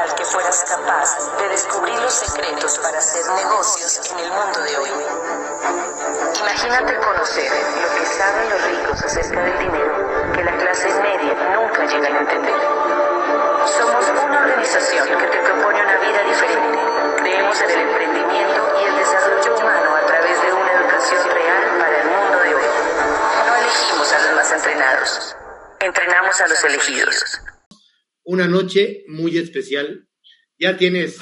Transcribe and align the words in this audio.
tal 0.00 0.14
que 0.14 0.24
fueras 0.24 0.64
capaz 0.66 1.36
de 1.38 1.48
descubrir 1.48 2.00
los 2.00 2.14
secretos 2.14 2.78
para 2.78 2.98
hacer 2.98 3.22
negocios 3.34 4.00
en 4.10 4.18
el 4.20 4.30
mundo 4.32 4.60
de 4.62 4.76
hoy. 4.78 4.90
Imagínate 6.40 6.96
conocer 6.96 7.52
lo 7.82 7.94
que 7.94 8.06
saben 8.06 8.50
los 8.50 8.62
ricos 8.64 9.02
acerca 9.02 9.42
del 9.42 9.58
dinero 9.58 10.32
que 10.32 10.44
la 10.44 10.56
clase 10.56 10.88
media 11.02 11.34
nunca 11.54 11.84
llega 11.84 12.06
a 12.06 12.20
entender. 12.20 12.60
Somos 13.76 14.08
una 14.24 14.40
organización 14.40 15.06
que 15.06 15.26
te 15.26 15.38
propone 15.38 15.82
una 15.82 15.96
vida 15.98 16.22
diferente. 16.22 16.78
Creemos 17.18 17.60
en 17.60 17.70
el 17.70 17.80
emprendimiento 17.80 18.80
y 18.80 18.84
el 18.84 18.96
desarrollo 18.96 19.54
humano 19.54 19.96
a 19.96 20.06
través 20.06 20.42
de 20.42 20.52
una 20.52 20.72
educación 20.72 21.28
real 21.28 21.78
para 21.78 22.00
el 22.00 22.06
mundo 22.08 22.38
de 22.38 22.54
hoy. 22.54 22.64
No 23.46 23.54
elegimos 23.54 24.12
a 24.14 24.18
los 24.18 24.32
más 24.34 24.52
entrenados, 24.52 25.36
entrenamos 25.78 26.40
a 26.40 26.48
los 26.48 26.64
elegidos 26.64 27.40
una 28.30 28.46
noche 28.46 29.04
muy 29.08 29.36
especial. 29.38 30.06
Ya 30.56 30.76
tienes 30.76 31.18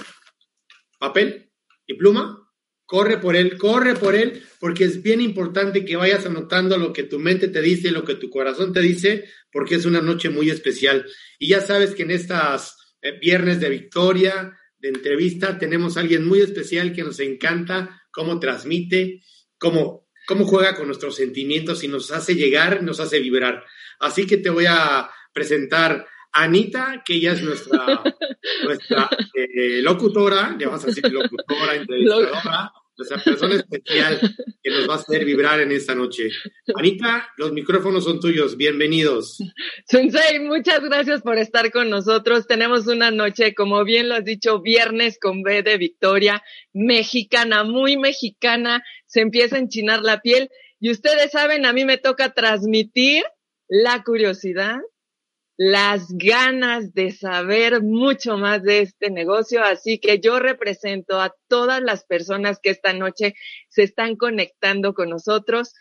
papel 0.98 1.50
y 1.86 1.94
pluma. 1.94 2.44
Corre 2.84 3.18
por 3.18 3.34
él, 3.34 3.56
corre 3.58 3.94
por 3.94 4.14
él, 4.14 4.42
porque 4.60 4.84
es 4.84 5.02
bien 5.02 5.20
importante 5.20 5.84
que 5.84 5.96
vayas 5.96 6.26
anotando 6.26 6.76
lo 6.78 6.92
que 6.92 7.04
tu 7.04 7.18
mente 7.18 7.48
te 7.48 7.60
dice, 7.60 7.90
lo 7.90 8.04
que 8.04 8.14
tu 8.14 8.30
corazón 8.30 8.72
te 8.72 8.80
dice, 8.80 9.24
porque 9.52 9.74
es 9.74 9.84
una 9.84 10.00
noche 10.00 10.30
muy 10.30 10.50
especial. 10.50 11.06
Y 11.38 11.48
ya 11.48 11.60
sabes 11.60 11.94
que 11.94 12.02
en 12.02 12.10
estas 12.10 12.76
eh, 13.02 13.18
viernes 13.18 13.60
de 13.60 13.70
victoria, 13.70 14.58
de 14.78 14.88
entrevista, 14.88 15.58
tenemos 15.58 15.96
a 15.96 16.00
alguien 16.00 16.26
muy 16.26 16.40
especial 16.40 16.92
que 16.92 17.04
nos 17.04 17.20
encanta 17.20 18.02
cómo 18.10 18.38
transmite, 18.38 19.22
cómo, 19.58 20.08
cómo 20.26 20.46
juega 20.46 20.74
con 20.74 20.86
nuestros 20.86 21.16
sentimientos 21.16 21.84
y 21.84 21.88
nos 21.88 22.10
hace 22.10 22.34
llegar, 22.34 22.82
nos 22.82 23.00
hace 23.00 23.18
vibrar. 23.20 23.64
Así 23.98 24.26
que 24.26 24.38
te 24.38 24.50
voy 24.50 24.66
a 24.66 25.10
presentar 25.32 26.06
Anita, 26.32 27.02
que 27.04 27.14
ella 27.14 27.32
es 27.32 27.42
nuestra, 27.42 28.02
nuestra 28.64 29.08
eh, 29.34 29.80
locutora, 29.82 30.54
le 30.58 30.66
vamos 30.66 30.84
a 30.84 30.86
decir 30.88 31.10
locutora, 31.10 31.74
entrevistadora, 31.74 32.72
nuestra 32.96 33.22
persona 33.22 33.54
especial 33.54 34.20
que 34.62 34.70
nos 34.70 34.88
va 34.88 34.94
a 34.94 34.96
hacer 34.96 35.24
vibrar 35.24 35.60
en 35.60 35.70
esta 35.70 35.94
noche. 35.94 36.30
Anita, 36.74 37.28
los 37.36 37.52
micrófonos 37.52 38.04
son 38.04 38.20
tuyos, 38.20 38.56
bienvenidos. 38.56 39.38
Sensei, 39.86 40.40
muchas 40.40 40.80
gracias 40.80 41.22
por 41.22 41.38
estar 41.38 41.70
con 41.70 41.90
nosotros. 41.90 42.46
Tenemos 42.48 42.88
una 42.88 43.10
noche, 43.10 43.54
como 43.54 43.84
bien 43.84 44.08
lo 44.08 44.16
has 44.16 44.24
dicho, 44.24 44.60
viernes 44.60 45.18
con 45.20 45.42
B 45.42 45.62
de 45.62 45.78
Victoria, 45.78 46.42
mexicana, 46.72 47.62
muy 47.62 47.96
mexicana, 47.96 48.82
se 49.06 49.20
empieza 49.20 49.56
a 49.56 49.60
enchinar 49.60 50.02
la 50.02 50.20
piel 50.20 50.50
y 50.80 50.90
ustedes 50.90 51.30
saben, 51.32 51.66
a 51.66 51.72
mí 51.72 51.84
me 51.84 51.98
toca 51.98 52.34
transmitir 52.34 53.24
la 53.68 54.02
curiosidad, 54.02 54.78
las 55.58 56.06
ganas 56.10 56.94
de 56.94 57.10
saber 57.10 57.82
mucho 57.82 58.38
más 58.38 58.62
de 58.62 58.80
este 58.82 59.10
negocio. 59.10 59.64
Así 59.64 59.98
que 59.98 60.20
yo 60.20 60.38
represento 60.38 61.20
a 61.20 61.34
todas 61.48 61.82
las 61.82 62.04
personas 62.04 62.60
que 62.62 62.70
esta 62.70 62.92
noche 62.92 63.34
se 63.68 63.82
están 63.82 64.14
conectando 64.14 64.94
con 64.94 65.10
nosotros. 65.10 65.74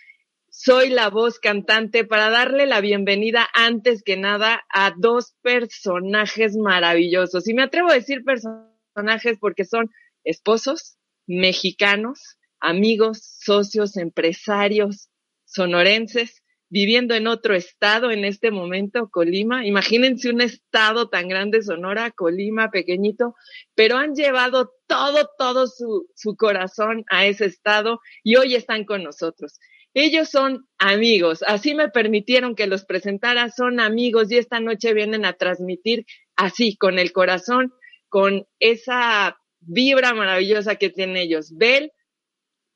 Soy 0.49 0.89
la 0.89 1.11
voz 1.11 1.39
cantante 1.39 2.05
para 2.05 2.31
darle 2.31 2.65
la 2.65 2.81
bienvenida 2.81 3.47
antes 3.53 4.01
que 4.01 4.17
nada 4.17 4.65
a 4.73 4.93
dos 4.97 5.35
personajes 5.43 6.57
maravillosos. 6.57 7.47
Y 7.47 7.53
me 7.53 7.61
atrevo 7.61 7.91
a 7.91 7.95
decir 7.95 8.23
personajes 8.23 9.37
porque 9.39 9.63
son 9.63 9.91
esposos 10.23 10.97
mexicanos, 11.27 12.39
amigos, 12.59 13.19
socios, 13.21 13.95
empresarios, 13.95 15.09
sonorenses 15.45 16.41
viviendo 16.69 17.15
en 17.15 17.27
otro 17.27 17.55
estado 17.55 18.11
en 18.11 18.25
este 18.25 18.51
momento, 18.51 19.09
Colima. 19.09 19.65
Imagínense 19.65 20.29
un 20.29 20.41
estado 20.41 21.09
tan 21.09 21.27
grande, 21.27 21.61
Sonora, 21.61 22.11
Colima, 22.11 22.69
pequeñito, 22.71 23.35
pero 23.75 23.97
han 23.97 24.15
llevado 24.15 24.71
todo, 24.87 25.29
todo 25.37 25.67
su, 25.67 26.07
su 26.15 26.35
corazón 26.35 27.03
a 27.09 27.25
ese 27.25 27.45
estado 27.45 27.99
y 28.23 28.35
hoy 28.35 28.55
están 28.55 28.85
con 28.85 29.03
nosotros. 29.03 29.59
Ellos 29.93 30.29
son 30.29 30.67
amigos, 30.77 31.43
así 31.47 31.73
me 31.73 31.89
permitieron 31.89 32.55
que 32.55 32.67
los 32.67 32.85
presentara, 32.85 33.49
son 33.49 33.79
amigos 33.79 34.31
y 34.31 34.37
esta 34.37 34.59
noche 34.59 34.93
vienen 34.93 35.25
a 35.25 35.33
transmitir 35.33 36.05
así, 36.35 36.77
con 36.77 36.99
el 36.99 37.11
corazón, 37.11 37.73
con 38.09 38.45
esa 38.59 39.37
vibra 39.59 40.13
maravillosa 40.13 40.75
que 40.75 40.89
tienen 40.89 41.17
ellos. 41.17 41.51
Bel, 41.57 41.91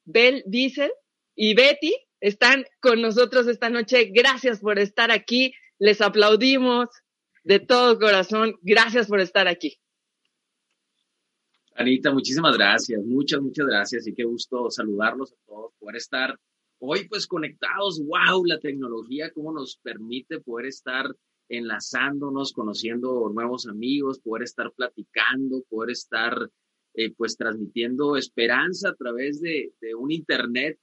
Bel 0.03 0.44
Diesel 0.47 0.91
y 1.35 1.53
Betty, 1.53 1.94
están 2.21 2.65
con 2.79 3.01
nosotros 3.01 3.47
esta 3.47 3.69
noche. 3.69 4.11
Gracias 4.13 4.59
por 4.59 4.79
estar 4.79 5.11
aquí. 5.11 5.53
Les 5.79 5.99
aplaudimos 5.99 6.87
de 7.43 7.59
todo 7.59 7.99
corazón. 7.99 8.55
Gracias 8.61 9.07
por 9.07 9.19
estar 9.19 9.47
aquí. 9.47 9.77
Anita, 11.75 12.11
muchísimas 12.11 12.57
gracias, 12.57 13.01
muchas, 13.03 13.41
muchas 13.41 13.65
gracias 13.65 14.05
y 14.05 14.13
qué 14.13 14.23
gusto 14.25 14.69
saludarlos 14.69 15.31
a 15.31 15.35
todos, 15.47 15.73
poder 15.79 15.95
estar 15.95 16.37
hoy 16.79 17.07
pues 17.07 17.25
conectados. 17.25 18.03
¡Wow! 18.05 18.45
La 18.45 18.59
tecnología, 18.59 19.31
cómo 19.31 19.53
nos 19.53 19.77
permite 19.77 20.41
poder 20.41 20.67
estar 20.67 21.05
enlazándonos, 21.49 22.53
conociendo 22.53 23.31
nuevos 23.33 23.67
amigos, 23.67 24.19
poder 24.19 24.43
estar 24.43 24.71
platicando, 24.73 25.63
poder 25.69 25.91
estar 25.91 26.49
eh, 26.93 27.13
pues 27.15 27.35
transmitiendo 27.38 28.15
esperanza 28.15 28.89
a 28.89 28.95
través 28.95 29.41
de, 29.41 29.73
de 29.79 29.95
un 29.95 30.11
Internet 30.11 30.77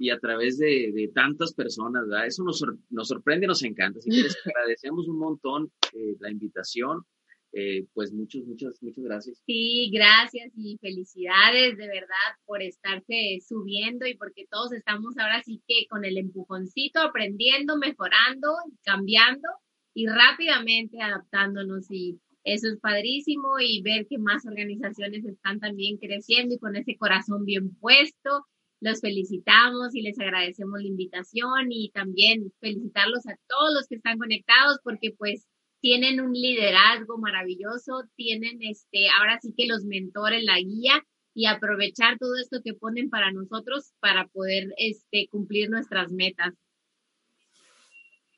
y 0.00 0.08
a 0.08 0.18
través 0.18 0.56
de, 0.56 1.10
tantas 1.14 1.52
personas, 1.52 2.08
¿verdad? 2.08 2.26
Eso 2.26 2.42
nos, 2.42 2.64
nos 2.88 3.06
sorprende, 3.06 3.46
nos 3.46 3.62
encanta. 3.62 3.98
Así 3.98 4.08
que 4.08 4.22
les 4.22 4.36
agradecemos 4.46 5.06
un 5.06 5.18
montón 5.18 5.70
eh, 5.92 6.16
la 6.20 6.30
invitación. 6.30 7.02
Eh, 7.52 7.84
pues 7.92 8.10
muchas, 8.10 8.44
muchas, 8.44 8.82
muchas 8.82 9.04
gracias. 9.04 9.42
Sí, 9.44 9.90
gracias 9.92 10.52
y 10.56 10.78
felicidades 10.80 11.76
de 11.76 11.86
verdad 11.86 12.30
por 12.46 12.62
estarse 12.62 13.40
subiendo 13.46 14.06
y 14.06 14.16
porque 14.16 14.46
todos 14.50 14.72
estamos 14.72 15.18
ahora 15.18 15.42
sí 15.42 15.60
que 15.66 15.86
con 15.90 16.06
el 16.06 16.16
empujoncito, 16.16 17.00
aprendiendo, 17.00 17.76
mejorando, 17.76 18.54
cambiando 18.84 19.48
y 19.92 20.06
rápidamente 20.06 21.02
adaptándonos 21.02 21.90
y 21.90 22.20
eso 22.44 22.68
es 22.68 22.78
padrísimo 22.80 23.58
y 23.60 23.82
ver 23.82 24.06
que 24.08 24.16
más 24.16 24.46
organizaciones 24.46 25.26
están 25.26 25.60
también 25.60 25.98
creciendo 25.98 26.54
y 26.54 26.58
con 26.58 26.74
ese 26.76 26.96
corazón 26.96 27.44
bien 27.44 27.74
puesto 27.74 28.46
los 28.80 29.00
felicitamos 29.00 29.94
y 29.94 30.02
les 30.02 30.18
agradecemos 30.18 30.80
la 30.80 30.88
invitación 30.88 31.70
y 31.70 31.90
también 31.90 32.52
felicitarlos 32.60 33.26
a 33.26 33.36
todos 33.46 33.74
los 33.74 33.86
que 33.86 33.96
están 33.96 34.18
conectados 34.18 34.78
porque 34.82 35.14
pues 35.16 35.46
tienen 35.80 36.20
un 36.20 36.32
liderazgo 36.32 37.18
maravilloso, 37.18 38.04
tienen 38.16 38.58
este, 38.62 39.08
ahora 39.18 39.38
sí 39.40 39.54
que 39.56 39.66
los 39.66 39.84
mentores, 39.84 40.44
la 40.44 40.58
guía 40.58 41.02
y 41.34 41.46
aprovechar 41.46 42.18
todo 42.18 42.36
esto 42.36 42.60
que 42.64 42.74
ponen 42.74 43.08
para 43.08 43.32
nosotros 43.32 43.92
para 44.00 44.26
poder 44.28 44.68
este, 44.76 45.28
cumplir 45.30 45.70
nuestras 45.70 46.12
metas. 46.12 46.54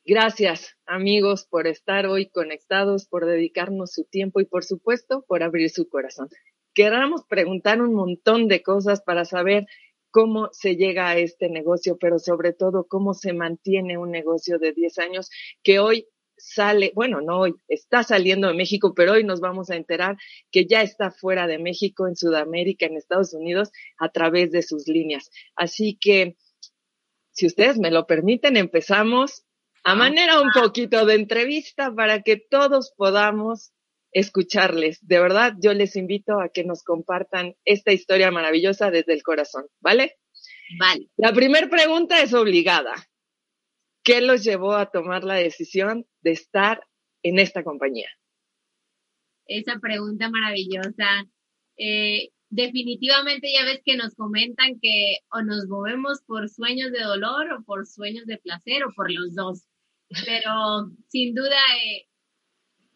Gracias, 0.04 0.76
amigos, 0.84 1.46
por 1.48 1.68
estar 1.68 2.06
hoy 2.06 2.28
conectados, 2.28 3.06
por 3.06 3.24
dedicarnos 3.24 3.92
su 3.92 4.04
tiempo 4.04 4.40
y, 4.40 4.46
por 4.46 4.64
supuesto, 4.64 5.24
por 5.28 5.44
abrir 5.44 5.70
su 5.70 5.88
corazón. 5.88 6.28
Queramos 6.74 7.22
preguntar 7.28 7.80
un 7.80 7.94
montón 7.94 8.48
de 8.48 8.62
cosas 8.62 9.00
para 9.00 9.24
saber 9.24 9.66
cómo 10.12 10.50
se 10.52 10.76
llega 10.76 11.08
a 11.08 11.16
este 11.16 11.48
negocio, 11.48 11.96
pero 11.98 12.20
sobre 12.20 12.52
todo 12.52 12.86
cómo 12.86 13.14
se 13.14 13.32
mantiene 13.32 13.98
un 13.98 14.12
negocio 14.12 14.58
de 14.58 14.72
10 14.72 14.98
años 14.98 15.30
que 15.64 15.80
hoy 15.80 16.06
sale, 16.36 16.92
bueno, 16.94 17.20
no 17.20 17.40
hoy, 17.40 17.54
está 17.68 18.02
saliendo 18.02 18.48
de 18.48 18.54
México, 18.54 18.94
pero 18.94 19.12
hoy 19.12 19.24
nos 19.24 19.40
vamos 19.40 19.70
a 19.70 19.76
enterar 19.76 20.16
que 20.50 20.66
ya 20.66 20.82
está 20.82 21.10
fuera 21.10 21.46
de 21.46 21.58
México, 21.58 22.06
en 22.06 22.16
Sudamérica, 22.16 22.86
en 22.86 22.96
Estados 22.96 23.32
Unidos, 23.32 23.70
a 23.98 24.10
través 24.10 24.50
de 24.50 24.62
sus 24.62 24.86
líneas. 24.88 25.30
Así 25.56 25.98
que, 26.00 26.36
si 27.30 27.46
ustedes 27.46 27.78
me 27.78 27.90
lo 27.90 28.06
permiten, 28.06 28.56
empezamos 28.56 29.44
a 29.84 29.94
manera 29.94 30.40
un 30.40 30.50
poquito 30.52 31.06
de 31.06 31.14
entrevista 31.14 31.92
para 31.94 32.22
que 32.22 32.36
todos 32.36 32.92
podamos 32.96 33.71
escucharles. 34.12 34.98
De 35.06 35.18
verdad, 35.18 35.54
yo 35.60 35.72
les 35.72 35.96
invito 35.96 36.40
a 36.40 36.50
que 36.50 36.64
nos 36.64 36.82
compartan 36.84 37.56
esta 37.64 37.92
historia 37.92 38.30
maravillosa 38.30 38.90
desde 38.90 39.14
el 39.14 39.22
corazón, 39.22 39.66
¿vale? 39.80 40.18
Vale. 40.78 41.08
La 41.16 41.32
primera 41.32 41.68
pregunta 41.68 42.22
es 42.22 42.32
obligada. 42.34 42.94
¿Qué 44.04 44.20
los 44.20 44.44
llevó 44.44 44.74
a 44.74 44.90
tomar 44.90 45.24
la 45.24 45.34
decisión 45.34 46.06
de 46.20 46.32
estar 46.32 46.86
en 47.22 47.38
esta 47.38 47.62
compañía? 47.62 48.08
Esa 49.46 49.78
pregunta 49.80 50.28
maravillosa. 50.28 51.24
Eh, 51.76 52.30
definitivamente 52.50 53.50
ya 53.52 53.64
ves 53.64 53.80
que 53.84 53.96
nos 53.96 54.14
comentan 54.14 54.78
que 54.80 55.18
o 55.30 55.42
nos 55.42 55.66
movemos 55.68 56.20
por 56.26 56.48
sueños 56.48 56.92
de 56.92 57.00
dolor 57.00 57.52
o 57.52 57.64
por 57.64 57.86
sueños 57.86 58.26
de 58.26 58.38
placer 58.38 58.84
o 58.84 58.92
por 58.94 59.10
los 59.10 59.34
dos. 59.34 59.66
Pero 60.26 60.90
sin 61.08 61.34
duda 61.34 61.56
eh, 61.82 62.06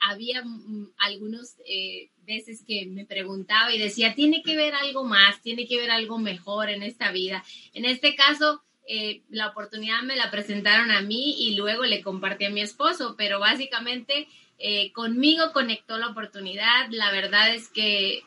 había 0.01 0.43
mm, 0.45 0.93
algunas 0.99 1.57
eh, 1.67 2.11
veces 2.27 2.63
que 2.67 2.87
me 2.87 3.05
preguntaba 3.05 3.73
y 3.75 3.79
decía, 3.79 4.15
tiene 4.15 4.43
que 4.43 4.57
ver 4.57 4.75
algo 4.75 5.05
más, 5.05 5.41
tiene 5.43 5.67
que 5.67 5.79
ver 5.79 5.91
algo 5.91 6.19
mejor 6.19 6.71
en 6.71 6.83
esta 6.83 7.13
vida. 7.13 7.45
En 7.73 7.85
este 7.85 8.15
caso, 8.15 8.63
eh, 8.89 9.23
la 9.31 9.49
oportunidad 9.49 10.03
me 10.03 10.17
la 10.17 10.31
presentaron 10.31 10.91
a 10.91 11.01
mí 11.01 11.35
y 11.39 11.55
luego 11.55 11.85
le 11.85 12.03
compartí 12.03 12.45
a 12.45 12.51
mi 12.51 12.61
esposo, 12.61 13.15
pero 13.17 13.39
básicamente 13.41 14.29
Eh, 14.59 14.91
conmigo 14.93 15.53
conectó 15.53 15.99
la 15.99 16.09
oportunidad. 16.09 16.89
La 16.89 17.13
verdad 17.13 17.55
es 17.55 17.69
que 17.69 18.23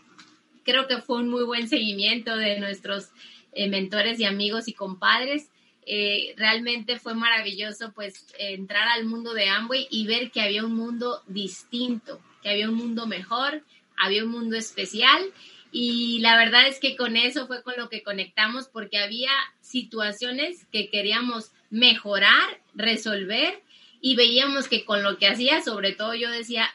creo 0.63 0.85
que 0.85 1.01
fue 1.01 1.17
un 1.17 1.29
muy 1.29 1.43
buen 1.43 1.67
seguimiento 1.67 2.37
de 2.37 2.59
nuestros 2.59 3.09
mentores 3.55 4.19
y 4.19 4.25
amigos 4.25 4.67
y 4.67 4.73
compadres. 4.73 5.49
Eh, 5.91 6.35
realmente 6.37 6.99
fue 6.99 7.15
maravilloso 7.15 7.91
pues 7.93 8.27
entrar 8.37 8.87
al 8.89 9.05
mundo 9.05 9.33
de 9.33 9.49
Amway 9.49 9.87
y 9.89 10.05
ver 10.05 10.29
que 10.29 10.41
había 10.41 10.63
un 10.63 10.75
mundo 10.75 11.23
distinto, 11.25 12.21
que 12.43 12.51
había 12.51 12.69
un 12.69 12.75
mundo 12.75 13.07
mejor, 13.07 13.63
había 13.97 14.23
un 14.23 14.29
mundo 14.29 14.55
especial 14.55 15.19
y 15.71 16.19
la 16.19 16.37
verdad 16.37 16.67
es 16.67 16.79
que 16.79 16.95
con 16.95 17.17
eso 17.17 17.47
fue 17.47 17.63
con 17.63 17.73
lo 17.75 17.89
que 17.89 18.03
conectamos 18.03 18.67
porque 18.67 18.99
había 18.99 19.31
situaciones 19.61 20.67
que 20.71 20.91
queríamos 20.91 21.53
mejorar, 21.71 22.61
resolver 22.75 23.63
y 23.99 24.15
veíamos 24.15 24.67
que 24.67 24.85
con 24.85 25.01
lo 25.01 25.17
que 25.17 25.25
hacía, 25.25 25.63
sobre 25.63 25.93
todo 25.93 26.13
yo 26.13 26.29
decía, 26.29 26.69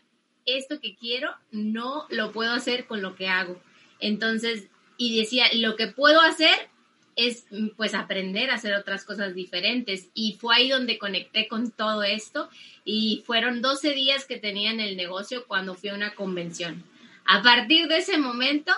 esto 0.45 0.81
que 0.81 0.97
quiero 0.97 1.33
no 1.53 2.07
lo 2.11 2.33
puedo 2.33 2.53
hacer 2.53 2.89
con 2.89 3.01
lo 3.01 3.15
que 3.15 3.29
hago. 3.29 3.63
Entonces, 4.01 4.67
y 4.97 5.17
decía, 5.17 5.47
lo 5.53 5.77
que 5.77 5.87
puedo 5.87 6.21
hacer 6.21 6.74
es 7.17 7.47
pues 7.77 7.95
aprender 7.95 8.51
a 8.51 8.55
hacer 8.55 8.75
otras 8.75 9.05
cosas 9.05 9.35
diferentes. 9.35 10.09
Y 10.15 10.35
fue 10.35 10.57
ahí 10.57 10.69
donde 10.69 10.99
conecté 10.99 11.49
con 11.49 11.71
todo 11.71 12.03
esto 12.03 12.49
y 12.85 13.23
fueron 13.27 13.63
12 13.63 13.93
días 13.93 14.27
que 14.27 14.39
tenía 14.39 14.71
en 14.71 14.81
el 14.81 14.97
negocio 14.97 15.47
cuando 15.47 15.75
fui 15.75 15.91
a 15.91 15.95
una 15.95 16.15
convención. 16.15 16.83
A 17.25 17.43
partir 17.43 17.89
de 17.89 17.99
ese 17.99 18.19
momento, 18.19 18.73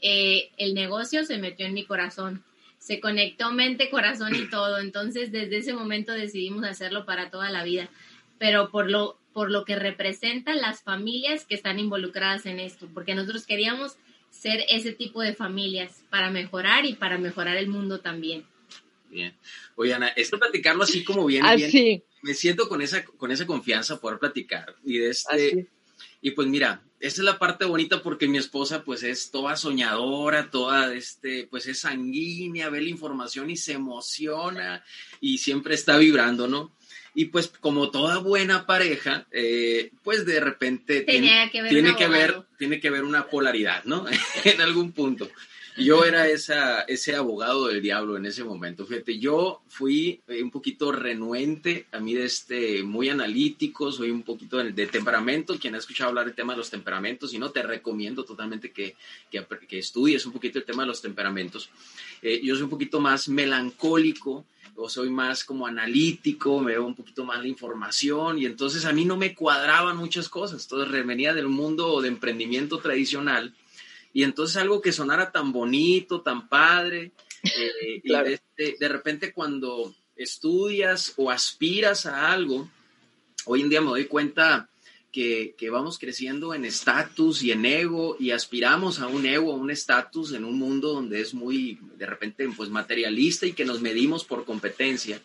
eh, 0.00 0.50
el 0.56 0.74
negocio 0.74 1.24
se 1.24 1.38
metió 1.38 1.66
en 1.66 1.74
mi 1.74 1.84
corazón. 1.84 2.44
Se 2.78 3.00
conectó 3.00 3.52
mente, 3.52 3.90
corazón 3.90 4.34
y 4.34 4.48
todo. 4.48 4.78
Entonces, 4.78 5.32
desde 5.32 5.58
ese 5.58 5.74
momento 5.74 6.12
decidimos 6.12 6.64
hacerlo 6.64 7.04
para 7.04 7.30
toda 7.30 7.50
la 7.50 7.64
vida. 7.64 7.88
Pero 8.38 8.70
por 8.70 8.90
lo, 8.90 9.18
por 9.32 9.50
lo 9.50 9.64
que 9.64 9.76
representan 9.76 10.60
las 10.60 10.82
familias 10.82 11.44
que 11.44 11.54
están 11.54 11.78
involucradas 11.78 12.46
en 12.46 12.58
esto, 12.58 12.88
porque 12.92 13.14
nosotros 13.14 13.46
queríamos 13.46 13.96
ser 14.30 14.64
ese 14.68 14.92
tipo 14.92 15.20
de 15.20 15.34
familias 15.34 16.02
para 16.10 16.30
mejorar 16.30 16.86
y 16.86 16.94
para 16.94 17.18
mejorar 17.18 17.56
el 17.56 17.68
mundo 17.68 18.00
también. 18.00 18.44
Bien. 19.10 19.34
Oye, 19.74 19.92
Ana, 19.92 20.08
esto 20.08 20.38
platicarlo 20.38 20.84
así 20.84 21.02
como 21.02 21.26
bien, 21.26 21.44
bien. 21.56 22.02
Me 22.22 22.34
siento 22.34 22.68
con 22.68 22.80
esa, 22.80 23.04
con 23.04 23.32
esa 23.32 23.46
confianza 23.46 24.00
poder 24.00 24.18
platicar. 24.18 24.76
Y 24.84 24.98
de 24.98 25.10
este. 25.10 25.68
Y 26.22 26.30
pues 26.32 26.48
mira, 26.48 26.82
esta 27.00 27.22
es 27.22 27.24
la 27.24 27.38
parte 27.38 27.64
bonita 27.64 28.02
porque 28.02 28.28
mi 28.28 28.38
esposa 28.38 28.84
pues 28.84 29.02
es 29.02 29.30
toda 29.30 29.56
soñadora, 29.56 30.50
toda 30.50 30.94
este, 30.94 31.46
pues 31.46 31.66
es 31.66 31.80
sanguínea, 31.80 32.68
ve 32.68 32.82
la 32.82 32.90
información 32.90 33.50
y 33.50 33.56
se 33.56 33.72
emociona 33.72 34.84
y 35.20 35.38
siempre 35.38 35.74
está 35.74 35.96
vibrando, 35.96 36.46
¿no? 36.46 36.76
Y 37.14 37.26
pues 37.26 37.48
como 37.48 37.90
toda 37.90 38.18
buena 38.18 38.66
pareja, 38.66 39.26
eh, 39.32 39.90
pues 40.02 40.26
de 40.26 40.40
repente 40.40 41.00
tiene, 41.02 41.50
que, 41.50 41.62
ver, 41.62 41.70
tiene 41.70 41.96
que 41.96 42.06
ver, 42.06 42.42
tiene 42.58 42.80
que 42.80 42.90
ver 42.90 43.04
una 43.04 43.26
polaridad, 43.26 43.84
¿no? 43.84 44.06
en 44.44 44.60
algún 44.60 44.92
punto. 44.92 45.28
Yo 45.76 46.04
era 46.04 46.28
esa, 46.28 46.82
ese 46.82 47.14
abogado 47.14 47.68
del 47.68 47.80
diablo 47.80 48.16
en 48.16 48.26
ese 48.26 48.44
momento. 48.44 48.86
Fíjate, 48.86 49.18
yo 49.18 49.62
fui 49.68 50.20
eh, 50.26 50.42
un 50.42 50.50
poquito 50.50 50.92
renuente, 50.92 51.86
a 51.92 52.00
mí 52.00 52.14
de 52.14 52.24
este, 52.24 52.82
muy 52.82 53.08
analítico, 53.08 53.90
soy 53.92 54.10
un 54.10 54.22
poquito 54.22 54.58
de, 54.58 54.86
temperamento. 54.86 55.58
Quien 55.58 55.74
ha 55.74 55.78
escuchado 55.78 56.10
hablar 56.10 56.26
del 56.26 56.34
tema 56.34 56.52
de 56.52 56.58
los 56.58 56.70
temperamentos, 56.70 57.32
y 57.32 57.38
no, 57.38 57.50
te 57.50 57.62
recomiendo 57.62 58.24
totalmente 58.24 58.72
que, 58.72 58.96
que, 59.30 59.78
estudies 59.78 60.26
un 60.26 60.32
poquito 60.32 60.58
el 60.58 60.64
tema 60.64 60.82
de 60.82 60.88
los 60.88 61.00
temperamentos. 61.00 61.70
Eh, 62.20 62.40
yo 62.42 62.54
soy 62.54 62.64
un 62.64 62.70
poquito 62.70 63.00
más 63.00 63.28
melancólico, 63.28 64.44
o 64.76 64.88
soy 64.88 65.10
más 65.10 65.44
como 65.44 65.66
analítico, 65.66 66.60
me 66.60 66.72
veo 66.72 66.86
un 66.86 66.94
poquito 66.94 67.24
más 67.24 67.40
la 67.40 67.48
información 67.48 68.38
y 68.38 68.46
entonces 68.46 68.86
a 68.86 68.92
mí 68.92 69.04
no 69.04 69.16
me 69.16 69.34
cuadraban 69.34 69.96
muchas 69.96 70.28
cosas. 70.28 70.62
Entonces 70.62 71.06
venía 71.06 71.34
del 71.34 71.48
mundo 71.48 72.00
de 72.00 72.08
emprendimiento 72.08 72.78
tradicional 72.78 73.54
y 74.12 74.22
entonces 74.24 74.56
algo 74.56 74.80
que 74.80 74.92
sonara 74.92 75.30
tan 75.30 75.52
bonito, 75.52 76.20
tan 76.22 76.48
padre, 76.48 77.12
eh, 77.42 78.00
y 78.02 78.08
de, 78.10 78.40
de, 78.78 78.88
repente 78.88 79.32
cuando 79.32 79.94
estudias 80.16 81.14
o 81.16 81.30
aspiras 81.30 82.06
a 82.06 82.32
algo, 82.32 82.68
hoy 83.46 83.62
en 83.62 83.70
día 83.70 83.80
me 83.80 83.88
doy 83.88 84.06
cuenta 84.06 84.68
que, 85.12 85.54
que 85.56 85.70
vamos 85.70 85.98
creciendo 85.98 86.54
en 86.54 86.64
estatus 86.64 87.42
y 87.42 87.52
en 87.52 87.64
ego 87.64 88.16
y 88.18 88.30
aspiramos 88.30 89.00
a 89.00 89.06
un 89.06 89.26
ego, 89.26 89.52
a 89.52 89.56
un 89.56 89.70
estatus 89.70 90.32
en 90.32 90.44
un 90.44 90.58
mundo 90.58 90.92
donde 90.92 91.20
es 91.20 91.34
muy, 91.34 91.78
de 91.96 92.06
repente, 92.06 92.48
pues 92.56 92.68
materialista 92.68 93.46
y 93.46 93.52
que 93.52 93.64
nos 93.64 93.80
medimos 93.80 94.24
por 94.24 94.44
competencia. 94.44 95.20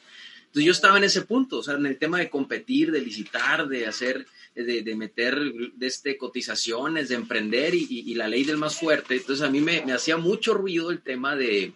Entonces 0.55 0.67
yo 0.67 0.71
estaba 0.71 0.97
en 0.97 1.03
ese 1.03 1.23
punto, 1.23 1.57
o 1.57 1.63
sea, 1.63 1.73
en 1.73 1.85
el 1.85 1.97
tema 1.97 2.17
de 2.17 2.29
competir, 2.29 2.89
de 2.89 3.01
licitar, 3.01 3.67
de 3.67 3.87
hacer, 3.87 4.25
de, 4.55 4.83
de 4.83 4.95
meter 4.95 5.37
de 5.37 5.85
este, 5.85 6.15
cotizaciones, 6.15 7.09
de 7.09 7.15
emprender 7.15 7.75
y, 7.75 7.85
y, 7.89 8.13
la 8.13 8.29
ley 8.29 8.45
del 8.45 8.55
más 8.55 8.79
fuerte. 8.79 9.17
Entonces 9.17 9.45
a 9.45 9.51
mí 9.51 9.59
me, 9.59 9.85
me 9.85 9.91
hacía 9.91 10.15
mucho 10.15 10.53
ruido 10.53 10.91
el 10.91 11.01
tema 11.01 11.35
de, 11.35 11.73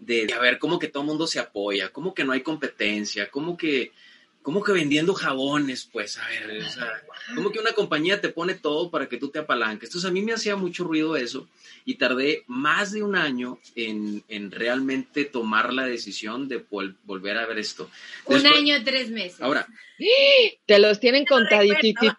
de, 0.00 0.32
a 0.32 0.40
ver, 0.40 0.58
cómo 0.58 0.80
que 0.80 0.88
todo 0.88 1.04
el 1.04 1.10
mundo 1.10 1.28
se 1.28 1.38
apoya, 1.38 1.92
cómo 1.92 2.12
que 2.12 2.24
no 2.24 2.32
hay 2.32 2.40
competencia, 2.40 3.30
cómo 3.30 3.56
que, 3.56 3.92
cómo 4.42 4.62
que 4.62 4.72
vendiendo 4.72 5.14
jabones, 5.14 5.88
pues, 5.92 6.18
a 6.18 6.26
ver, 6.28 6.62
o 6.62 6.70
sea, 6.70 7.02
como 7.34 7.50
que 7.50 7.58
una 7.58 7.72
compañía 7.72 8.20
te 8.20 8.30
pone 8.30 8.54
todo 8.54 8.90
para 8.90 9.08
que 9.08 9.18
tú 9.18 9.28
te 9.28 9.38
apalanques. 9.40 9.88
Entonces 9.88 10.08
a 10.08 10.12
mí 10.12 10.22
me 10.22 10.32
hacía 10.32 10.56
mucho 10.56 10.84
ruido 10.84 11.16
eso 11.16 11.48
y 11.84 11.96
tardé 11.96 12.44
más 12.46 12.92
de 12.92 13.02
un 13.02 13.16
año 13.16 13.58
en, 13.74 14.22
en 14.28 14.50
realmente 14.50 15.24
tomar 15.24 15.72
la 15.72 15.84
decisión 15.84 16.48
de 16.48 16.64
volver 17.04 17.38
a 17.38 17.46
ver 17.46 17.58
esto. 17.58 17.90
un 18.26 18.46
año, 18.46 18.76
tres 18.84 19.10
meses. 19.10 19.40
Ahora. 19.40 19.66
Te 20.66 20.78
los 20.78 21.00
tienen 21.00 21.24
contadititos, 21.24 22.12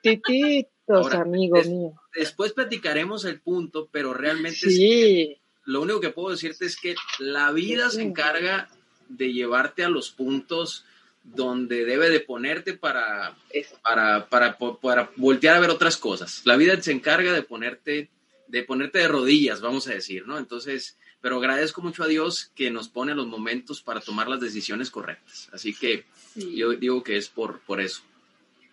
amigo 1.14 1.64
mío. 1.64 1.94
Después 2.14 2.54
platicaremos 2.54 3.26
el 3.26 3.40
punto, 3.40 3.90
pero 3.92 4.14
realmente 4.14 4.70
sí. 4.70 5.38
lo 5.66 5.82
único 5.82 6.00
que 6.00 6.10
puedo 6.10 6.32
decirte 6.32 6.66
es 6.66 6.80
que 6.80 6.96
la 7.20 7.52
vida 7.52 7.90
se 7.90 8.02
encarga 8.02 8.70
de 9.08 9.34
llevarte 9.34 9.84
a 9.84 9.90
los 9.90 10.12
puntos 10.12 10.86
donde 11.24 11.86
debe 11.86 12.10
de 12.10 12.20
ponerte 12.20 12.74
para, 12.74 13.36
para, 13.84 14.30
para, 14.30 14.58
para, 14.58 15.12
voltear 15.16 15.56
a 15.56 15.60
ver 15.60 15.70
otras 15.70 15.98
cosas. 15.98 16.42
La 16.46 16.58
vida 16.58 16.82
se 16.82 16.92
encarga 16.92 17.34
de 17.34 17.44
ponerte, 17.44 18.10
de 18.48 18.64
ponerte 18.64 19.00
de 19.00 19.08
rodillas, 19.08 19.62
vamos 19.62 19.88
a 19.88 19.94
decir, 19.94 20.26
¿no? 20.26 20.38
Entonces, 20.38 20.98
pero 21.22 21.38
agradezco 21.38 21.82
mucho 21.82 22.04
a 22.04 22.08
Dios 22.08 22.52
que 22.56 22.72
nos 22.72 22.90
pone 22.90 23.14
los 23.14 23.28
momentos 23.28 23.82
para 23.82 24.00
tomar 24.00 24.28
las 24.28 24.40
decisiones 24.40 24.90
correctas. 24.90 25.50
Así 25.52 25.74
que 25.74 26.06
yo 26.36 26.72
digo 26.72 27.04
que 27.04 27.18
es 27.18 27.30
por, 27.30 27.60
por 27.62 27.82
eso. 27.82 28.02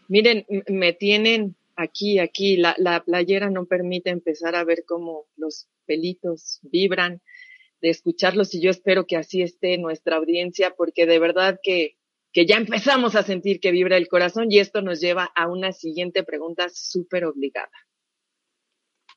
Miren, 0.09 0.47
me 0.69 0.93
tienen 0.93 1.57
aquí, 1.75 2.21
aquí, 2.21 2.57
la, 2.57 2.75
la 2.79 3.05
playera 3.05 3.51
no 3.51 3.67
permite 3.67 4.11
empezar 4.11 4.55
a 4.55 4.65
ver 4.65 4.85
cómo 4.87 5.27
los 5.37 5.67
pelitos 5.85 6.61
vibran 6.63 7.21
de 7.83 7.91
escucharlos 7.91 8.55
y 8.55 8.61
yo 8.61 8.71
espero 8.71 9.07
que 9.07 9.17
así 9.17 9.43
esté 9.43 9.77
nuestra 9.79 10.17
audiencia 10.17 10.75
porque 10.77 11.07
de 11.07 11.19
verdad 11.19 11.61
que 11.63 11.96
que 12.37 12.45
ya 12.45 12.57
empezamos 12.57 13.15
a 13.15 13.23
sentir 13.23 13.61
que 13.61 13.71
vibra 13.71 13.97
el 13.97 14.09
corazón 14.09 14.53
y 14.53 14.59
esto 14.59 14.83
nos 14.83 15.01
lleva 15.01 15.25
a 15.35 15.49
una 15.49 15.73
siguiente 15.73 16.23
pregunta 16.23 16.69
súper 16.69 17.25
obligada. 17.25 17.73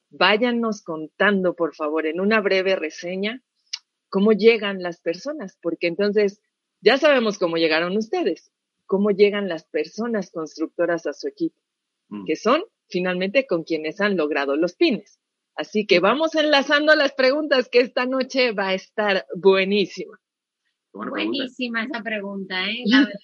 Váyanos 0.10 0.82
contando, 0.84 1.54
por 1.54 1.76
favor, 1.76 2.06
en 2.06 2.22
una 2.22 2.40
breve 2.40 2.78
reseña, 2.78 3.44
cómo 4.08 4.32
llegan 4.32 4.82
las 4.82 5.02
personas, 5.02 5.58
porque 5.62 5.88
entonces 5.88 6.40
ya 6.80 6.98
sabemos 6.98 7.38
cómo 7.38 7.58
llegaron 7.58 7.98
ustedes, 7.98 8.54
cómo 8.86 9.12
llegan 9.12 9.50
las 9.50 9.66
personas 9.66 10.32
constructoras 10.32 11.06
a 11.06 11.12
su 11.12 11.28
equipo, 11.28 11.60
mm. 12.08 12.24
que 12.24 12.38
son 12.38 12.64
finalmente 12.88 13.46
con 13.48 13.66
quienes 13.66 14.00
han 14.00 14.16
logrado 14.16 14.56
los 14.56 14.76
pines. 14.76 15.20
Así 15.56 15.86
que 15.86 16.00
vamos 16.00 16.36
enlazando 16.36 16.96
las 16.96 17.12
preguntas 17.12 17.68
que 17.68 17.82
esta 17.82 18.06
noche 18.06 18.54
va 18.54 18.70
a 18.70 18.76
estar 18.76 19.26
buenísima. 19.36 20.22
Buenísima 20.92 21.84
esa 21.84 22.02
pregunta, 22.02 22.70
¿eh? 22.70 22.84
La 22.86 23.00
verdad. 23.00 23.16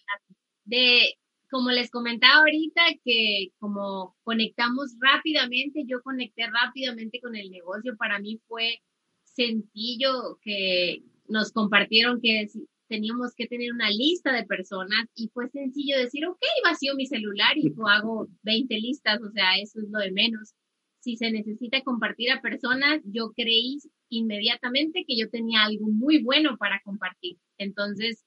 De, 0.66 1.16
como 1.50 1.72
les 1.72 1.90
comentaba 1.90 2.40
ahorita, 2.40 2.82
que 3.04 3.50
como 3.60 4.16
conectamos 4.24 4.96
rápidamente, 5.00 5.84
yo 5.86 6.02
conecté 6.02 6.48
rápidamente 6.48 7.20
con 7.22 7.36
el 7.36 7.50
negocio, 7.50 7.96
para 7.98 8.20
mí 8.20 8.40
fue 8.48 8.82
sencillo 9.24 10.40
que 10.42 11.04
nos 11.28 11.52
compartieron 11.52 12.22
que 12.22 12.48
teníamos 12.88 13.34
que 13.36 13.48
tener 13.48 13.72
una 13.74 13.90
lista 13.90 14.32
de 14.32 14.46
personas 14.46 15.08
y 15.16 15.30
fue 15.30 15.50
sencillo 15.50 15.98
decir, 15.98 16.26
ok, 16.26 16.40
vacío 16.64 16.96
mi 16.96 17.06
celular 17.06 17.58
y 17.58 17.74
hago 17.88 18.28
20 18.44 18.76
listas, 18.80 19.22
o 19.22 19.32
sea, 19.32 19.58
eso 19.60 19.80
es 19.80 19.90
lo 19.90 20.00
de 20.00 20.12
menos. 20.12 20.54
Si 21.00 21.18
se 21.18 21.32
necesita 21.32 21.82
compartir 21.82 22.32
a 22.32 22.42
personas, 22.42 23.02
yo 23.06 23.32
creí 23.36 23.78
inmediatamente 24.10 25.06
que 25.08 25.18
yo 25.18 25.30
tenía 25.30 25.64
algo 25.64 25.88
muy 25.88 26.24
bueno 26.24 26.58
para 26.58 26.82
compartir. 26.84 27.38
Entonces, 27.58 28.26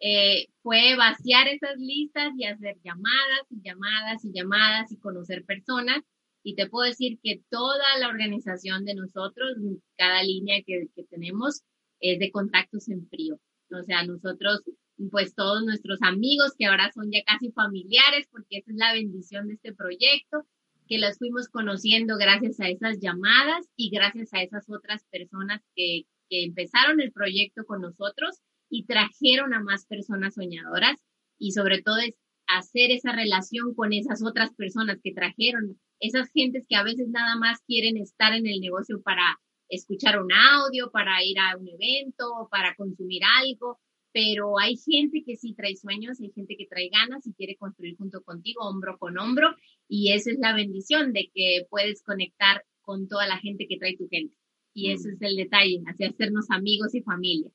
eh, 0.00 0.46
fue 0.62 0.96
vaciar 0.96 1.48
esas 1.48 1.76
listas 1.78 2.32
y 2.36 2.44
hacer 2.44 2.78
llamadas 2.82 3.46
y 3.50 3.60
llamadas 3.62 4.24
y 4.24 4.32
llamadas 4.32 4.92
y 4.92 4.98
conocer 4.98 5.44
personas. 5.44 6.02
Y 6.42 6.54
te 6.54 6.68
puedo 6.68 6.88
decir 6.88 7.18
que 7.22 7.42
toda 7.50 7.98
la 7.98 8.08
organización 8.08 8.84
de 8.84 8.94
nosotros, 8.94 9.56
cada 9.96 10.22
línea 10.22 10.62
que, 10.66 10.86
que 10.94 11.04
tenemos, 11.04 11.62
es 12.00 12.18
de 12.18 12.30
contactos 12.30 12.88
en 12.88 13.06
frío. 13.08 13.38
O 13.70 13.82
sea, 13.84 14.04
nosotros 14.04 14.62
pues 15.10 15.34
todos 15.34 15.64
nuestros 15.64 16.02
amigos 16.02 16.52
que 16.58 16.66
ahora 16.66 16.90
son 16.92 17.10
ya 17.10 17.22
casi 17.24 17.50
familiares, 17.52 18.26
porque 18.30 18.58
esa 18.58 18.70
es 18.70 18.76
la 18.76 18.92
bendición 18.92 19.48
de 19.48 19.54
este 19.54 19.72
proyecto, 19.72 20.44
que 20.86 20.98
los 20.98 21.16
fuimos 21.18 21.48
conociendo 21.48 22.16
gracias 22.16 22.60
a 22.60 22.68
esas 22.68 22.98
llamadas 23.00 23.66
y 23.76 23.90
gracias 23.90 24.34
a 24.34 24.42
esas 24.42 24.68
otras 24.68 25.04
personas 25.10 25.62
que, 25.74 26.02
que 26.28 26.44
empezaron 26.44 27.00
el 27.00 27.12
proyecto 27.12 27.64
con 27.64 27.80
nosotros 27.80 28.40
y 28.70 28.86
trajeron 28.86 29.52
a 29.52 29.62
más 29.62 29.84
personas 29.86 30.34
soñadoras 30.34 30.96
y 31.38 31.52
sobre 31.52 31.82
todo 31.82 31.98
es 31.98 32.14
hacer 32.46 32.90
esa 32.90 33.12
relación 33.12 33.74
con 33.74 33.92
esas 33.92 34.22
otras 34.24 34.54
personas 34.54 34.98
que 35.02 35.12
trajeron, 35.12 35.78
esas 36.00 36.30
gentes 36.32 36.66
que 36.68 36.76
a 36.76 36.82
veces 36.82 37.08
nada 37.08 37.36
más 37.36 37.60
quieren 37.66 37.96
estar 37.96 38.32
en 38.32 38.46
el 38.46 38.60
negocio 38.60 39.02
para 39.02 39.38
escuchar 39.68 40.20
un 40.20 40.32
audio, 40.32 40.90
para 40.90 41.22
ir 41.24 41.38
a 41.38 41.56
un 41.56 41.68
evento, 41.68 42.48
para 42.50 42.74
consumir 42.74 43.22
algo, 43.40 43.78
pero 44.12 44.58
hay 44.58 44.76
gente 44.76 45.22
que 45.24 45.36
sí 45.36 45.54
trae 45.54 45.76
sueños, 45.76 46.20
hay 46.20 46.32
gente 46.32 46.56
que 46.56 46.66
trae 46.66 46.88
ganas 46.88 47.26
y 47.26 47.32
quiere 47.34 47.56
construir 47.56 47.96
junto 47.96 48.22
contigo, 48.22 48.68
hombro 48.68 48.98
con 48.98 49.16
hombro, 49.18 49.54
y 49.88 50.12
esa 50.12 50.30
es 50.32 50.38
la 50.40 50.54
bendición 50.54 51.12
de 51.12 51.30
que 51.32 51.66
puedes 51.70 52.02
conectar 52.02 52.64
con 52.80 53.06
toda 53.06 53.28
la 53.28 53.38
gente 53.38 53.66
que 53.68 53.78
trae 53.78 53.96
tu 53.96 54.08
gente. 54.08 54.34
Y 54.74 54.90
ese 54.92 55.08
mm. 55.08 55.12
es 55.12 55.22
el 55.22 55.36
detalle, 55.36 55.82
así 55.86 56.04
hacernos 56.04 56.50
amigos 56.50 56.94
y 56.94 57.02
familia. 57.02 57.50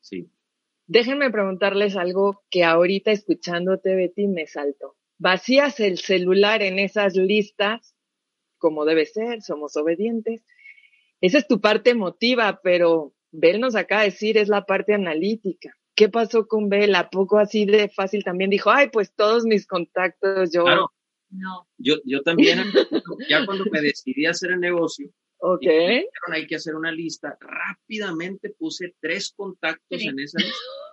Sí. 0.00 0.30
Déjenme 0.86 1.30
preguntarles 1.30 1.96
algo 1.96 2.42
que 2.50 2.64
ahorita 2.64 3.10
escuchándote, 3.10 3.94
Betty, 3.94 4.26
me 4.26 4.46
saltó. 4.46 4.96
Vacías 5.18 5.80
el 5.80 5.98
celular 5.98 6.62
en 6.62 6.78
esas 6.78 7.14
listas, 7.14 7.94
como 8.56 8.84
debe 8.84 9.04
ser, 9.04 9.42
somos 9.42 9.76
obedientes. 9.76 10.44
Esa 11.20 11.38
es 11.38 11.46
tu 11.46 11.60
parte 11.60 11.90
emotiva, 11.90 12.60
pero 12.62 13.14
Bel 13.32 13.60
nos 13.60 13.74
acaba 13.74 14.02
de 14.02 14.10
decir 14.10 14.38
es 14.38 14.48
la 14.48 14.64
parte 14.64 14.94
analítica. 14.94 15.74
¿Qué 15.94 16.08
pasó 16.08 16.46
con 16.46 16.68
Bel? 16.68 16.94
¿A 16.94 17.10
poco 17.10 17.38
así 17.38 17.66
de 17.66 17.88
fácil 17.88 18.22
también 18.24 18.50
dijo, 18.50 18.70
ay, 18.70 18.88
pues 18.90 19.12
todos 19.14 19.44
mis 19.44 19.66
contactos, 19.66 20.52
yo... 20.52 20.64
Claro. 20.64 20.92
No. 21.30 21.68
Yo, 21.76 21.96
yo 22.06 22.22
también, 22.22 22.58
ya 23.28 23.44
cuando 23.44 23.64
me 23.70 23.82
decidí 23.82 24.24
a 24.24 24.30
hacer 24.30 24.52
el 24.52 24.60
negocio, 24.60 25.10
Ok. 25.40 25.66
hay 26.32 26.46
que 26.46 26.56
hacer 26.56 26.74
una 26.74 26.92
lista. 26.92 27.36
Rápidamente 27.40 28.50
puse 28.58 28.94
tres 29.00 29.32
contactos 29.36 30.02
en 30.02 30.18
esa 30.18 30.38
lista. 30.38 30.56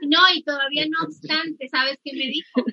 No, 0.00 0.20
y 0.34 0.42
todavía 0.44 0.86
no 0.88 1.04
obstante, 1.04 1.68
¿sabes 1.68 1.98
qué 2.02 2.12
me 2.14 2.24
dijo? 2.24 2.64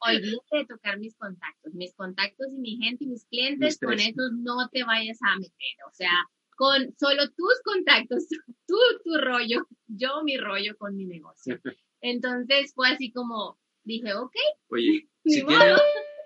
Olvídate 0.00 0.56
de 0.56 0.66
tocar 0.66 0.98
mis 0.98 1.14
contactos. 1.14 1.72
Mis 1.74 1.94
contactos 1.94 2.48
y 2.52 2.58
mi 2.58 2.76
gente 2.76 3.04
y 3.04 3.06
mis 3.06 3.24
clientes, 3.26 3.78
con 3.78 4.00
esos 4.00 4.32
no 4.32 4.68
te 4.72 4.82
vayas 4.82 5.18
a 5.22 5.36
meter. 5.36 5.76
O 5.88 5.92
sea, 5.92 6.10
con 6.56 6.94
solo 6.98 7.28
tus 7.30 7.60
contactos, 7.64 8.26
tú 8.66 8.76
tu 9.04 9.16
rollo, 9.18 9.66
yo 9.86 10.22
mi 10.24 10.36
rollo 10.38 10.76
con 10.76 10.96
mi 10.96 11.06
negocio. 11.06 11.58
Entonces 12.00 12.72
fue 12.74 12.88
así 12.88 13.12
como 13.12 13.58
dije, 13.84 14.14
ok. 14.14 14.34
Oye, 14.68 15.08
si 15.24 15.40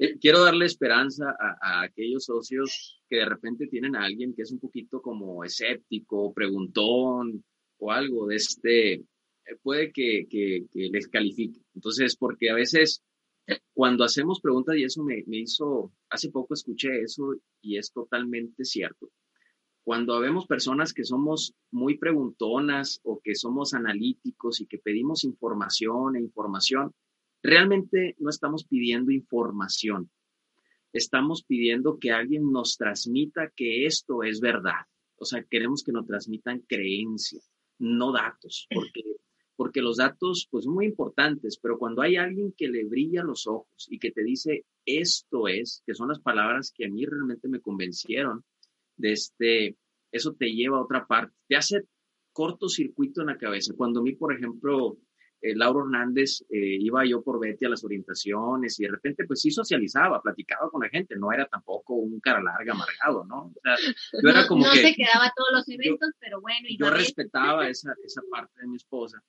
eh, 0.00 0.18
quiero 0.20 0.42
darle 0.42 0.66
esperanza 0.66 1.36
a, 1.38 1.82
aquellos 1.82 2.24
socios 2.24 3.00
que 3.14 3.20
de 3.20 3.26
repente 3.26 3.68
tienen 3.68 3.94
a 3.94 4.02
alguien 4.02 4.34
que 4.34 4.42
es 4.42 4.50
un 4.50 4.58
poquito 4.58 5.00
como 5.00 5.44
escéptico, 5.44 6.34
preguntón 6.34 7.44
o 7.78 7.92
algo 7.92 8.26
de 8.26 8.36
este, 8.36 8.92
eh, 8.94 9.04
puede 9.62 9.92
que, 9.92 10.26
les 10.72 11.06
califique. 11.06 11.60
Entonces, 11.76 12.16
porque 12.16 12.50
a 12.50 12.54
veces 12.54 13.04
cuando 13.72 14.02
hacemos 14.02 14.40
preguntas, 14.40 14.76
y 14.76 14.82
eso 14.82 15.04
me, 15.04 15.22
me, 15.28 15.38
hizo, 15.38 15.92
hace 16.10 16.30
poco 16.30 16.54
escuché 16.54 17.02
eso 17.02 17.34
y 17.60 17.76
es 17.76 17.92
totalmente 17.92 18.64
cierto. 18.64 19.10
Cuando 19.84 20.18
vemos 20.18 20.46
personas 20.46 20.92
que 20.92 21.04
somos 21.04 21.54
muy 21.70 21.96
preguntonas 21.98 23.00
o 23.04 23.20
que 23.22 23.36
somos 23.36 23.74
analíticos 23.74 24.60
y 24.60 24.66
que 24.66 24.78
pedimos 24.78 25.22
información 25.22 26.16
e 26.16 26.20
información, 26.20 26.92
realmente 27.44 28.16
no 28.18 28.30
estamos 28.30 28.64
pidiendo 28.64 29.12
información, 29.12 30.10
estamos 30.94 31.42
pidiendo 31.44 31.98
que 31.98 32.12
alguien 32.12 32.50
nos 32.50 32.76
transmita 32.76 33.52
que 33.54 33.84
esto 33.84 34.22
es 34.22 34.40
verdad. 34.40 34.86
O 35.16 35.24
sea, 35.24 35.44
queremos 35.44 35.82
que 35.82 35.92
nos 35.92 36.06
transmitan 36.06 36.60
creencia, 36.60 37.40
no 37.80 38.12
datos, 38.12 38.66
porque, 38.72 39.02
porque 39.56 39.82
los 39.82 39.96
datos 39.96 40.46
pues 40.50 40.64
son 40.64 40.74
muy 40.74 40.86
importantes, 40.86 41.58
pero 41.60 41.78
cuando 41.78 42.02
hay 42.02 42.16
alguien 42.16 42.54
que 42.56 42.68
le 42.68 42.84
brilla 42.84 43.24
los 43.24 43.46
ojos 43.46 43.86
y 43.88 43.98
que 43.98 44.12
te 44.12 44.22
dice 44.22 44.64
esto 44.86 45.48
es, 45.48 45.82
que 45.84 45.94
son 45.94 46.08
las 46.08 46.20
palabras 46.20 46.72
que 46.74 46.86
a 46.86 46.90
mí 46.90 47.04
realmente 47.04 47.48
me 47.48 47.60
convencieron 47.60 48.44
de 48.96 49.12
este, 49.12 49.76
eso 50.12 50.34
te 50.34 50.46
lleva 50.52 50.78
a 50.78 50.82
otra 50.82 51.06
parte, 51.06 51.34
te 51.48 51.56
hace 51.56 51.82
cortocircuito 52.32 53.20
en 53.20 53.28
la 53.28 53.38
cabeza. 53.38 53.74
Cuando 53.76 54.00
a 54.00 54.02
mí, 54.04 54.14
por 54.14 54.32
ejemplo, 54.32 54.98
eh, 55.44 55.54
Lauro 55.54 55.84
Hernández, 55.84 56.40
eh, 56.48 56.78
iba 56.80 57.04
yo 57.04 57.22
por 57.22 57.38
Betty 57.38 57.66
a 57.66 57.68
las 57.68 57.84
orientaciones 57.84 58.80
y 58.80 58.84
de 58.84 58.92
repente 58.92 59.26
pues 59.26 59.42
sí 59.42 59.50
socializaba, 59.50 60.22
platicaba 60.22 60.70
con 60.70 60.82
la 60.82 60.88
gente, 60.88 61.16
no 61.16 61.30
era 61.30 61.46
tampoco 61.46 61.96
un 61.96 62.18
cara 62.18 62.42
larga 62.42 62.72
amargado, 62.72 63.26
¿no? 63.26 63.52
O 63.54 63.60
sea, 63.62 63.76
yo 64.22 64.30
era 64.30 64.46
como 64.46 64.64
no 64.64 64.72
que... 64.72 64.80
No 64.80 64.88
se 64.88 64.94
quedaba 64.94 65.30
todos 65.36 65.50
los 65.52 65.68
eventos, 65.68 66.10
pero 66.18 66.40
bueno. 66.40 66.66
yo 66.78 66.88
respetaba 66.88 67.68
esa, 67.68 67.94
esa 68.02 68.22
parte 68.30 68.62
de 68.62 68.68
mi 68.68 68.76
esposa 68.76 69.22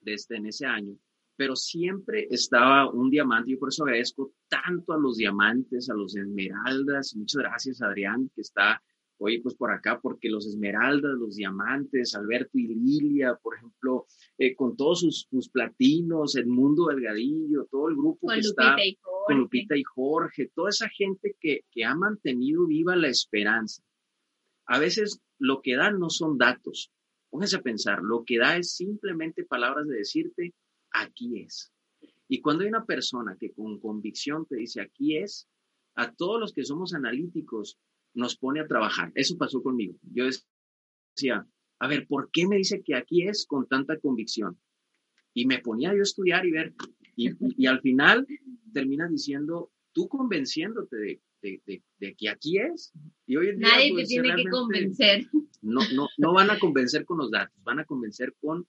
desde 0.00 0.14
este, 0.14 0.36
en 0.36 0.46
ese 0.46 0.64
año, 0.64 0.96
pero 1.34 1.56
siempre 1.56 2.28
estaba 2.30 2.88
un 2.88 3.10
diamante, 3.10 3.50
yo 3.50 3.58
por 3.58 3.70
eso 3.70 3.82
agradezco 3.82 4.32
tanto 4.46 4.92
a 4.92 4.98
los 4.98 5.16
diamantes, 5.16 5.90
a 5.90 5.94
los 5.94 6.14
esmeraldas, 6.14 7.16
muchas 7.16 7.42
gracias 7.42 7.82
Adrián, 7.82 8.30
que 8.32 8.42
está 8.42 8.80
Oye, 9.24 9.40
pues 9.40 9.54
por 9.54 9.70
acá, 9.70 10.00
porque 10.00 10.28
los 10.28 10.48
esmeraldas, 10.48 11.12
los 11.16 11.36
diamantes, 11.36 12.16
Alberto 12.16 12.58
y 12.58 12.74
Lilia, 12.74 13.38
por 13.40 13.54
ejemplo, 13.56 14.06
eh, 14.36 14.56
con 14.56 14.76
todos 14.76 15.26
sus, 15.30 15.48
platinos, 15.48 16.34
el 16.34 16.48
mundo 16.48 16.86
delgadillo, 16.86 17.68
todo 17.70 17.88
el 17.88 17.94
grupo 17.94 18.26
que 18.26 18.40
está 18.40 18.74
con 19.24 19.38
Lupita 19.38 19.76
y 19.76 19.84
Jorge, 19.84 20.50
toda 20.52 20.70
esa 20.70 20.88
gente 20.88 21.36
que, 21.38 21.64
que 21.70 21.84
ha 21.84 21.94
mantenido 21.94 22.66
viva 22.66 22.96
la 22.96 23.06
esperanza. 23.06 23.84
A 24.66 24.80
veces 24.80 25.20
lo 25.38 25.62
que 25.62 25.76
da 25.76 25.92
no 25.92 26.10
son 26.10 26.36
datos. 26.36 26.90
Póngase 27.30 27.56
a 27.56 27.62
pensar, 27.62 28.02
lo 28.02 28.24
que 28.24 28.38
da 28.38 28.56
es 28.56 28.74
simplemente 28.74 29.44
palabras 29.44 29.86
de 29.86 29.98
decirte, 29.98 30.52
aquí 30.90 31.42
es. 31.42 31.72
Y 32.26 32.40
cuando 32.40 32.64
hay 32.64 32.70
una 32.70 32.84
persona 32.84 33.36
que 33.38 33.52
con 33.52 33.78
convicción 33.78 34.46
te 34.46 34.56
dice, 34.56 34.80
aquí 34.80 35.16
es, 35.16 35.46
a 35.94 36.12
todos 36.12 36.40
los 36.40 36.52
que 36.52 36.64
somos 36.64 36.92
analíticos, 36.92 37.78
nos 38.14 38.36
pone 38.36 38.60
a 38.60 38.66
trabajar. 38.66 39.12
Eso 39.14 39.36
pasó 39.36 39.62
conmigo. 39.62 39.94
Yo 40.12 40.26
decía, 41.14 41.46
a 41.78 41.88
ver, 41.88 42.06
¿por 42.06 42.30
qué 42.30 42.46
me 42.46 42.56
dice 42.56 42.82
que 42.82 42.94
aquí 42.94 43.26
es 43.26 43.46
con 43.46 43.66
tanta 43.66 43.98
convicción? 43.98 44.58
Y 45.34 45.46
me 45.46 45.58
ponía 45.58 45.92
yo 45.92 46.00
a 46.00 46.02
estudiar 46.02 46.46
y 46.46 46.52
ver. 46.52 46.74
Y, 47.16 47.66
al 47.66 47.80
final 47.80 48.26
terminas 48.72 49.10
diciendo, 49.10 49.70
tú 49.92 50.08
convenciéndote 50.08 50.96
de, 50.96 51.82
de, 51.98 52.14
que 52.14 52.28
aquí 52.28 52.58
es. 52.58 52.92
Y 53.26 53.36
hoy 53.36 53.56
Nadie 53.56 53.88
te 53.88 53.94
pues, 53.94 54.08
tiene 54.08 54.34
que 54.36 54.44
convencer. 54.44 55.26
No, 55.60 55.80
no, 55.94 56.08
no 56.18 56.32
van 56.32 56.50
a 56.50 56.58
convencer 56.58 57.04
con 57.04 57.18
los 57.18 57.30
datos, 57.30 57.54
van 57.62 57.78
a 57.78 57.84
convencer 57.84 58.34
con, 58.40 58.66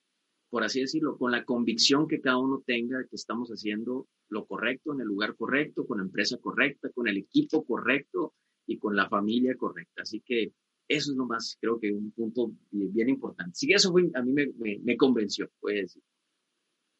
por 0.50 0.63
así 0.63 0.81
decirlo, 0.81 1.17
con 1.17 1.31
la 1.31 1.43
convicción 1.43 2.07
que 2.07 2.21
cada 2.21 2.38
uno 2.38 2.63
tenga 2.65 3.03
que 3.09 3.15
estamos 3.15 3.50
haciendo 3.50 4.07
lo 4.29 4.45
correcto 4.45 4.93
en 4.93 5.01
el 5.01 5.07
lugar 5.07 5.35
correcto, 5.35 5.85
con 5.85 5.97
la 5.97 6.03
empresa 6.03 6.38
correcta, 6.38 6.89
con 6.89 7.07
el 7.07 7.17
equipo 7.17 7.63
correcto, 7.65 8.33
y 8.65 8.77
con 8.77 8.96
la 8.96 9.10
familia 9.10 9.55
correcta. 9.58 10.03
Así 10.03 10.22
que 10.25 10.53
eso 10.88 11.12
es 11.12 11.17
lo 11.17 11.25
más, 11.25 11.58
creo 11.60 11.79
que 11.79 11.91
un 11.91 12.12
punto 12.12 12.51
bien, 12.72 13.10
importante. 13.10 13.51
Sí, 13.55 13.72
eso 13.74 13.89
a 13.89 14.22
mí 14.22 14.34
me, 14.34 14.48
me, 14.84 14.98
convenció, 14.98 15.50
puede 15.60 15.82
decir. 15.82 16.03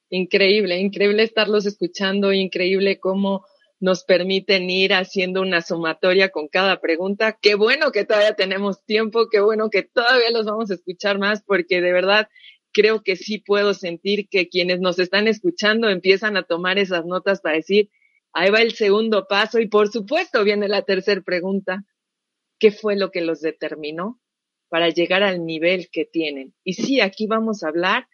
Increíble, 0.10 0.80
increíble 0.80 1.24
estarlos 1.24 1.66
escuchando, 1.66 2.34
increíble 2.34 3.00
cómo 3.00 3.46
nos 3.80 4.06
permiten 4.06 4.70
ir 4.70 4.94
haciendo 4.94 5.42
una 5.42 5.62
sumatoria 5.62 6.30
con 6.30 6.48
cada 6.48 6.80
pregunta. 6.80 7.38
Qué 7.42 7.56
bueno 7.56 7.92
que 7.92 8.06
todavía 8.06 8.34
tenemos 8.34 8.84
tiempo, 8.86 9.28
qué 9.30 9.42
bueno 9.42 9.70
que 9.70 9.84
todavía 9.84 10.32
los 10.32 10.46
vamos 10.46 10.72
a 10.72 10.76
escuchar 10.76 11.20
más, 11.20 11.44
porque 11.44 11.82
de 11.82 11.92
verdad 11.92 12.30
creo 12.72 13.04
que 13.04 13.16
sí 13.16 13.40
puedo 13.40 13.74
sentir 13.74 14.30
que 14.30 14.48
quienes 14.48 14.80
nos 14.80 15.00
están 15.00 15.28
escuchando 15.28 15.90
empiezan 15.90 16.38
a 16.38 16.44
tomar 16.44 16.80
esas 16.80 17.06
notas 17.06 17.42
para 17.42 17.58
decir, 17.58 17.90
Ahí 18.34 18.50
va 18.50 18.62
el 18.62 18.74
segundo 18.74 19.28
paso 19.28 19.60
y 19.60 19.68
por 19.68 19.90
supuesto 19.90 20.44
viene 20.44 20.68
la 20.68 20.82
tercera 20.82 21.22
pregunta. 21.22 21.86
¿Qué 22.60 22.72
fue 22.72 22.96
lo 22.96 23.12
que 23.12 23.22
los 23.22 23.42
determinó 23.42 24.20
para 24.70 24.90
llegar 24.90 25.22
al 25.22 25.46
nivel 25.46 25.90
que 25.92 26.06
tienen? 26.06 26.54
Y 26.64 26.74
sí, 26.74 27.00
aquí 27.00 27.28
vamos 27.28 27.64
a 27.64 27.68
hablar 27.68 28.08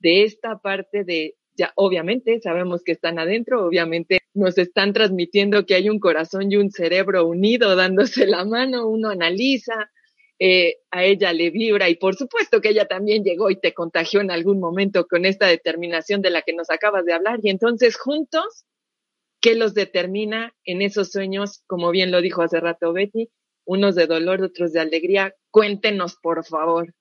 de 0.00 0.24
esta 0.24 0.58
parte 0.58 1.04
de, 1.04 1.36
ya 1.56 1.72
obviamente 1.76 2.40
sabemos 2.40 2.82
que 2.82 2.92
están 2.92 3.18
adentro, 3.18 3.64
obviamente 3.64 4.20
nos 4.34 4.58
están 4.58 4.92
transmitiendo 4.92 5.66
que 5.66 5.74
hay 5.74 5.88
un 5.88 6.00
corazón 6.00 6.50
y 6.50 6.56
un 6.56 6.70
cerebro 6.70 7.26
unido 7.26 7.76
dándose 7.76 8.26
la 8.26 8.44
mano, 8.44 8.88
uno 8.88 9.10
analiza, 9.10 9.90
eh, 10.38 10.78
a 10.90 11.04
ella 11.04 11.32
le 11.32 11.50
vibra 11.50 11.90
y 11.90 11.96
por 11.96 12.16
supuesto 12.16 12.60
que 12.60 12.70
ella 12.70 12.86
también 12.86 13.22
llegó 13.22 13.50
y 13.50 13.60
te 13.60 13.74
contagió 13.74 14.20
en 14.20 14.30
algún 14.30 14.58
momento 14.58 15.06
con 15.06 15.26
esta 15.26 15.46
determinación 15.46 16.22
de 16.22 16.30
la 16.30 16.42
que 16.42 16.54
nos 16.54 16.70
acabas 16.70 17.04
de 17.04 17.12
hablar 17.12 17.40
y 17.42 17.50
entonces 17.50 17.98
juntos 17.98 18.64
qué 19.40 19.54
los 19.54 19.74
determina 19.74 20.54
en 20.64 20.82
esos 20.82 21.10
sueños, 21.10 21.62
como 21.66 21.90
bien 21.90 22.10
lo 22.10 22.20
dijo 22.20 22.42
hace 22.42 22.60
rato 22.60 22.92
Betty, 22.92 23.30
unos 23.64 23.94
de 23.94 24.06
dolor, 24.06 24.42
otros 24.42 24.72
de 24.72 24.80
alegría. 24.80 25.34
Cuéntenos, 25.50 26.16
por 26.16 26.44
favor. 26.44 26.94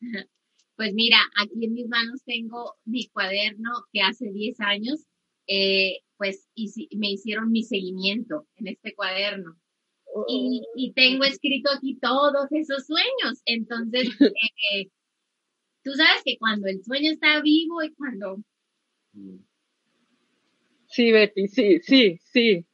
Pues 0.76 0.94
mira, 0.94 1.18
aquí 1.42 1.64
en 1.64 1.72
mis 1.72 1.88
manos 1.88 2.22
tengo 2.24 2.76
mi 2.84 3.08
cuaderno 3.08 3.68
que 3.92 4.00
hace 4.00 4.30
10 4.30 4.60
años, 4.60 5.06
eh, 5.48 6.02
pues 6.16 6.48
me 6.96 7.10
hicieron 7.10 7.50
mi 7.50 7.64
seguimiento 7.64 8.46
en 8.54 8.68
este 8.68 8.94
cuaderno. 8.94 9.58
Y, 10.28 10.62
y, 10.76 10.92
tengo 10.92 11.24
escrito 11.24 11.68
aquí 11.76 11.98
todos 11.98 12.46
esos 12.52 12.86
sueños. 12.86 13.42
Entonces, 13.44 14.08
eh, 14.72 14.86
tú 15.82 15.94
sabes 15.94 16.22
que 16.24 16.38
cuando 16.38 16.68
el 16.68 16.80
sueño 16.84 17.10
está 17.10 17.42
vivo 17.42 17.82
y 17.82 17.92
cuando... 17.94 18.36
Sí, 20.88 21.12
Betty, 21.12 21.48
sí, 21.48 21.80
sí, 21.80 22.20
sí. 22.32 22.66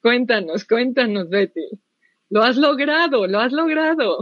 Cuéntanos, 0.00 0.64
cuéntanos, 0.64 1.28
Betty. 1.28 1.68
Lo 2.30 2.42
has 2.42 2.56
logrado, 2.56 3.26
lo 3.26 3.40
has 3.40 3.52
logrado. 3.52 4.18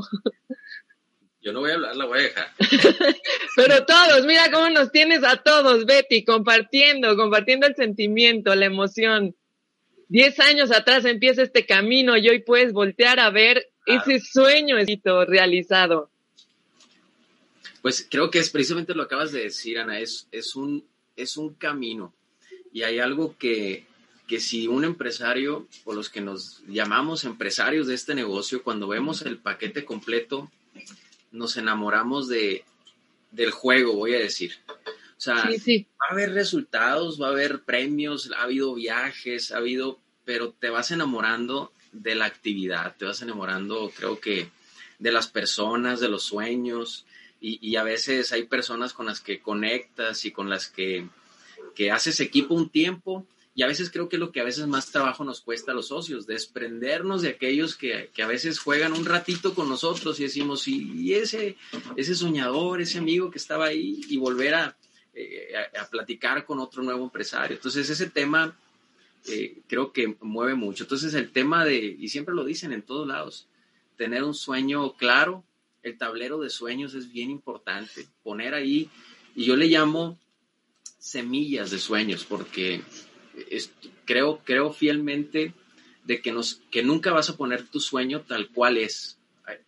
Yo 1.43 1.53
no 1.53 1.61
voy 1.61 1.73
a 1.73 1.75
hablar, 1.75 1.97
la 1.97 2.07
voy 2.07 2.21
a 2.21 2.23
dejar. 2.23 2.49
Pero 3.57 3.85
todos, 3.85 4.25
mira 4.25 4.51
cómo 4.51 4.71
nos 4.71 4.91
tienes 4.91 5.23
a 5.25 5.37
todos, 5.37 5.85
Betty, 5.85 6.25
compartiendo, 6.25 7.17
compartiendo 7.17 7.67
el 7.67 7.75
sentimiento, 7.75 8.55
la 8.55 8.65
emoción. 8.65 9.37
Diez 10.09 10.41
años 10.41 10.71
atrás 10.71 11.05
empieza 11.05 11.43
este 11.43 11.67
camino 11.67 12.17
y 12.17 12.29
hoy 12.29 12.41
puedes 12.41 12.73
voltear 12.73 13.21
a 13.21 13.31
ver 13.31 13.71
ese 13.85 14.21
sueño 14.21 14.77
realizado. 15.27 16.11
Pues 17.83 18.07
creo 18.11 18.31
que 18.31 18.39
es 18.39 18.49
precisamente 18.49 18.95
lo 18.95 19.03
que 19.03 19.15
acabas 19.15 19.33
de 19.33 19.43
decir, 19.43 19.79
Ana, 19.79 19.99
es, 19.99 20.27
es, 20.33 20.57
un, 20.57 20.89
es 21.17 21.37
un 21.37 21.55
camino. 21.55 22.15
Y 22.75 22.83
hay 22.83 22.99
algo 22.99 23.39
que, 23.39 23.87
que 24.27 24.41
si 24.41 24.67
un 24.67 24.85
empresario 24.85 25.69
o 25.85 25.95
los 25.95 26.11
que 26.11 26.21
nos 26.21 26.63
llamamos 26.67 27.25
empresarios 27.25 27.87
de 27.87 27.95
este 27.95 28.17
negocio, 28.17 28.65
cuando 28.65 28.89
vemos 28.89 29.23
el 29.23 29.39
paquete 29.39 29.85
completo, 29.85 30.51
nos 31.31 31.57
enamoramos 31.57 32.29
de, 32.29 32.65
del 33.31 33.53
juego, 33.53 33.95
voy 33.95 34.15
a 34.15 34.19
decir. 34.19 34.57
O 35.17 35.21
sea, 35.21 35.37
va 35.37 36.09
a 36.09 36.13
haber 36.13 36.33
resultados, 36.33 37.23
va 37.23 37.29
a 37.29 37.31
haber 37.31 37.63
premios, 37.63 38.31
ha 38.37 38.43
habido 38.43 38.75
viajes, 38.75 39.53
ha 39.53 39.59
habido, 39.59 40.01
pero 40.25 40.51
te 40.51 40.69
vas 40.69 40.91
enamorando 40.91 41.73
de 41.93 42.17
la 42.17 42.25
actividad, 42.25 42.97
te 42.97 43.05
vas 43.05 43.23
enamorando, 43.23 43.93
creo 43.97 44.19
que, 44.19 44.49
de 44.99 45.13
las 45.13 45.29
personas, 45.29 46.01
de 46.01 46.09
los 46.09 46.25
sueños, 46.25 47.07
y, 47.41 47.59
y 47.65 47.77
a 47.77 47.85
veces 47.85 48.33
hay 48.33 48.45
personas 48.45 48.93
con 48.93 49.07
las 49.07 49.21
que 49.21 49.41
conectas 49.41 50.25
y 50.25 50.33
con 50.33 50.51
las 50.51 50.69
que, 50.69 51.07
que 51.75 51.91
haces 51.91 52.21
equipo 52.21 52.55
un 52.55 52.71
tiempo 52.71 53.27
y 53.57 53.63
a 53.63 53.69
veces 53.69 53.91
creo 53.91 54.09
que 54.09 54.17
es 54.17 54.21
lo 54.21 54.33
que 54.33 54.41
a 54.41 54.45
veces 54.45 54.67
más 54.67 54.91
trabajo 54.91 55.23
nos 55.23 55.41
cuesta 55.41 55.71
a 55.71 55.75
los 55.75 55.89
socios, 55.89 56.27
desprendernos 56.27 57.23
de 57.23 57.29
aquellos 57.29 57.77
que, 57.77 58.11
a 58.21 58.27
veces 58.27 58.59
juegan 58.59 58.93
un 58.93 59.05
ratito 59.05 59.55
con 59.55 59.69
nosotros 59.69 60.19
y 60.19 60.25
decimos, 60.25 60.67
y, 60.67 61.15
ese, 61.15 61.57
ese 61.97 62.17
soñador, 62.17 62.81
ese 62.81 62.99
amigo 62.99 63.31
que 63.31 63.39
estaba 63.39 63.67
ahí, 63.67 64.01
y 64.09 64.17
volver 64.17 64.55
eh, 65.15 65.53
a, 65.57 65.83
a, 65.83 65.89
platicar 65.89 66.45
con 66.45 66.59
otro 66.59 66.83
nuevo 66.83 67.05
empresario. 67.05 67.57
Entonces 67.57 67.89
ese 67.89 68.11
tema 68.11 68.57
eh, 69.29 69.63
creo 69.69 69.93
que 69.93 70.17
mueve 70.21 70.55
mucho. 70.55 70.85
Entonces 70.85 71.15
el 71.15 71.31
tema 71.31 71.65
de, 71.65 71.77
y 71.77 72.09
siempre 72.09 72.35
lo 72.35 72.45
dicen 72.45 72.73
en 72.73 72.83
todos 72.83 73.07
lados, 73.07 73.47
tener 73.97 74.25
un 74.25 74.35
sueño 74.35 74.95
claro, 74.97 75.45
el 75.83 75.97
tablero 75.97 76.41
de 76.41 76.51
sueños 76.51 76.95
es 76.95 77.13
bien 77.13 77.31
importante, 77.31 78.07
poner 78.23 78.55
ahí, 78.55 78.91
y 79.37 79.45
yo 79.45 79.57
le 79.57 79.67
llamo 79.67 80.19
semillas 81.05 81.71
de 81.71 81.79
sueños, 81.79 82.25
porque 82.25 82.81
creo, 84.07 84.41
creo 84.43 84.73
fielmente 84.73 85.53
de 86.03 86.23
que, 86.23 86.33
nos, 86.33 86.63
que 86.71 86.83
nunca 86.83 87.13
vas 87.13 87.29
a 87.29 87.37
poner 87.37 87.69
tu 87.69 87.79
sueño 87.79 88.23
tal 88.23 88.49
cual 88.49 88.79
es. 88.79 89.19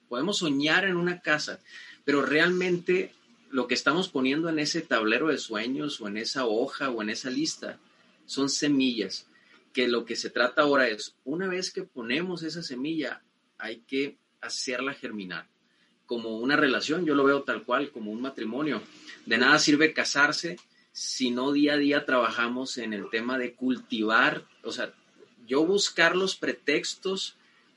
Podemos 0.09 0.38
soñar 0.38 0.87
en 0.87 0.97
una 0.97 1.21
casa, 1.21 1.61
pero 2.07 2.25
realmente 2.25 3.12
lo 3.50 3.66
que 3.66 3.75
estamos 3.75 4.09
poniendo 4.09 4.49
en 4.49 4.59
ese 4.59 4.81
tablero 4.81 5.28
de 5.28 5.37
sueños 5.37 6.00
o 6.00 6.09
en 6.09 6.16
esa 6.16 6.47
hoja 6.47 6.88
o 6.88 7.02
en 7.02 7.11
esa 7.11 7.28
lista 7.28 7.78
son 8.25 8.49
semillas, 8.49 9.26
que 9.75 9.88
lo 9.88 10.07
que 10.07 10.16
se 10.16 10.31
trata 10.31 10.62
ahora 10.62 10.88
es, 10.88 11.16
una 11.26 11.49
vez 11.49 11.71
que 11.71 11.83
ponemos 11.83 12.45
esa 12.45 12.62
semilla, 12.62 13.23
hay 13.59 13.81
que 13.87 14.16
hacerla 14.40 14.95
germinar. 14.95 15.47
Como 16.07 16.38
una 16.38 16.57
relación, 16.57 17.05
yo 17.05 17.14
lo 17.14 17.25
veo 17.25 17.43
tal 17.43 17.62
cual, 17.62 17.90
como 17.90 18.11
un 18.11 18.23
matrimonio. 18.23 18.80
De 19.26 19.37
nada 19.37 19.58
sirve 19.58 19.93
casarse 19.93 20.56
si 20.97 21.30
no 21.30 21.52
día 21.52 21.75
a 21.75 21.76
día 21.76 22.06
trabajamos 22.06 22.78
en 22.78 22.95
el 22.95 23.11
tema 23.11 23.37
de 23.37 23.52
cultivar, 23.52 24.47
o 24.63 24.73
sea, 24.73 24.95
yo 25.47 25.67
buscar 25.67 26.17
los 26.17 26.37
pretextos 26.37 27.37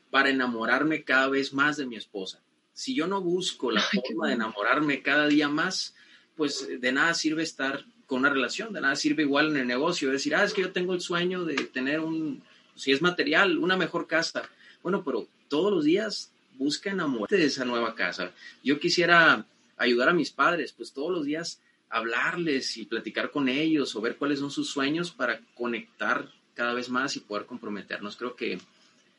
para 0.10 0.30
enamorarme 0.30 1.04
cada 1.04 1.28
vez 1.28 1.52
más 1.52 1.76
de 1.76 1.86
mi 1.86 1.98
esposa. 1.98 2.40
Si 2.72 2.96
yo 2.96 3.08
no 3.08 3.20
busco 3.20 3.72
la 3.72 3.82
forma 4.08 4.30
de 4.30 4.36
enamorarme 4.36 5.02
cada 5.02 5.28
día 5.28 5.50
más, 5.50 5.96
pues 6.38 6.66
de 6.80 6.92
nada 6.94 7.14
sirve 7.14 7.44
estar 7.44 7.84
con 8.06 8.20
una 8.20 8.30
relación, 8.30 8.72
de 8.72 8.80
nada 8.80 8.96
sirve 8.96 9.24
igual 9.24 9.50
en 9.50 9.58
el 9.58 9.68
negocio, 9.68 10.10
decir, 10.10 10.34
ah, 10.34 10.46
es 10.46 10.54
que 10.54 10.62
yo 10.62 10.72
tengo 10.72 10.94
el 10.94 11.02
sueño 11.02 11.44
de 11.44 11.56
tener 11.56 12.00
un, 12.00 12.42
si 12.76 12.94
es 12.94 13.02
material, 13.02 13.58
una 13.58 13.76
mejor 13.76 14.08
casa. 14.08 14.44
Bueno, 14.82 15.04
pero 15.04 15.28
todos 15.50 15.74
los 15.74 15.84
días 15.84 16.32
busca 16.58 16.90
enamorarte 16.90 17.36
de 17.36 17.48
esa 17.48 17.66
nueva 17.66 17.96
casa. 17.96 18.32
Yo 18.64 18.80
quisiera 18.80 19.46
ayudar 19.76 20.08
a 20.08 20.14
mis 20.14 20.32
padres, 20.32 20.72
pues 20.72 20.94
todos 20.94 21.12
los 21.12 21.26
días 21.26 21.60
hablarles 21.90 22.78
y 22.78 22.86
platicar 22.86 23.32
con 23.32 23.50
ellos 23.50 23.96
o 23.96 24.02
ver 24.02 24.18
cuáles 24.18 24.40
son 24.40 24.52
sus 24.52 24.70
sueños 24.70 25.12
para 25.12 25.42
conectar 25.56 26.30
cada 26.54 26.74
vez 26.74 26.90
más 26.90 27.16
y 27.16 27.22
poder 27.22 27.46
comprometernos. 27.46 28.16
Creo 28.16 28.36
que, 28.36 28.60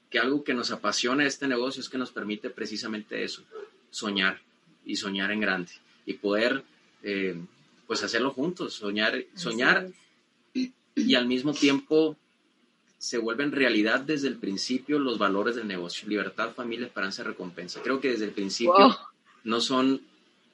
que 0.08 0.18
algo 0.18 0.44
que 0.44 0.54
nos 0.54 0.70
apasiona 0.70 1.26
este 1.26 1.48
negocio 1.48 1.80
es 1.80 1.88
que 1.88 1.98
nos 1.98 2.12
permite 2.12 2.50
precisamente 2.50 3.24
eso, 3.24 3.42
soñar 3.90 4.40
y 4.84 4.96
soñar 4.96 5.30
en 5.30 5.40
grande 5.40 5.72
y 6.06 6.14
poder 6.14 6.64
eh, 7.02 7.36
pues 7.86 8.02
hacerlo 8.04 8.30
juntos, 8.30 8.74
soñar, 8.74 9.24
soñar 9.34 9.88
y, 10.54 10.72
y, 10.94 11.14
al 11.14 11.26
mismo 11.26 11.52
tiempo 11.52 12.16
se 12.98 13.18
vuelven 13.18 13.52
realidad 13.52 14.00
desde 14.00 14.28
el 14.28 14.36
principio 14.36 14.98
los 14.98 15.18
valores 15.18 15.56
del 15.56 15.66
negocio, 15.66 16.08
libertad, 16.08 16.52
familia, 16.54 16.86
esperanza, 16.86 17.24
recompensa. 17.24 17.80
Creo 17.82 18.00
que 18.00 18.10
desde 18.10 18.26
el 18.26 18.32
principio 18.32 18.96
no 19.42 19.60
son 19.60 20.02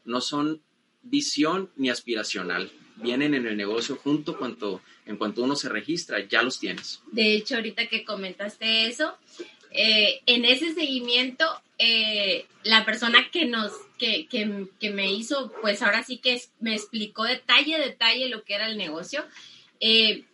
no 0.04 0.20
son 0.20 0.60
visión 1.10 1.70
ni 1.76 1.90
aspiracional. 1.90 2.70
Vienen 2.96 3.34
en 3.34 3.46
el 3.46 3.56
negocio 3.56 3.96
junto 3.96 4.38
cuanto, 4.38 4.80
en 5.04 5.16
cuanto 5.16 5.42
uno 5.42 5.54
se 5.54 5.68
registra, 5.68 6.26
ya 6.26 6.42
los 6.42 6.58
tienes. 6.58 7.02
De 7.12 7.34
hecho, 7.34 7.56
ahorita 7.56 7.88
que 7.88 8.04
comentaste 8.04 8.86
eso, 8.86 9.16
eh, 9.70 10.22
en 10.24 10.44
ese 10.44 10.72
seguimiento, 10.72 11.44
eh, 11.78 12.46
la 12.62 12.86
persona 12.86 13.28
que 13.30 13.44
nos, 13.44 13.72
que, 13.98 14.26
que, 14.26 14.66
que, 14.80 14.90
me 14.90 15.12
hizo, 15.12 15.52
pues 15.60 15.82
ahora 15.82 16.02
sí 16.02 16.18
que 16.18 16.40
me 16.60 16.74
explicó 16.74 17.24
detalle, 17.24 17.78
detalle 17.78 18.30
lo 18.30 18.44
que 18.44 18.54
era 18.54 18.68
el 18.68 18.78
negocio 18.78 19.24
eh, 19.80 20.24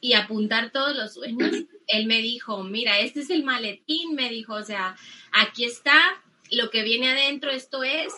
y 0.00 0.12
apuntar 0.12 0.70
todos 0.70 0.96
los 0.96 1.14
sueños. 1.14 1.50
Él 1.88 2.06
me 2.06 2.22
dijo, 2.22 2.62
mira, 2.62 3.00
este 3.00 3.20
es 3.20 3.30
el 3.30 3.42
maletín, 3.42 4.14
me 4.14 4.30
dijo, 4.30 4.54
o 4.54 4.64
sea, 4.64 4.96
aquí 5.32 5.64
está 5.64 6.22
lo 6.50 6.70
que 6.70 6.82
viene 6.82 7.10
adentro, 7.10 7.50
esto 7.50 7.82
es, 7.82 8.12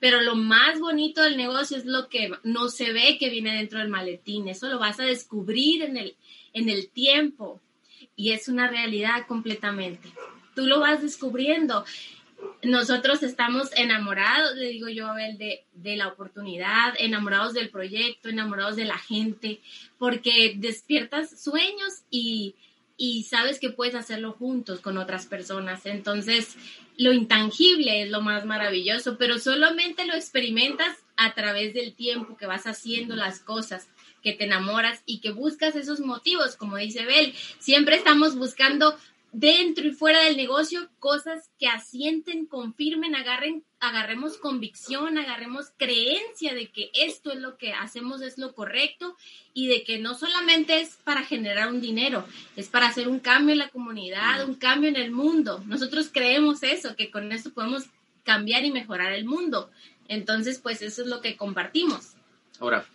pero 0.00 0.20
lo 0.20 0.34
más 0.34 0.78
bonito 0.78 1.22
del 1.22 1.36
negocio 1.36 1.76
es 1.76 1.84
lo 1.84 2.08
que 2.08 2.30
no 2.44 2.68
se 2.68 2.92
ve 2.92 3.16
que 3.18 3.30
viene 3.30 3.56
dentro 3.56 3.78
del 3.78 3.88
maletín. 3.88 4.48
Eso 4.48 4.68
lo 4.68 4.78
vas 4.78 5.00
a 5.00 5.04
descubrir 5.04 5.82
en 5.82 5.96
el, 5.96 6.16
en 6.52 6.68
el 6.68 6.88
tiempo 6.88 7.60
y 8.16 8.32
es 8.32 8.48
una 8.48 8.68
realidad 8.68 9.26
completamente. 9.26 10.08
Tú 10.54 10.66
lo 10.66 10.80
vas 10.80 11.02
descubriendo. 11.02 11.84
Nosotros 12.62 13.22
estamos 13.22 13.70
enamorados, 13.76 14.56
le 14.56 14.68
digo 14.68 14.88
yo 14.88 15.06
a 15.06 15.10
Abel, 15.10 15.38
de, 15.38 15.64
de 15.72 15.96
la 15.96 16.08
oportunidad, 16.08 16.94
enamorados 16.98 17.52
del 17.52 17.70
proyecto, 17.70 18.28
enamorados 18.28 18.76
de 18.76 18.84
la 18.84 18.98
gente, 18.98 19.60
porque 19.98 20.54
despiertas 20.56 21.42
sueños 21.42 22.02
y, 22.10 22.54
y 22.98 23.22
sabes 23.22 23.60
que 23.60 23.70
puedes 23.70 23.94
hacerlo 23.94 24.32
juntos 24.32 24.80
con 24.80 24.98
otras 24.98 25.26
personas. 25.26 25.86
Entonces, 25.86 26.56
lo 26.98 27.12
intangible 27.12 28.02
es 28.02 28.10
lo 28.10 28.20
más 28.20 28.44
maravilloso, 28.44 29.16
pero 29.16 29.38
solamente 29.38 30.04
lo 30.04 30.14
experimentas 30.14 30.98
a 31.16 31.32
través 31.32 31.72
del 31.72 31.94
tiempo 31.94 32.36
que 32.36 32.46
vas 32.46 32.66
haciendo 32.66 33.14
las 33.14 33.38
cosas, 33.38 33.88
que 34.20 34.32
te 34.32 34.44
enamoras 34.44 35.00
y 35.06 35.20
que 35.20 35.30
buscas 35.30 35.76
esos 35.76 36.00
motivos, 36.00 36.56
como 36.56 36.76
dice 36.76 37.06
Bel. 37.06 37.34
Siempre 37.60 37.94
estamos 37.94 38.36
buscando 38.36 38.98
dentro 39.32 39.86
y 39.86 39.92
fuera 39.92 40.24
del 40.24 40.36
negocio 40.36 40.88
cosas 40.98 41.50
que 41.58 41.68
asienten, 41.68 42.46
confirmen, 42.46 43.14
agarren, 43.14 43.64
agarremos 43.78 44.38
convicción, 44.38 45.18
agarremos 45.18 45.72
creencia 45.76 46.54
de 46.54 46.70
que 46.70 46.90
esto 46.94 47.30
es 47.30 47.38
lo 47.38 47.56
que 47.58 47.72
hacemos 47.72 48.22
es 48.22 48.38
lo 48.38 48.54
correcto 48.54 49.16
y 49.52 49.68
de 49.68 49.84
que 49.84 49.98
no 49.98 50.14
solamente 50.14 50.80
es 50.80 50.96
para 51.04 51.24
generar 51.24 51.68
un 51.68 51.80
dinero, 51.80 52.26
es 52.56 52.68
para 52.68 52.88
hacer 52.88 53.08
un 53.08 53.20
cambio 53.20 53.52
en 53.52 53.58
la 53.58 53.68
comunidad, 53.68 54.48
un 54.48 54.54
cambio 54.54 54.88
en 54.88 54.96
el 54.96 55.10
mundo. 55.10 55.62
Nosotros 55.66 56.10
creemos 56.12 56.62
eso, 56.62 56.96
que 56.96 57.10
con 57.10 57.30
eso 57.32 57.52
podemos 57.52 57.84
cambiar 58.24 58.64
y 58.64 58.70
mejorar 58.70 59.12
el 59.12 59.24
mundo. 59.24 59.70
Entonces, 60.08 60.58
pues 60.58 60.80
eso 60.80 61.02
es 61.02 61.08
lo 61.08 61.20
que 61.20 61.36
compartimos. 61.36 62.14
Ahora, 62.60 62.86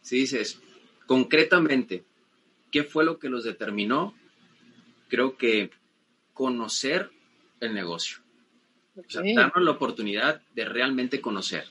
si 0.00 0.16
dices, 0.16 0.58
concretamente, 1.06 2.04
¿qué 2.70 2.84
fue 2.84 3.04
lo 3.04 3.18
que 3.18 3.28
los 3.28 3.44
determinó 3.44 4.14
creo 5.08 5.36
que 5.36 5.70
conocer 6.32 7.10
el 7.60 7.74
negocio. 7.74 8.18
O 8.96 9.02
sea, 9.08 9.22
darnos 9.34 9.64
la 9.64 9.72
oportunidad 9.72 10.40
de 10.54 10.64
realmente 10.64 11.20
conocer. 11.20 11.66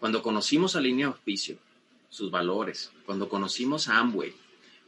Cuando 0.00 0.22
conocimos 0.22 0.76
a 0.76 0.80
Línea 0.80 1.06
Auspicio, 1.06 1.58
sus 2.08 2.30
valores, 2.30 2.90
cuando 3.04 3.28
conocimos 3.28 3.88
a 3.88 3.98
Amway, 3.98 4.34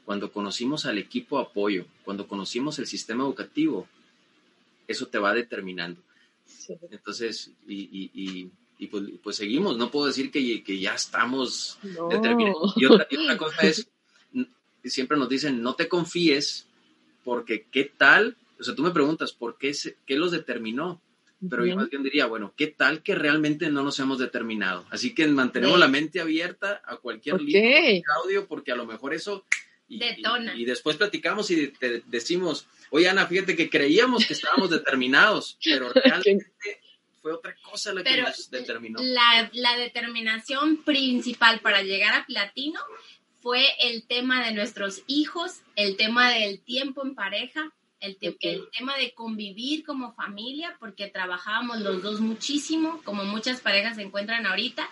cuando 0.05 0.33
conocimos 0.33 0.87
al 0.87 0.99
equipo 0.99 1.39
de 1.39 1.45
apoyo, 1.45 1.87
cuando 2.05 2.27
conocimos 2.27 2.79
el 2.79 2.87
sistema 2.87 3.25
educativo, 3.25 3.87
eso 4.87 5.07
te 5.07 5.19
va 5.19 5.35
determinando. 5.35 6.01
Entonces, 6.91 7.53
y, 7.67 8.51
pues, 8.91 9.05
pues, 9.23 9.37
seguimos, 9.37 9.77
no 9.77 9.91
puedo 9.91 10.07
decir 10.07 10.31
que, 10.31 10.63
que 10.65 10.79
ya 10.79 10.95
estamos 10.95 11.79
determinados. 12.11 12.75
Y 12.77 12.87
otra, 12.87 13.07
cosa 13.37 13.63
es, 13.63 13.89
siempre 14.85 15.19
nos 15.19 15.29
dicen, 15.29 15.63
no 15.63 15.75
te 15.75 15.89
confíes, 15.89 16.67
porque 17.29 17.67
qué 17.71 17.85
tal, 17.85 18.38
o 18.59 18.64
sea, 18.64 18.75
tú 18.75 18.83
me 18.83 18.91
preguntas, 18.91 19.33
¿por 19.33 19.59
qué, 19.59 19.77
qué 20.07 20.17
los 20.17 20.31
determinó? 20.31 20.99
Pero 21.51 21.67
yo 21.67 21.77
más 21.77 21.91
bien 21.91 22.03
diría, 22.03 22.25
bueno, 22.25 22.55
¿qué 22.57 22.69
tal 22.69 23.03
que 23.03 23.14
realmente 23.14 23.69
no 23.69 23.83
nos 23.83 23.99
hemos 23.99 24.19
determinado? 24.19 24.87
Así 24.88 25.14
que 25.14 25.29
mantenemos 25.29 25.79
la 25.79 25.88
mente 25.88 26.23
abierta 26.23 26.81
a 26.87 26.97
cualquier 26.97 27.35
okay. 27.35 28.03
audio, 28.17 28.47
porque 28.49 28.73
a 28.73 28.77
lo 28.77 28.87
mejor 28.87 29.12
eso 29.12 29.45
y, 29.88 30.01
Y, 30.57 30.64
después 30.64 30.97
platicamos 30.97 31.51
y 31.51 31.69
te 31.69 32.03
decimos, 32.07 32.67
oye 32.88 33.11
Ana, 33.11 33.27
fíjate 33.27 33.55
que 33.55 33.69
creíamos 33.69 34.27
que 34.27 34.33
estábamos 34.33 34.71
determinados, 34.71 35.59
pero 35.62 35.93
realmente 35.93 36.47
fue 37.21 37.35
otra 37.35 37.55
cosa 37.61 37.93
la 37.93 38.03
que 38.03 38.23
nos 38.23 38.51
determinó. 38.51 39.01
La, 39.03 39.51
la 39.53 39.77
determinación 39.77 40.83
principal 40.83 41.61
para 41.61 41.83
llegar 41.83 42.14
a 42.14 42.25
platino 42.25 42.81
fue 43.40 43.64
el 43.81 44.05
tema 44.07 44.44
de 44.44 44.53
nuestros 44.53 45.03
hijos, 45.07 45.62
el 45.77 45.96
tema 45.96 46.31
del 46.31 46.61
tiempo 46.61 47.05
en 47.05 47.14
pareja, 47.14 47.72
el, 48.01 48.16
el, 48.20 48.68
tema 48.77 48.96
de 48.96 49.12
convivir 49.12 49.85
como 49.85 50.14
familia, 50.14 50.77
porque 50.79 51.09
trabajábamos 51.09 51.81
los 51.81 52.03
dos 52.03 52.20
muchísimo, 52.20 53.01
como 53.05 53.24
muchas 53.24 53.61
parejas 53.61 53.96
se 53.96 54.03
encuentran 54.03 54.46
ahorita, 54.46 54.88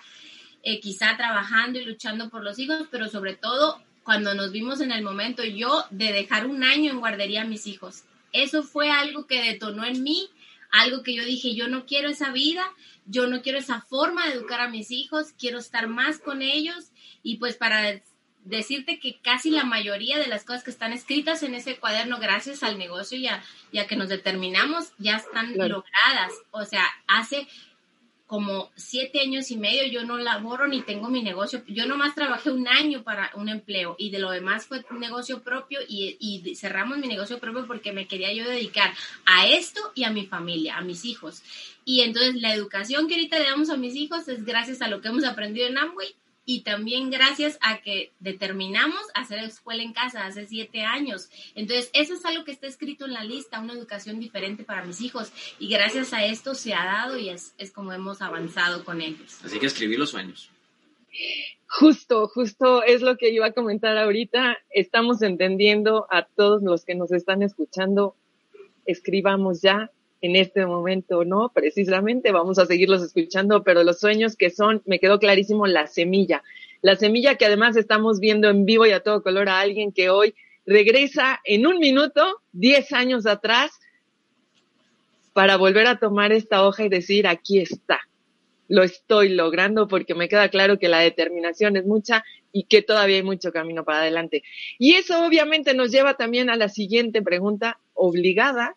eh, 0.62 0.80
quizá 0.80 1.16
trabajando 1.16 1.78
y 1.78 1.84
luchando 1.84 2.28
por 2.28 2.42
los 2.42 2.58
hijos, 2.58 2.88
pero 2.90 3.08
sobre 3.08 3.34
todo 3.34 3.80
cuando 4.02 4.34
nos 4.34 4.52
vimos 4.52 4.80
en 4.80 4.92
el 4.92 5.02
momento 5.02 5.44
yo 5.44 5.84
de 5.90 6.12
dejar 6.12 6.46
un 6.46 6.62
año 6.62 6.92
en 6.92 7.00
guardería 7.00 7.42
a 7.42 7.46
mis 7.46 7.66
hijos. 7.66 8.04
Eso 8.32 8.62
fue 8.62 8.90
algo 8.90 9.26
que 9.26 9.42
detonó 9.42 9.84
en 9.84 10.02
mí, 10.02 10.28
algo 10.70 11.02
que 11.02 11.14
yo 11.14 11.24
dije, 11.24 11.54
yo 11.54 11.68
no 11.68 11.86
quiero 11.86 12.08
esa 12.08 12.30
vida, 12.32 12.64
yo 13.06 13.26
no 13.26 13.42
quiero 13.42 13.58
esa 13.58 13.80
forma 13.80 14.26
de 14.26 14.34
educar 14.34 14.60
a 14.60 14.68
mis 14.68 14.90
hijos, 14.90 15.32
quiero 15.38 15.58
estar 15.58 15.88
más 15.88 16.18
con 16.18 16.42
ellos 16.42 16.90
y 17.22 17.36
pues 17.38 17.56
para 17.56 18.00
decirte 18.46 18.98
que 18.98 19.18
casi 19.20 19.50
la 19.50 19.64
mayoría 19.64 20.18
de 20.18 20.28
las 20.28 20.44
cosas 20.44 20.62
que 20.62 20.70
están 20.70 20.92
escritas 20.92 21.42
en 21.42 21.54
ese 21.54 21.76
cuaderno, 21.76 22.18
gracias 22.18 22.62
al 22.62 22.78
negocio 22.78 23.18
ya, 23.18 23.42
ya 23.72 23.86
que 23.86 23.96
nos 23.96 24.08
determinamos, 24.08 24.92
ya 24.98 25.16
están 25.16 25.56
logradas. 25.56 26.32
O 26.52 26.64
sea, 26.64 26.84
hace 27.08 27.46
como 28.26 28.70
siete 28.74 29.20
años 29.20 29.52
y 29.52 29.56
medio 29.56 29.86
yo 29.86 30.04
no 30.04 30.18
laboro 30.18 30.66
ni 30.66 30.82
tengo 30.82 31.08
mi 31.08 31.22
negocio. 31.22 31.62
Yo 31.68 31.86
nomás 31.86 32.14
trabajé 32.14 32.50
un 32.50 32.66
año 32.66 33.02
para 33.02 33.30
un 33.34 33.48
empleo 33.48 33.94
y 33.98 34.10
de 34.10 34.18
lo 34.18 34.30
demás 34.30 34.66
fue 34.66 34.84
un 34.90 35.00
negocio 35.00 35.42
propio 35.42 35.80
y, 35.88 36.16
y, 36.18 36.54
cerramos 36.56 36.98
mi 36.98 37.06
negocio 37.06 37.38
propio 37.38 37.66
porque 37.66 37.92
me 37.92 38.08
quería 38.08 38.32
yo 38.32 38.48
dedicar 38.48 38.92
a 39.26 39.46
esto 39.46 39.92
y 39.94 40.04
a 40.04 40.10
mi 40.10 40.26
familia, 40.26 40.76
a 40.76 40.82
mis 40.82 41.04
hijos. 41.04 41.42
Y 41.84 42.00
entonces 42.00 42.36
la 42.40 42.52
educación 42.52 43.06
que 43.06 43.14
ahorita 43.14 43.38
le 43.38 43.44
damos 43.44 43.70
a 43.70 43.76
mis 43.76 43.94
hijos 43.94 44.26
es 44.28 44.44
gracias 44.44 44.82
a 44.82 44.88
lo 44.88 45.00
que 45.00 45.08
hemos 45.08 45.24
aprendido 45.24 45.68
en 45.68 45.78
Amway 45.78 46.14
y 46.46 46.60
también 46.62 47.10
gracias 47.10 47.58
a 47.60 47.82
que 47.82 48.12
determinamos 48.20 49.00
hacer 49.14 49.40
escuela 49.40 49.82
en 49.82 49.92
casa 49.92 50.24
hace 50.24 50.46
siete 50.46 50.82
años. 50.82 51.28
Entonces, 51.56 51.90
eso 51.92 52.14
es 52.14 52.24
algo 52.24 52.44
que 52.44 52.52
está 52.52 52.68
escrito 52.68 53.04
en 53.04 53.12
la 53.12 53.24
lista, 53.24 53.60
una 53.60 53.72
educación 53.72 54.20
diferente 54.20 54.62
para 54.62 54.84
mis 54.84 55.00
hijos. 55.00 55.32
Y 55.58 55.68
gracias 55.68 56.12
a 56.12 56.24
esto 56.24 56.54
se 56.54 56.72
ha 56.72 56.84
dado 56.84 57.18
y 57.18 57.30
es, 57.30 57.54
es 57.58 57.72
como 57.72 57.92
hemos 57.92 58.22
avanzado 58.22 58.84
con 58.84 59.02
ellos. 59.02 59.44
Así 59.44 59.58
que 59.58 59.66
escribí 59.66 59.96
los 59.96 60.10
sueños. 60.10 60.50
Justo, 61.66 62.28
justo 62.28 62.84
es 62.84 63.02
lo 63.02 63.16
que 63.16 63.30
iba 63.30 63.46
a 63.46 63.52
comentar 63.52 63.98
ahorita. 63.98 64.56
Estamos 64.70 65.22
entendiendo 65.22 66.06
a 66.10 66.26
todos 66.26 66.62
los 66.62 66.84
que 66.84 66.94
nos 66.94 67.10
están 67.10 67.42
escuchando. 67.42 68.14
Escribamos 68.84 69.62
ya 69.62 69.90
en 70.22 70.36
este 70.36 70.66
momento, 70.66 71.24
¿no? 71.24 71.50
Precisamente 71.54 72.32
vamos 72.32 72.58
a 72.58 72.66
seguirlos 72.66 73.02
escuchando, 73.02 73.62
pero 73.62 73.84
los 73.84 74.00
sueños 74.00 74.36
que 74.36 74.50
son, 74.50 74.82
me 74.86 74.98
quedó 74.98 75.18
clarísimo 75.18 75.66
la 75.66 75.86
semilla. 75.86 76.42
La 76.82 76.96
semilla 76.96 77.36
que 77.36 77.46
además 77.46 77.76
estamos 77.76 78.20
viendo 78.20 78.48
en 78.48 78.64
vivo 78.64 78.86
y 78.86 78.92
a 78.92 79.00
todo 79.00 79.22
color 79.22 79.48
a 79.48 79.60
alguien 79.60 79.92
que 79.92 80.10
hoy 80.10 80.34
regresa 80.66 81.40
en 81.44 81.66
un 81.66 81.78
minuto, 81.78 82.42
diez 82.52 82.92
años 82.92 83.26
atrás, 83.26 83.72
para 85.32 85.56
volver 85.56 85.86
a 85.86 85.98
tomar 85.98 86.32
esta 86.32 86.66
hoja 86.66 86.84
y 86.84 86.88
decir, 86.88 87.26
aquí 87.26 87.58
está. 87.58 88.00
Lo 88.68 88.82
estoy 88.82 89.28
logrando 89.28 89.86
porque 89.86 90.14
me 90.14 90.28
queda 90.28 90.48
claro 90.48 90.78
que 90.78 90.88
la 90.88 91.00
determinación 91.00 91.76
es 91.76 91.84
mucha 91.84 92.24
y 92.52 92.64
que 92.64 92.82
todavía 92.82 93.16
hay 93.16 93.22
mucho 93.22 93.52
camino 93.52 93.84
para 93.84 93.98
adelante. 93.98 94.42
Y 94.78 94.94
eso 94.94 95.24
obviamente 95.24 95.74
nos 95.74 95.92
lleva 95.92 96.14
también 96.14 96.48
a 96.50 96.56
la 96.56 96.68
siguiente 96.68 97.20
pregunta 97.22 97.78
obligada, 97.92 98.76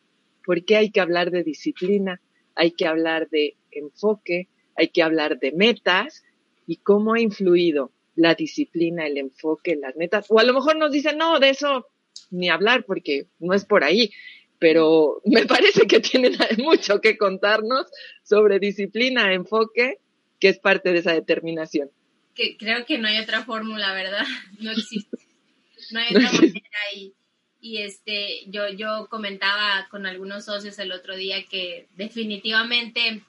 porque 0.50 0.78
hay 0.78 0.90
que 0.90 1.00
hablar 1.00 1.30
de 1.30 1.44
disciplina, 1.44 2.20
hay 2.56 2.72
que 2.72 2.88
hablar 2.88 3.30
de 3.30 3.56
enfoque, 3.70 4.48
hay 4.76 4.88
que 4.88 5.04
hablar 5.04 5.38
de 5.38 5.52
metas 5.52 6.24
y 6.66 6.78
cómo 6.78 7.14
ha 7.14 7.22
influido 7.22 7.92
la 8.16 8.34
disciplina, 8.34 9.06
el 9.06 9.20
enfoque, 9.20 9.76
las 9.76 9.96
metas. 9.96 10.26
O 10.28 10.40
a 10.40 10.44
lo 10.44 10.56
mejor 10.56 10.76
nos 10.76 10.92
dicen, 10.92 11.20
no, 11.20 11.40
de 11.40 11.52
eso 11.52 11.86
ni 12.32 12.50
hablar 12.50 12.84
porque 12.86 13.28
no 13.38 13.54
es 13.54 13.64
por 13.64 13.84
ahí, 13.84 14.10
pero 14.58 15.22
me 15.26 15.46
parece 15.46 15.86
que 15.86 16.00
tienen 16.00 16.34
mucho 16.58 17.00
que 17.00 17.16
contarnos 17.16 17.86
sobre 18.24 18.58
disciplina, 18.58 19.32
enfoque, 19.32 20.00
que 20.40 20.50
es 20.50 20.58
parte 20.58 20.92
de 20.94 20.98
esa 20.98 21.14
determinación. 21.14 21.92
Que 22.34 22.58
creo 22.58 22.88
que 22.88 22.98
no 22.98 23.08
hay 23.08 23.20
otra 23.20 23.44
fórmula, 23.44 23.94
¿verdad? 23.94 24.26
No 24.60 24.72
existe. 24.72 25.16
No 25.92 26.00
hay 26.00 26.08
otra 26.16 26.32
manera 26.32 26.80
ahí. 26.92 27.14
Y 27.62 27.80
este, 27.80 28.46
yo, 28.48 28.70
yo 28.70 29.08
comentaba 29.10 29.88
con 29.90 30.06
algunos 30.06 30.46
socios 30.46 30.80
el 30.80 30.92
otro 30.92 31.16
día 31.16 31.46
que 31.46 31.88
definitivamente 31.96 33.24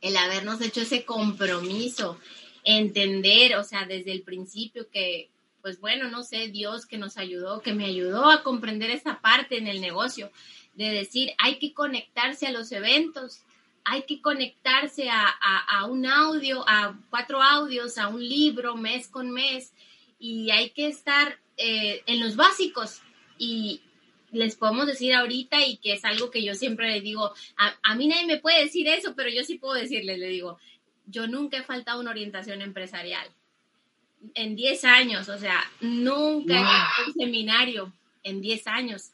el 0.00 0.16
habernos 0.16 0.60
hecho 0.60 0.82
ese 0.82 1.04
compromiso, 1.04 2.18
entender, 2.64 3.56
o 3.56 3.64
sea, 3.64 3.86
desde 3.86 4.12
el 4.12 4.22
principio 4.22 4.88
que, 4.90 5.30
pues 5.62 5.80
bueno, 5.80 6.08
no 6.10 6.22
sé, 6.22 6.48
Dios 6.48 6.86
que 6.86 6.98
nos 6.98 7.16
ayudó, 7.16 7.62
que 7.62 7.72
me 7.72 7.86
ayudó 7.86 8.30
a 8.30 8.42
comprender 8.42 8.90
esa 8.90 9.20
parte 9.20 9.58
en 9.58 9.68
el 9.68 9.80
negocio, 9.80 10.30
de 10.74 10.90
decir, 10.90 11.32
hay 11.38 11.58
que 11.58 11.72
conectarse 11.72 12.46
a 12.46 12.52
los 12.52 12.72
eventos, 12.72 13.42
hay 13.84 14.02
que 14.02 14.20
conectarse 14.20 15.08
a, 15.10 15.26
a, 15.28 15.86
un 15.86 16.06
audio, 16.06 16.64
a 16.68 16.96
cuatro 17.10 17.42
audios, 17.42 17.98
a 17.98 18.08
un 18.08 18.26
libro 18.26 18.76
mes 18.76 19.08
con 19.08 19.30
mes, 19.30 19.72
y 20.18 20.50
hay 20.50 20.70
que 20.70 20.86
estar 20.86 21.38
eh, 21.56 22.02
en 22.06 22.20
los 22.20 22.36
básicos, 22.36 23.02
y 23.42 23.80
les 24.30 24.54
podemos 24.54 24.86
decir 24.86 25.12
ahorita 25.12 25.66
y 25.66 25.78
que 25.78 25.94
es 25.94 26.04
algo 26.04 26.30
que 26.30 26.44
yo 26.44 26.54
siempre 26.54 26.92
le 26.92 27.00
digo, 27.00 27.34
a, 27.56 27.94
mí 27.96 28.06
nadie 28.06 28.24
me 28.24 28.38
puede 28.38 28.62
decir 28.62 28.86
eso, 28.86 29.14
pero 29.16 29.28
yo 29.30 29.42
sí 29.42 29.58
puedo 29.58 29.74
decirles, 29.74 30.20
le 30.20 30.28
digo, 30.28 30.58
yo 31.06 31.26
nunca 31.26 31.58
he 31.58 31.64
faltado 31.64 31.98
una 32.00 32.12
orientación 32.12 32.62
empresarial. 32.62 33.26
En 34.34 34.54
10 34.54 34.84
años, 34.84 35.28
o 35.28 35.36
sea, 35.38 35.60
nunca 35.80 36.54
he 36.54 36.60
hecho 36.60 37.08
un 37.08 37.14
seminario 37.14 37.92
en 38.22 38.40
10 38.40 38.66
años. 38.68 39.10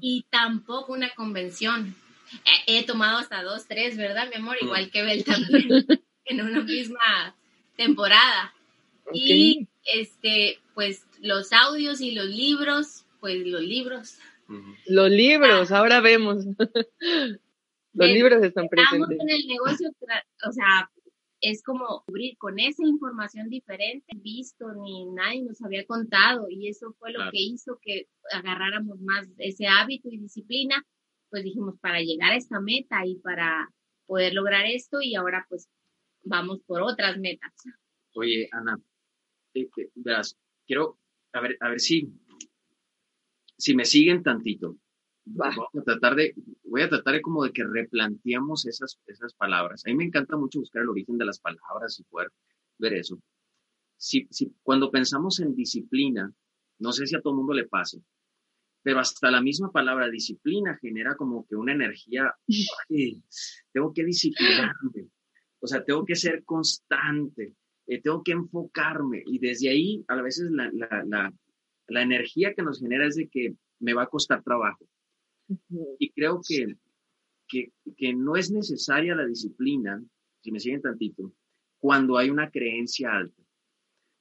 Y 0.00 0.24
tampoco 0.30 0.94
una 0.94 1.10
convención. 1.10 1.94
He, 2.66 2.82
tomado 2.84 3.18
hasta 3.18 3.42
dos, 3.42 3.66
tres, 3.68 3.98
¿verdad, 3.98 4.30
mi 4.30 4.36
amor? 4.36 4.56
Igual 4.58 4.90
que 4.90 5.02
Bel 5.02 5.22
también, 5.22 5.68
en 6.24 6.40
una 6.40 6.62
misma 6.62 7.36
temporada. 7.76 8.54
Y 9.12 9.68
este, 9.84 10.60
pues 10.74 11.04
los 11.20 11.52
audios 11.52 12.00
y 12.00 12.12
los 12.12 12.26
libros, 12.26 13.05
pues 13.26 13.44
los 13.44 13.60
libros. 13.60 14.18
Los 14.86 15.10
libros, 15.10 15.72
ahora 15.72 16.00
vemos. 16.00 16.44
los 17.92 18.08
libros 18.08 18.40
están 18.44 18.68
presentes. 18.68 19.00
Estamos 19.00 19.10
en 19.10 19.30
el 19.30 19.46
negocio, 19.48 19.90
o 20.48 20.52
sea, 20.52 20.88
es 21.40 21.64
como 21.64 22.04
cubrir 22.06 22.38
con 22.38 22.60
esa 22.60 22.86
información 22.86 23.48
diferente, 23.48 24.06
visto 24.14 24.72
ni 24.74 25.06
nadie 25.06 25.42
nos 25.42 25.60
había 25.60 25.84
contado 25.86 26.46
y 26.48 26.68
eso 26.68 26.94
fue 27.00 27.10
lo 27.10 27.28
que 27.32 27.40
hizo 27.40 27.80
que 27.82 28.06
agarráramos 28.30 29.00
más 29.00 29.26
ese 29.38 29.66
hábito 29.66 30.08
y 30.08 30.18
disciplina, 30.18 30.86
pues 31.28 31.42
dijimos 31.42 31.80
para 31.80 32.00
llegar 32.00 32.30
a 32.32 32.36
esta 32.36 32.60
meta 32.60 33.04
y 33.04 33.16
para 33.16 33.68
poder 34.06 34.34
lograr 34.34 34.66
esto 34.66 34.98
y 35.02 35.16
ahora 35.16 35.44
pues 35.48 35.68
vamos 36.22 36.60
por 36.64 36.80
otras 36.80 37.18
metas. 37.18 37.52
Oye, 38.14 38.48
Ana, 38.52 38.78
eh, 39.54 39.68
eh, 39.76 39.90
verás, 39.96 40.36
quiero 40.64 41.00
a 41.36 41.40
ver, 41.40 41.56
a 41.60 41.68
ver 41.68 41.80
si 41.80 42.08
si 43.56 43.74
me 43.74 43.84
siguen 43.84 44.22
tantito, 44.22 44.76
a 45.42 45.82
tratar 45.82 46.14
de, 46.14 46.34
voy 46.64 46.82
a 46.82 46.88
tratar 46.88 47.14
de 47.14 47.22
como 47.22 47.44
de 47.44 47.52
que 47.52 47.64
replanteamos 47.64 48.66
esas, 48.66 48.98
esas 49.06 49.34
palabras. 49.34 49.82
A 49.84 49.90
mí 49.90 49.96
me 49.96 50.04
encanta 50.04 50.36
mucho 50.36 50.60
buscar 50.60 50.82
el 50.82 50.88
origen 50.88 51.18
de 51.18 51.24
las 51.24 51.40
palabras 51.40 51.98
y 51.98 52.04
poder 52.04 52.28
ver 52.78 52.94
eso. 52.94 53.20
Si, 53.96 54.28
si, 54.30 54.54
cuando 54.62 54.90
pensamos 54.90 55.40
en 55.40 55.54
disciplina, 55.54 56.32
no 56.78 56.92
sé 56.92 57.06
si 57.06 57.16
a 57.16 57.20
todo 57.20 57.32
el 57.32 57.38
mundo 57.38 57.54
le 57.54 57.66
pase, 57.66 58.02
pero 58.82 59.00
hasta 59.00 59.30
la 59.30 59.40
misma 59.40 59.72
palabra 59.72 60.08
disciplina 60.08 60.78
genera 60.80 61.16
como 61.16 61.44
que 61.46 61.56
una 61.56 61.72
energía, 61.72 62.32
tengo 63.72 63.92
que 63.92 64.04
disciplinarme, 64.04 65.08
O 65.58 65.66
sea, 65.66 65.82
tengo 65.84 66.04
que 66.04 66.14
ser 66.14 66.44
constante, 66.44 67.54
eh, 67.86 68.00
tengo 68.00 68.22
que 68.22 68.32
enfocarme 68.32 69.22
y 69.26 69.38
desde 69.38 69.70
ahí 69.70 70.04
a 70.06 70.22
veces 70.22 70.50
la, 70.52 70.70
la, 70.72 71.04
la, 71.04 71.34
energía 71.88 72.54
que 72.54 72.62
nos 72.62 72.80
genera 72.80 73.06
es 73.06 73.16
de 73.16 73.28
que 73.28 73.54
me 73.80 73.94
va 73.94 74.04
a 74.04 74.08
costar 74.08 74.42
trabajo. 74.42 74.86
Y 75.98 76.10
creo 76.10 76.40
que, 76.46 76.76
que, 77.48 77.72
que 77.96 78.14
no 78.14 78.36
es 78.36 78.50
necesaria 78.50 79.14
la 79.14 79.26
disciplina, 79.26 80.02
si 80.42 80.50
me 80.50 80.60
siguen 80.60 80.82
tantito, 80.82 81.32
cuando 81.78 82.18
hay 82.18 82.30
una 82.30 82.50
creencia 82.50 83.12
alta. 83.12 83.42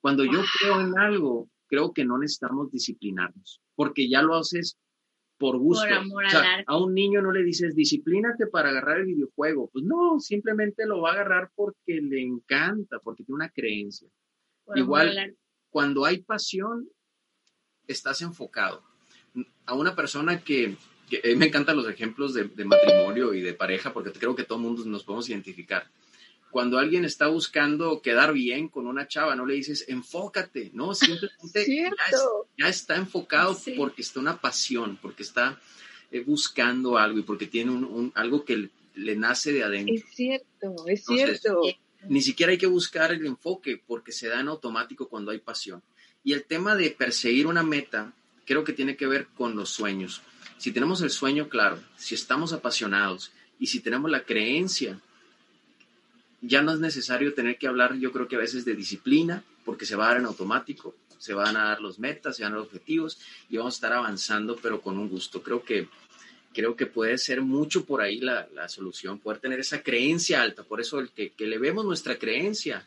Cuando 0.01 0.23
yo 0.23 0.41
creo 0.59 0.81
en 0.81 0.97
algo, 0.99 1.49
creo 1.67 1.93
que 1.93 2.05
no 2.05 2.17
necesitamos 2.17 2.69
disciplinarnos, 2.71 3.61
porque 3.75 4.07
ya 4.07 4.21
lo 4.21 4.35
haces 4.35 4.77
por 5.37 5.57
gusto. 5.57 5.85
a 6.67 6.77
un 6.77 6.93
niño 6.93 7.21
no 7.21 7.31
le 7.31 7.43
dices, 7.43 7.75
disciplínate 7.75 8.47
para 8.47 8.69
agarrar 8.69 8.99
el 8.99 9.07
videojuego. 9.07 9.69
Pues 9.71 9.83
no, 9.83 10.19
simplemente 10.19 10.85
lo 10.85 11.01
va 11.01 11.09
a 11.09 11.13
agarrar 11.13 11.51
porque 11.55 12.01
le 12.01 12.21
encanta, 12.21 12.99
porque 12.99 13.23
tiene 13.23 13.37
una 13.37 13.49
creencia. 13.49 14.07
Igual, 14.75 15.35
cuando 15.69 16.05
hay 16.05 16.21
pasión, 16.21 16.87
estás 17.87 18.21
enfocado. 18.21 18.83
A 19.65 19.73
una 19.73 19.95
persona 19.95 20.43
que, 20.43 20.77
me 21.35 21.45
encantan 21.45 21.77
los 21.77 21.87
ejemplos 21.87 22.33
de, 22.33 22.45
de, 22.45 22.65
matrimonio 22.65 23.33
y 23.33 23.41
de 23.41 23.53
pareja, 23.53 23.93
porque 23.93 24.11
creo 24.11 24.35
que 24.35 24.43
todo 24.43 24.57
el 24.57 24.63
mundo 24.63 24.83
nos 24.85 25.03
podemos 25.03 25.29
identificar 25.29 25.87
cuando 26.55 26.79
alguien 26.79 27.03
está 27.03 27.27
buscando 27.27 28.01
quedar 28.01 28.31
bien 28.31 28.69
con 28.69 28.87
una 28.87 29.09
chava, 29.09 29.35
no 29.35 29.45
le 29.45 29.55
dices 29.55 29.83
enfócate, 29.89 30.71
no, 30.73 30.95
simplemente 30.95 31.91
ya, 32.57 32.69
está 32.69 32.95
enfocado 32.95 33.59
porque 33.75 34.01
está 34.01 34.21
una 34.21 34.39
pasión, 34.39 34.97
porque 35.01 35.23
está 35.23 35.59
eh, 36.11 36.21
buscando 36.21 36.97
algo 36.97 37.19
y 37.19 37.23
porque 37.23 37.47
tiene 37.47 37.71
un, 37.71 38.09
algo 38.15 38.45
que 38.45 38.69
le, 38.93 39.15
nace 39.17 39.51
de 39.51 39.65
adentro. 39.65 39.95
Es 39.95 40.05
cierto, 40.15 40.75
es 40.87 41.03
cierto. 41.03 41.61
Ni 42.07 42.21
siquiera 42.21 42.53
hay 42.53 42.57
que 42.57 42.67
buscar 42.67 43.11
el 43.11 43.25
enfoque 43.25 43.83
porque 43.85 44.13
se 44.13 44.29
da 44.29 44.39
en 44.39 44.47
automático 44.47 45.09
cuando 45.09 45.31
hay 45.31 45.39
pasión. 45.39 45.83
Y 46.25 46.33
el 46.33 46.43
tema 46.43 46.75
de 46.75 46.89
perseguir 46.89 47.47
una 47.47 47.63
meta, 47.63 48.11
creo 48.45 48.65
que 48.65 48.73
tiene 48.73 48.97
que 48.97 49.07
ver 49.07 49.27
con 49.27 49.55
los 49.55 49.69
sueños. 49.69 50.21
Si 50.57 50.71
tenemos 50.71 51.01
el 51.01 51.11
sueño 51.11 51.47
claro, 51.47 51.79
si 51.95 52.15
estamos 52.15 52.51
apasionados 52.51 53.31
y 53.59 53.67
si 53.67 53.79
tenemos 53.79 54.11
la 54.11 54.23
creencia 54.23 54.99
ya 56.41 56.61
no 56.61 56.73
es 56.73 56.79
necesario 56.79 57.33
tener 57.33 57.57
que 57.57 57.67
hablar, 57.67 57.95
yo 57.95 58.11
creo 58.11 58.27
que 58.27 58.35
a 58.35 58.39
veces 58.39 58.65
de 58.65 58.75
disciplina, 58.75 59.43
porque 59.63 59.85
se 59.85 59.95
va 59.95 60.05
a 60.05 60.07
dar 60.09 60.17
en 60.17 60.25
automático, 60.25 60.95
se 61.17 61.33
van 61.33 61.57
a 61.57 61.65
dar 61.65 61.81
los 61.81 61.97
metas, 61.97 62.37
se 62.37 62.43
van 62.43 62.51
a 62.51 62.55
dar 62.55 62.63
los 62.63 62.67
objetivos 62.67 63.19
y 63.49 63.57
vamos 63.57 63.75
a 63.75 63.77
estar 63.77 63.93
avanzando, 63.93 64.55
pero 64.61 64.81
con 64.81 64.97
un 64.97 65.09
gusto. 65.09 65.41
Creo 65.41 65.63
que, 65.63 65.87
creo 66.53 66.75
que 66.75 66.85
puede 66.85 67.17
ser 67.17 67.41
mucho 67.41 67.85
por 67.85 68.01
ahí 68.01 68.19
la, 68.19 68.47
solución, 68.67 69.19
poder 69.19 69.39
tener 69.39 69.59
esa 69.59 69.81
creencia 69.81 70.41
alta. 70.41 70.63
Por 70.63 70.81
eso 70.81 70.99
el 70.99 71.09
que, 71.09 71.31
que 71.31 71.47
le 71.47 71.57
vemos 71.57 71.85
nuestra 71.85 72.17
creencia 72.17 72.85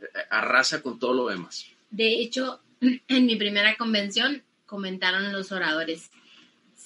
eh, 0.00 0.06
arrasa 0.30 0.82
con 0.82 0.98
todo 0.98 1.12
lo 1.12 1.28
demás. 1.28 1.66
De 1.90 2.20
hecho, 2.20 2.60
en 3.08 3.26
mi 3.26 3.36
primera 3.36 3.76
convención 3.76 4.42
comentaron 4.66 5.32
los 5.32 5.52
oradores, 5.52 6.10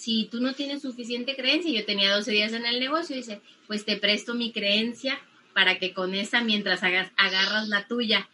si 0.05 0.27
tú 0.31 0.41
no 0.41 0.55
tienes 0.55 0.83
suficiente 0.83 1.37
creencia, 1.37 1.73
yo 1.73 1.87
tenía 1.87 2.15
12 2.15 2.31
días 2.31 2.53
en 2.53 2.67
el 2.67 2.81
negocio, 2.81 3.17
dice, 3.17 3.41
pues 3.67 3.85
te 3.85 3.97
presto 3.97 4.35
mi 4.35 4.53
creencia 4.53 5.19
para 5.55 5.79
que 5.79 5.95
con 5.95 6.15
esa 6.15 6.43
mientras 6.43 6.83
hagas, 6.83 7.11
agarras 7.17 7.69
la 7.69 7.87
tuya. 7.87 8.29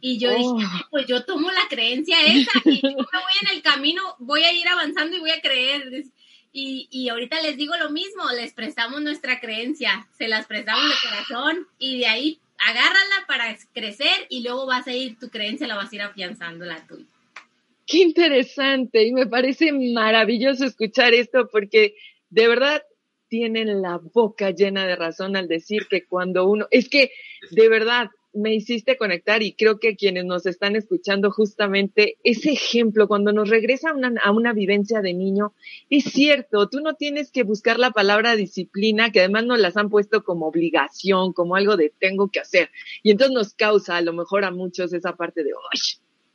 Y 0.00 0.18
yo 0.18 0.30
dije, 0.30 0.42
oh. 0.42 0.88
pues 0.90 1.06
yo 1.06 1.24
tomo 1.24 1.50
la 1.50 1.68
creencia 1.70 2.16
esa 2.26 2.50
y 2.64 2.82
yo 2.82 2.90
me 2.90 2.96
voy 2.96 3.36
en 3.42 3.56
el 3.56 3.62
camino, 3.62 4.02
voy 4.18 4.42
a 4.42 4.52
ir 4.52 4.66
avanzando 4.68 5.16
y 5.16 5.20
voy 5.20 5.30
a 5.30 5.40
creer. 5.40 6.04
Y, 6.52 6.88
y 6.90 7.08
ahorita 7.08 7.40
les 7.40 7.56
digo 7.56 7.76
lo 7.76 7.90
mismo, 7.90 8.24
les 8.32 8.52
prestamos 8.52 9.00
nuestra 9.00 9.40
creencia, 9.40 10.08
se 10.18 10.26
las 10.26 10.46
prestamos 10.46 10.84
de 10.88 11.08
corazón 11.08 11.66
y 11.78 11.98
de 12.00 12.06
ahí 12.08 12.40
agárrala 12.58 13.26
para 13.26 13.56
crecer 13.72 14.26
y 14.28 14.42
luego 14.42 14.66
vas 14.66 14.86
a 14.86 14.92
ir, 14.92 15.18
tu 15.18 15.30
creencia 15.30 15.66
la 15.66 15.76
vas 15.76 15.92
a 15.92 15.94
ir 15.96 16.02
afianzando 16.02 16.64
la 16.64 16.86
tuya. 16.86 17.06
Qué 17.86 17.98
interesante 17.98 19.04
y 19.04 19.12
me 19.12 19.26
parece 19.26 19.72
maravilloso 19.72 20.64
escuchar 20.64 21.14
esto 21.14 21.48
porque 21.50 21.94
de 22.30 22.48
verdad 22.48 22.82
tienen 23.28 23.82
la 23.82 23.98
boca 23.98 24.50
llena 24.50 24.86
de 24.86 24.96
razón 24.96 25.36
al 25.36 25.48
decir 25.48 25.86
que 25.88 26.04
cuando 26.04 26.46
uno, 26.46 26.66
es 26.70 26.88
que 26.88 27.12
de 27.50 27.68
verdad 27.68 28.10
me 28.36 28.54
hiciste 28.54 28.96
conectar 28.96 29.42
y 29.42 29.52
creo 29.52 29.78
que 29.78 29.96
quienes 29.96 30.24
nos 30.24 30.46
están 30.46 30.76
escuchando 30.76 31.30
justamente 31.30 32.18
ese 32.22 32.52
ejemplo, 32.52 33.08
cuando 33.08 33.32
nos 33.32 33.48
regresa 33.48 33.90
a 33.90 33.94
una, 33.94 34.12
a 34.22 34.30
una 34.30 34.52
vivencia 34.52 35.00
de 35.00 35.14
niño, 35.14 35.54
es 35.90 36.04
cierto, 36.04 36.68
tú 36.68 36.80
no 36.80 36.94
tienes 36.94 37.30
que 37.30 37.42
buscar 37.42 37.78
la 37.78 37.90
palabra 37.90 38.36
disciplina, 38.36 39.10
que 39.10 39.20
además 39.20 39.46
nos 39.46 39.58
las 39.58 39.76
han 39.76 39.90
puesto 39.90 40.22
como 40.22 40.46
obligación, 40.46 41.32
como 41.32 41.56
algo 41.56 41.76
de 41.76 41.92
tengo 41.98 42.28
que 42.30 42.40
hacer. 42.40 42.70
Y 43.02 43.10
entonces 43.10 43.34
nos 43.34 43.54
causa 43.54 43.96
a 43.96 44.02
lo 44.02 44.12
mejor 44.12 44.44
a 44.44 44.50
muchos 44.50 44.92
esa 44.92 45.16
parte 45.16 45.42
de, 45.42 45.50
¡ay! 45.50 45.80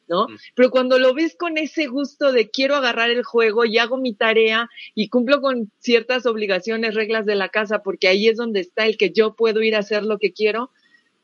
¿no? 0.08 0.28
Pero 0.56 0.72
cuando 0.72 1.00
lo 1.00 1.14
ves 1.14 1.38
con 1.38 1.58
ese 1.58 1.88
gusto 1.88 2.34
de 2.34 2.50
quiero 2.50 2.76
agarrar 2.76 3.10
el 3.10 3.24
juego 3.24 3.64
y 3.64 3.78
hago 3.78 3.98
mi 3.98 4.14
tarea 4.14 4.70
y 4.94 5.08
cumplo 5.08 5.40
con 5.40 5.72
ciertas 5.80 6.26
obligaciones, 6.26 6.96
reglas 6.96 7.26
de 7.26 7.36
la 7.36 7.48
casa, 7.48 7.82
porque 7.82 8.10
ahí 8.10 8.28
es 8.28 8.36
donde 8.36 8.60
está 8.60 8.86
el 8.86 8.98
que 8.98 9.12
yo 9.12 9.36
puedo 9.36 9.62
ir 9.62 9.74
a 9.74 9.80
hacer 9.80 10.04
lo 10.04 10.18
que 10.18 10.34
quiero, 10.34 10.70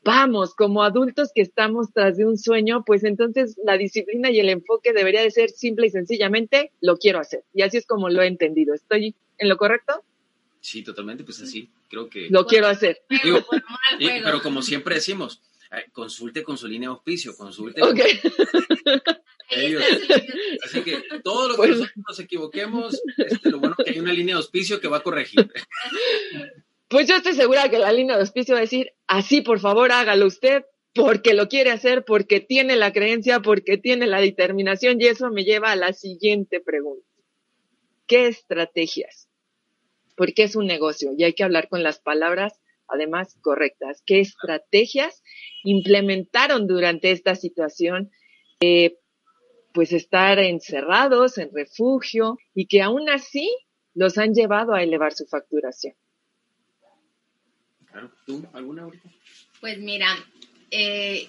vamos, 0.04 0.54
como 0.54 0.82
adultos 0.82 1.30
que 1.34 1.42
estamos 1.42 1.92
tras 1.92 2.16
de 2.16 2.24
un 2.24 2.38
sueño, 2.38 2.84
pues 2.84 3.04
entonces 3.04 3.56
la 3.64 3.76
disciplina 3.76 4.30
y 4.30 4.40
el 4.40 4.48
enfoque 4.48 4.92
debería 4.92 5.22
de 5.22 5.30
ser 5.30 5.50
simple 5.50 5.86
y 5.86 5.90
sencillamente 5.90 6.72
lo 6.80 6.96
quiero 6.96 7.18
hacer. 7.18 7.44
Y 7.54 7.62
así 7.62 7.76
es 7.76 7.86
como 7.86 8.08
lo 8.08 8.22
he 8.22 8.26
entendido. 8.26 8.74
¿Estoy 8.74 9.14
en 9.38 9.48
lo 9.48 9.56
correcto? 9.56 10.02
Sí, 10.60 10.82
totalmente, 10.82 11.24
pues 11.24 11.40
así, 11.40 11.70
creo 11.88 12.08
que... 12.08 12.28
Lo 12.30 12.46
quiero 12.46 12.66
hacer. 12.66 13.02
pero 14.00 14.42
como 14.42 14.62
siempre 14.62 14.96
decimos, 14.96 15.40
consulte 15.92 16.42
con 16.42 16.56
su 16.56 16.66
línea 16.66 16.88
de 16.88 16.94
auspicio, 16.94 17.36
consulte. 17.36 17.80
ellos. 19.50 19.82
Así 20.64 20.82
que 20.82 21.02
todo 21.22 21.48
lo 21.48 21.54
que 21.54 21.58
pues 21.58 21.70
nosotros 21.70 22.04
nos 22.06 22.20
equivoquemos, 22.20 23.00
este, 23.16 23.50
lo 23.50 23.58
bueno 23.60 23.76
que 23.82 23.90
hay 23.90 23.98
una 23.98 24.12
línea 24.12 24.34
de 24.34 24.40
auspicio 24.40 24.80
que 24.80 24.88
va 24.88 24.98
a 24.98 25.02
corregir. 25.02 25.50
Pues 26.88 27.06
yo 27.06 27.16
estoy 27.16 27.34
segura 27.34 27.68
que 27.68 27.78
la 27.78 27.92
línea 27.92 28.16
de 28.16 28.22
auspicio 28.22 28.54
va 28.54 28.60
a 28.60 28.62
decir, 28.62 28.92
así 29.06 29.42
por 29.42 29.60
favor 29.60 29.92
hágalo 29.92 30.26
usted, 30.26 30.64
porque 30.94 31.34
lo 31.34 31.48
quiere 31.48 31.70
hacer, 31.70 32.04
porque 32.04 32.40
tiene 32.40 32.76
la 32.76 32.92
creencia, 32.92 33.40
porque 33.40 33.76
tiene 33.76 34.06
la 34.06 34.20
determinación, 34.20 35.00
y 35.00 35.06
eso 35.06 35.30
me 35.30 35.44
lleva 35.44 35.70
a 35.70 35.76
la 35.76 35.92
siguiente 35.92 36.60
pregunta. 36.60 37.06
¿Qué 38.06 38.26
estrategias? 38.26 39.28
Porque 40.16 40.44
es 40.44 40.56
un 40.56 40.66
negocio 40.66 41.12
y 41.16 41.24
hay 41.24 41.34
que 41.34 41.44
hablar 41.44 41.68
con 41.68 41.82
las 41.82 42.00
palabras 42.00 42.54
además 42.88 43.36
correctas. 43.42 44.02
¿Qué 44.06 44.20
estrategias 44.20 45.22
implementaron 45.62 46.66
durante 46.66 47.10
esta 47.10 47.34
situación? 47.34 48.10
Eh, 48.60 48.96
pues 49.74 49.92
estar 49.92 50.38
encerrados 50.38 51.38
en 51.38 51.50
refugio 51.52 52.38
y 52.54 52.66
que 52.66 52.82
aún 52.82 53.10
así 53.10 53.54
los 53.94 54.16
han 54.16 54.32
llevado 54.32 54.72
a 54.72 54.82
elevar 54.82 55.12
su 55.12 55.26
facturación. 55.26 55.94
¿Tú 58.26 58.46
alguna 58.52 58.88
Pues 59.60 59.78
mira, 59.78 60.08
eh, 60.70 61.28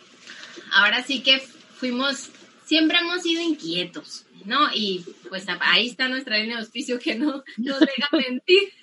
ahora 0.72 1.04
sí 1.04 1.22
que 1.22 1.40
fuimos, 1.40 2.30
siempre 2.66 3.00
hemos 3.00 3.24
sido 3.24 3.42
inquietos, 3.42 4.26
¿no? 4.46 4.70
Y 4.74 5.06
pues 5.30 5.46
ahí 5.62 5.88
está 5.88 6.08
nuestra 6.08 6.38
línea 6.38 6.58
de 6.58 6.62
auspicio 6.62 7.00
que 7.00 7.16
no 7.16 7.44
nos 7.58 7.80
deja 7.80 8.10
mentir. 8.12 8.74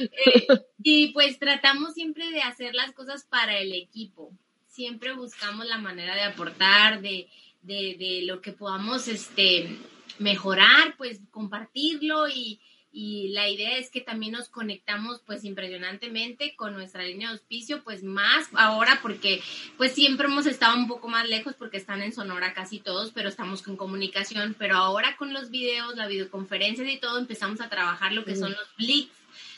Eh, 0.00 0.46
y 0.82 1.12
pues 1.12 1.38
tratamos 1.38 1.94
siempre 1.94 2.30
de 2.30 2.42
hacer 2.42 2.74
las 2.74 2.92
cosas 2.92 3.24
para 3.24 3.58
el 3.58 3.72
equipo. 3.72 4.32
Siempre 4.68 5.14
buscamos 5.14 5.66
la 5.66 5.78
manera 5.78 6.14
de 6.14 6.22
aportar, 6.22 7.00
de, 7.00 7.28
de, 7.62 7.96
de 7.98 8.22
lo 8.26 8.40
que 8.40 8.52
podamos 8.52 9.08
este, 9.08 9.78
mejorar, 10.18 10.96
pues 10.98 11.20
compartirlo 11.30 12.28
y, 12.28 12.60
y 12.96 13.30
la 13.30 13.48
idea 13.48 13.76
es 13.76 13.90
que 13.90 14.00
también 14.00 14.32
nos 14.32 14.48
conectamos 14.48 15.20
pues 15.26 15.42
impresionantemente 15.42 16.54
con 16.54 16.74
nuestra 16.74 17.02
línea 17.02 17.26
de 17.26 17.34
auspicio, 17.34 17.82
pues 17.82 18.04
más 18.04 18.46
ahora 18.54 19.00
porque 19.02 19.42
pues 19.76 19.92
siempre 19.92 20.28
hemos 20.28 20.46
estado 20.46 20.76
un 20.76 20.86
poco 20.86 21.08
más 21.08 21.28
lejos 21.28 21.54
porque 21.54 21.76
están 21.76 22.02
en 22.02 22.12
Sonora 22.12 22.54
casi 22.54 22.78
todos, 22.78 23.10
pero 23.10 23.28
estamos 23.28 23.62
con 23.62 23.76
comunicación, 23.76 24.54
pero 24.56 24.76
ahora 24.76 25.16
con 25.16 25.32
los 25.32 25.50
videos, 25.50 25.96
la 25.96 26.06
videoconferencia 26.06 26.88
y 26.88 27.00
todo 27.00 27.18
empezamos 27.18 27.60
a 27.60 27.68
trabajar 27.68 28.12
lo 28.12 28.24
que 28.24 28.36
son 28.36 28.52
los 28.52 28.76
blitz 28.78 29.10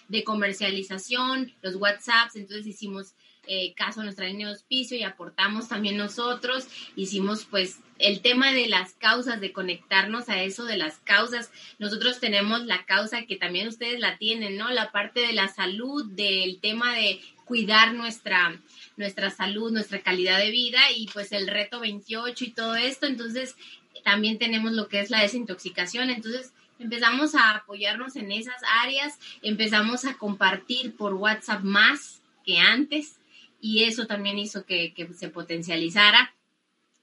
de 0.08 0.24
comercialización, 0.24 1.52
los 1.60 1.74
WhatsApps, 1.74 2.36
entonces 2.36 2.66
hicimos 2.66 3.12
eh, 3.46 3.74
caso 3.74 4.02
nuestra 4.02 4.26
línea 4.26 4.46
de 4.46 4.54
auspicio 4.54 4.96
y 4.96 5.02
aportamos 5.02 5.68
también 5.68 5.96
nosotros, 5.96 6.66
hicimos 6.96 7.44
pues 7.44 7.80
el 7.98 8.20
tema 8.20 8.52
de 8.52 8.68
las 8.68 8.92
causas, 8.94 9.40
de 9.40 9.52
conectarnos 9.52 10.28
a 10.28 10.42
eso 10.42 10.64
de 10.64 10.76
las 10.76 10.98
causas. 10.98 11.50
Nosotros 11.78 12.20
tenemos 12.20 12.66
la 12.66 12.84
causa 12.84 13.24
que 13.24 13.36
también 13.36 13.68
ustedes 13.68 14.00
la 14.00 14.18
tienen, 14.18 14.56
¿no? 14.56 14.70
La 14.70 14.92
parte 14.92 15.20
de 15.20 15.32
la 15.32 15.48
salud, 15.48 16.04
del 16.12 16.60
tema 16.60 16.94
de 16.94 17.20
cuidar 17.44 17.94
nuestra, 17.94 18.60
nuestra 18.96 19.30
salud, 19.30 19.72
nuestra 19.72 20.02
calidad 20.02 20.38
de 20.38 20.50
vida 20.50 20.80
y 20.94 21.06
pues 21.12 21.32
el 21.32 21.46
reto 21.46 21.80
28 21.80 22.44
y 22.44 22.50
todo 22.50 22.74
esto. 22.74 23.06
Entonces, 23.06 23.56
también 24.04 24.38
tenemos 24.38 24.72
lo 24.72 24.88
que 24.88 25.00
es 25.00 25.10
la 25.10 25.22
desintoxicación. 25.22 26.10
Entonces, 26.10 26.52
empezamos 26.78 27.34
a 27.34 27.52
apoyarnos 27.52 28.16
en 28.16 28.32
esas 28.32 28.60
áreas, 28.82 29.18
empezamos 29.42 30.04
a 30.04 30.14
compartir 30.18 30.96
por 30.96 31.14
WhatsApp 31.14 31.62
más 31.62 32.20
que 32.44 32.58
antes 32.58 33.18
y 33.60 33.84
eso 33.84 34.06
también 34.06 34.38
hizo 34.38 34.64
que, 34.64 34.92
que 34.94 35.12
se 35.14 35.28
potencializara 35.28 36.36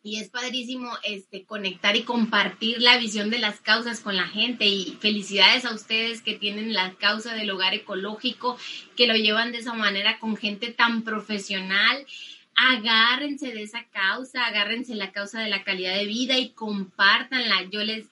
y 0.05 0.19
es 0.19 0.29
padrísimo 0.29 0.91
este 1.03 1.45
conectar 1.45 1.95
y 1.95 2.03
compartir 2.03 2.81
la 2.81 2.97
visión 2.97 3.29
de 3.29 3.39
las 3.39 3.61
causas 3.61 4.01
con 4.01 4.17
la 4.17 4.27
gente 4.27 4.65
y 4.65 4.97
felicidades 4.99 5.63
a 5.63 5.73
ustedes 5.73 6.21
que 6.21 6.35
tienen 6.35 6.73
la 6.73 6.93
causa 6.95 7.33
del 7.33 7.49
hogar 7.49 7.73
ecológico, 7.73 8.57
que 8.97 9.07
lo 9.07 9.15
llevan 9.15 9.53
de 9.53 9.59
esa 9.59 9.73
manera 9.73 10.19
con 10.19 10.35
gente 10.35 10.73
tan 10.73 11.03
profesional. 11.03 12.05
Agárrense 12.53 13.53
de 13.53 13.63
esa 13.63 13.85
causa, 13.85 14.45
agárrense 14.45 14.93
la 14.93 15.13
causa 15.13 15.39
de 15.39 15.49
la 15.49 15.63
calidad 15.63 15.95
de 15.95 16.05
vida 16.05 16.37
y 16.37 16.49
compártanla. 16.49 17.63
Yo 17.71 17.81
les 17.81 18.07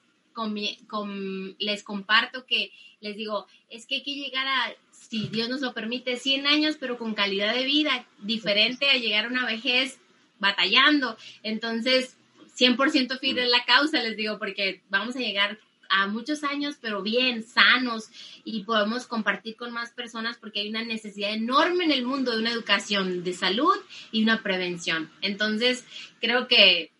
les 1.58 1.82
comparto 1.82 2.46
que 2.46 2.72
les 3.00 3.16
digo, 3.16 3.46
es 3.68 3.86
que 3.86 3.96
hay 3.96 4.02
que 4.02 4.14
llegar 4.14 4.46
a 4.46 4.72
si 5.12 5.28
Dios 5.28 5.50
nos 5.50 5.60
lo 5.60 5.74
permite, 5.74 6.16
100 6.16 6.46
años, 6.46 6.76
pero 6.80 6.96
con 6.96 7.12
calidad 7.12 7.54
de 7.54 7.66
vida, 7.66 8.06
diferente 8.22 8.88
a 8.88 8.96
llegar 8.96 9.26
a 9.26 9.28
una 9.28 9.44
vejez 9.44 9.98
batallando. 10.38 11.18
Entonces, 11.42 12.16
100% 12.58 13.18
fiel 13.18 13.50
la 13.50 13.62
causa, 13.66 14.02
les 14.02 14.16
digo, 14.16 14.38
porque 14.38 14.80
vamos 14.88 15.14
a 15.14 15.18
llegar 15.18 15.58
a 15.90 16.06
muchos 16.06 16.44
años, 16.44 16.76
pero 16.80 17.02
bien, 17.02 17.44
sanos, 17.44 18.08
y 18.42 18.64
podemos 18.64 19.06
compartir 19.06 19.56
con 19.56 19.70
más 19.70 19.90
personas 19.90 20.38
porque 20.38 20.60
hay 20.60 20.70
una 20.70 20.82
necesidad 20.82 21.34
enorme 21.34 21.84
en 21.84 21.92
el 21.92 22.06
mundo 22.06 22.32
de 22.32 22.38
una 22.38 22.52
educación 22.52 23.22
de 23.22 23.34
salud 23.34 23.76
y 24.12 24.22
una 24.22 24.42
prevención. 24.42 25.10
Entonces, 25.20 25.84
creo 26.22 26.48
que 26.48 26.90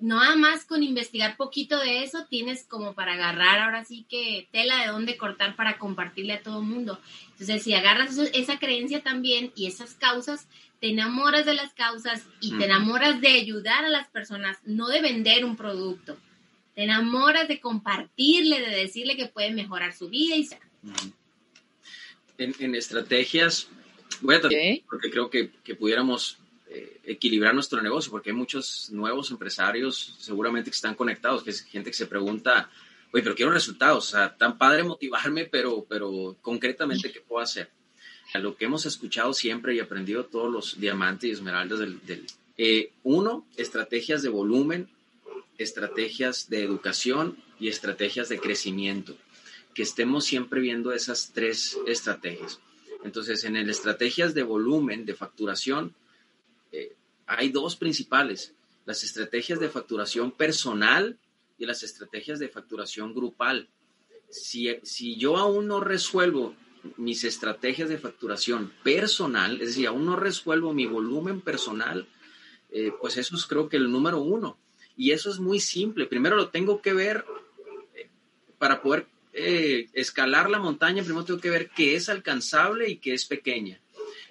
nada 0.00 0.36
más 0.36 0.64
con 0.64 0.82
investigar 0.82 1.36
poquito 1.36 1.78
de 1.78 2.02
eso 2.02 2.26
tienes 2.28 2.64
como 2.64 2.94
para 2.94 3.14
agarrar 3.14 3.60
ahora 3.60 3.84
sí 3.84 4.06
que 4.08 4.48
tela 4.50 4.80
de 4.80 4.88
dónde 4.88 5.16
cortar 5.16 5.56
para 5.56 5.78
compartirle 5.78 6.34
a 6.34 6.42
todo 6.42 6.60
el 6.60 6.66
mundo. 6.66 7.00
Entonces, 7.32 7.62
si 7.62 7.74
agarras 7.74 8.16
esa 8.18 8.58
creencia 8.58 9.02
también 9.02 9.52
y 9.54 9.66
esas 9.66 9.94
causas, 9.94 10.46
te 10.80 10.88
enamoras 10.88 11.46
de 11.46 11.54
las 11.54 11.74
causas 11.74 12.26
y 12.40 12.56
te 12.56 12.64
enamoras 12.64 13.20
de 13.20 13.28
ayudar 13.28 13.84
a 13.84 13.88
las 13.88 14.08
personas, 14.08 14.58
no 14.64 14.88
de 14.88 15.02
vender 15.02 15.44
un 15.44 15.56
producto. 15.56 16.16
Te 16.74 16.84
enamoras 16.84 17.48
de 17.48 17.60
compartirle, 17.60 18.60
de 18.60 18.76
decirle 18.76 19.16
que 19.16 19.26
puede 19.26 19.50
mejorar 19.50 19.92
su 19.92 20.08
vida 20.08 20.36
y 20.36 20.48
en, 22.38 22.74
estrategias, 22.74 23.68
voy 24.22 24.36
a 24.36 24.40
tratar, 24.40 24.60
porque 24.88 25.10
creo 25.10 25.28
que, 25.28 25.50
que 25.62 25.74
pudiéramos 25.74 26.38
eh, 26.72 27.00
equilibrar 27.04 27.52
nuestro 27.52 27.82
negocio, 27.82 28.12
porque 28.12 28.30
hay 28.30 28.36
muchos 28.36 28.90
nuevos 28.92 29.32
empresarios 29.32 30.14
seguramente 30.20 30.70
que 30.70 30.76
están 30.76 30.94
conectados, 30.94 31.42
que 31.42 31.50
es 31.50 31.62
gente 31.62 31.90
que 31.90 31.96
se 31.96 32.06
pregunta, 32.06 32.70
oye, 33.12 33.24
pero 33.24 33.34
quiero 33.34 33.50
resultados, 33.50 34.06
o 34.06 34.10
sea, 34.12 34.36
tan 34.36 34.56
padre 34.56 34.84
motivarme, 34.84 35.46
pero, 35.46 35.84
pero 35.88 36.36
concretamente, 36.40 37.10
¿qué 37.10 37.20
puedo 37.20 37.42
hacer? 37.42 37.70
lo 38.38 38.56
que 38.56 38.66
hemos 38.66 38.86
escuchado 38.86 39.34
siempre 39.34 39.74
y 39.74 39.80
aprendido 39.80 40.26
todos 40.26 40.52
los 40.52 40.80
diamantes 40.80 41.28
y 41.28 41.32
esmeraldas 41.32 41.80
del... 41.80 42.00
Eh, 42.56 42.92
uno, 43.02 43.44
estrategias 43.56 44.22
de 44.22 44.28
volumen, 44.28 44.88
estrategias 45.58 46.48
de 46.48 46.62
educación 46.62 47.36
y 47.58 47.66
estrategias 47.66 48.28
de 48.28 48.38
crecimiento. 48.38 49.16
Que 49.74 49.82
estemos 49.82 50.24
siempre 50.24 50.60
viendo 50.60 50.92
esas 50.92 51.32
tres 51.34 51.76
estrategias. 51.88 52.60
Entonces, 53.02 53.42
en 53.42 53.56
el 53.56 53.68
estrategias 53.68 54.34
de 54.34 54.44
volumen, 54.44 55.04
de 55.04 55.14
facturación, 55.14 55.94
eh, 56.72 56.96
hay 57.26 57.50
dos 57.50 57.76
principales. 57.76 58.54
Las 58.84 59.04
estrategias 59.04 59.60
de 59.60 59.68
facturación 59.68 60.32
personal 60.32 61.18
y 61.58 61.66
las 61.66 61.82
estrategias 61.82 62.38
de 62.38 62.48
facturación 62.48 63.14
grupal. 63.14 63.68
Si, 64.30 64.74
si 64.82 65.16
yo 65.16 65.36
aún 65.36 65.68
no 65.68 65.80
resuelvo 65.80 66.54
mis 66.96 67.24
estrategias 67.24 67.88
de 67.88 67.98
facturación 67.98 68.72
personal, 68.82 69.60
es 69.60 69.68
decir, 69.68 69.86
aún 69.86 70.06
no 70.06 70.16
resuelvo 70.16 70.72
mi 70.72 70.86
volumen 70.86 71.40
personal, 71.40 72.08
eh, 72.70 72.92
pues 73.00 73.16
eso 73.16 73.36
es 73.36 73.46
creo 73.46 73.68
que 73.68 73.76
el 73.76 73.90
número 73.90 74.20
uno. 74.20 74.58
Y 74.96 75.12
eso 75.12 75.30
es 75.30 75.38
muy 75.38 75.60
simple. 75.60 76.06
Primero 76.06 76.36
lo 76.36 76.48
tengo 76.50 76.80
que 76.80 76.92
ver 76.92 77.24
eh, 77.94 78.08
para 78.58 78.82
poder 78.82 79.06
eh, 79.32 79.88
escalar 79.92 80.50
la 80.50 80.58
montaña, 80.58 81.02
primero 81.02 81.24
tengo 81.24 81.40
que 81.40 81.50
ver 81.50 81.70
qué 81.70 81.94
es 81.94 82.08
alcanzable 82.08 82.88
y 82.88 82.96
qué 82.96 83.14
es 83.14 83.24
pequeña. 83.26 83.80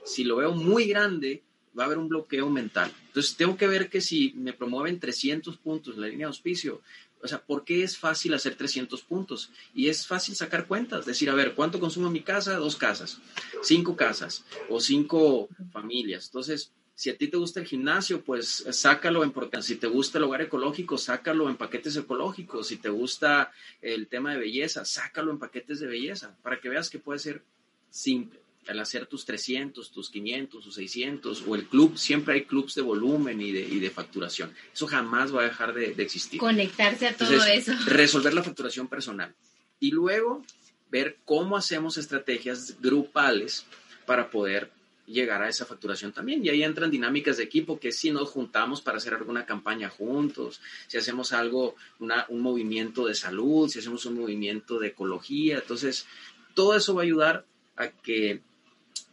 Si 0.04 0.23
lo 0.23 0.38
veo 0.38 0.52
muy 0.54 0.86
grande, 0.86 1.43
va 1.78 1.84
a 1.84 1.86
haber 1.86 1.98
un 1.98 2.10
bloqueo 2.10 2.50
mental. 2.50 2.92
Entonces 3.08 3.36
tengo 3.36 3.58
que 3.58 3.68
ver 3.68 3.90
que 3.90 4.02
si 4.02 4.34
me 4.36 4.54
promueven 4.54 5.00
300 5.00 5.58
puntos 5.58 5.98
la 5.98 6.08
línea 6.08 6.28
de 6.28 6.32
auspicio, 6.32 6.82
o 7.22 7.28
sea, 7.28 7.40
¿por 7.40 7.66
qué 7.66 7.84
es 7.84 7.98
fácil 7.98 8.34
hacer 8.34 8.56
300 8.56 9.02
puntos? 9.02 9.52
Y 9.74 9.90
es 9.90 10.08
fácil 10.08 10.36
sacar 10.36 10.68
cuentas, 10.68 11.06
decir, 11.06 11.30
a 11.30 11.36
ver, 11.36 11.54
¿cuánto 11.54 11.80
consumo 11.80 12.10
mi 12.10 12.22
casa? 12.22 12.56
Dos 12.56 12.78
casas, 12.78 13.20
cinco 13.62 13.96
casas 13.96 14.46
o 14.70 14.80
cinco 14.80 15.50
familias. 15.72 16.28
Entonces, 16.28 16.72
si 16.96 17.10
a 17.10 17.18
ti 17.18 17.28
te 17.28 17.38
gusta 17.38 17.60
el 17.60 17.66
gimnasio, 17.66 18.24
pues 18.24 18.66
sácalo 18.72 19.24
en 19.24 19.34
Si 19.62 19.76
te 19.76 19.88
gusta 19.88 20.18
el 20.18 20.26
hogar 20.26 20.42
ecológico, 20.42 20.98
sácalo 20.98 21.50
en 21.50 21.58
paquetes 21.58 21.96
ecológicos. 21.96 22.68
Si 22.68 22.78
te 22.78 22.90
gusta 22.90 23.52
el 23.82 24.08
tema 24.08 24.32
de 24.32 24.40
belleza, 24.40 24.86
sácalo 24.86 25.32
en 25.32 25.40
paquetes 25.40 25.80
de 25.80 25.88
belleza, 25.88 26.38
para 26.42 26.60
que 26.60 26.70
veas 26.70 26.90
que 26.90 27.00
puede 27.00 27.20
ser 27.20 27.44
simple 27.90 28.40
al 28.70 28.80
hacer 28.80 29.08
tus 29.08 29.26
300, 29.26 29.92
tus 29.92 30.10
500, 30.10 30.64
tus 30.64 30.76
600, 30.76 31.44
o 31.48 31.56
el 31.56 31.66
club, 31.66 31.98
siempre 31.98 32.36
hay 32.36 32.46
clubs 32.46 32.76
de 32.76 32.84
volumen 32.84 33.42
y 33.42 33.52
de, 33.52 33.62
y 33.62 33.80
de 33.80 33.90
facturación. 33.90 34.54
Eso 34.72 34.86
jamás 34.86 35.36
va 35.36 35.42
a 35.42 35.46
dejar 35.46 35.74
de, 35.74 35.96
existir. 35.98 36.40
Conectarse 36.40 37.08
a 37.08 37.16
todo 37.16 37.44
eso. 37.46 37.74
Resolver 37.88 38.34
la 38.34 38.44
facturación 38.44 38.88
personal. 38.88 39.34
Y 39.80 39.92
luego 39.92 40.44
ver 40.92 41.18
cómo 41.26 41.58
hacemos 41.58 41.98
estrategias 41.98 42.80
grupales 42.80 43.66
para 44.06 44.30
poder 44.30 44.72
llegar 45.08 45.42
a 45.42 45.50
esa 45.50 45.66
facturación 45.66 46.12
también. 46.12 46.46
Y 46.46 46.50
ahí 46.50 46.64
entran 46.64 46.92
dinámicas 46.92 47.38
de 47.38 47.44
equipo, 47.44 47.80
que 47.80 47.92
si 47.92 48.12
nos 48.12 48.30
juntamos 48.30 48.82
para 48.82 48.98
hacer 48.98 49.16
alguna 49.16 49.48
campaña 49.48 49.90
juntos, 49.90 50.62
si 50.88 50.98
hacemos 50.98 51.34
algo, 51.34 51.76
un 51.98 52.42
movimiento 52.42 53.08
de 53.08 53.16
salud, 53.16 53.68
si 53.68 53.80
hacemos 53.80 54.06
un 54.06 54.20
movimiento 54.20 54.78
de 54.78 54.90
ecología. 54.90 55.58
Entonces, 55.58 56.06
todo 56.54 56.76
eso 56.76 56.94
va 56.94 57.02
a 57.02 57.06
ayudar 57.06 57.46
a 57.76 57.88
que 57.88 58.42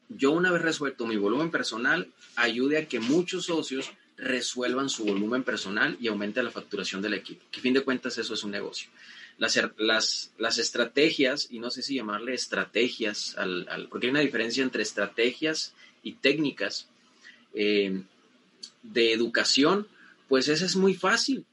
yo 0.08 0.32
una 0.32 0.52
vez 0.52 0.62
resuelto 0.62 1.06
mi 1.06 1.16
volumen 1.16 1.50
personal, 1.50 2.08
ayude 2.36 2.78
a 2.78 2.86
que 2.86 3.00
muchos 3.00 3.46
socios 3.46 3.92
resuelvan 4.16 4.88
su 4.88 5.04
volumen 5.04 5.42
personal 5.42 5.96
y 6.00 6.08
aumente 6.08 6.42
la 6.42 6.50
facturación 6.50 7.02
del 7.02 7.14
equipo. 7.14 7.44
Que 7.50 7.60
fin 7.60 7.74
de 7.74 7.82
cuentas 7.82 8.16
eso 8.18 8.34
es 8.34 8.44
un 8.44 8.50
negocio. 8.50 8.88
Las, 9.38 9.60
las, 9.76 10.32
las 10.38 10.58
estrategias, 10.58 11.48
y 11.50 11.58
no 11.58 11.70
sé 11.70 11.82
si 11.82 11.94
llamarle 11.94 12.32
estrategias, 12.32 13.36
al, 13.36 13.88
porque 13.90 14.06
hay 14.06 14.10
una 14.10 14.20
diferencia 14.20 14.62
entre 14.62 14.82
estrategias 14.82 15.74
y 16.02 16.14
técnicas 16.14 16.88
eh, 17.52 18.02
de 18.82 19.12
educación, 19.12 19.86
pues 20.28 20.48
esa 20.48 20.64
es 20.64 20.76
muy 20.76 20.94
fácil. 20.94 21.44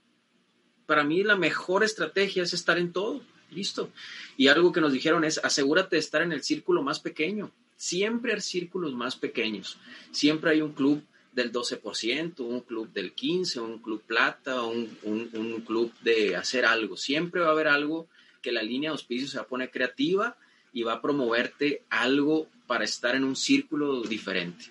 Para 0.86 1.04
mí 1.04 1.24
la 1.24 1.36
mejor 1.36 1.84
estrategia 1.84 2.44
es 2.44 2.54
estar 2.54 2.78
en 2.78 2.94
todo. 2.94 3.22
Listo. 3.52 3.92
Y 4.36 4.48
algo 4.48 4.72
que 4.72 4.82
nos 4.82 4.94
dijeron 4.94 5.24
es 5.24 5.40
asegúrate 5.44 5.98
de 5.98 6.00
estar 6.00 6.22
en 6.22 6.32
el 6.32 6.44
círculo 6.44 6.82
más 6.82 7.00
pequeño 7.00 7.52
siempre 7.84 8.34
hay 8.34 8.40
círculos 8.40 8.94
más 8.94 9.18
pequeños. 9.18 9.78
Siempre 10.12 10.52
hay 10.52 10.62
un 10.62 10.72
club 10.72 11.04
del 11.34 11.52
12%, 11.52 12.40
un 12.40 12.62
club 12.62 12.90
del 12.94 13.14
15%, 13.14 13.62
un 13.62 13.80
club 13.80 14.02
plata, 14.04 14.64
un, 14.64 14.98
un, 15.04 15.62
club 15.62 15.92
de 16.02 16.38
hacer 16.38 16.66
algo. 16.66 16.96
Siempre 16.96 17.42
va 17.42 17.48
a 17.48 17.52
haber 17.52 17.68
algo 17.68 18.08
que 18.42 18.54
la 18.54 18.64
línea 18.64 18.90
de 18.90 18.94
auspicio 18.94 19.28
se 19.28 19.38
va 19.38 19.44
a 19.44 19.48
poner 19.48 19.70
creativa 19.70 20.38
y 20.72 20.84
va 20.84 20.94
a 20.94 21.02
promoverte 21.02 21.84
algo 21.90 22.48
para 22.68 22.86
estar 22.86 23.16
en 23.16 23.26
un 23.26 23.36
círculo 23.36 24.02
diferente. 24.04 24.66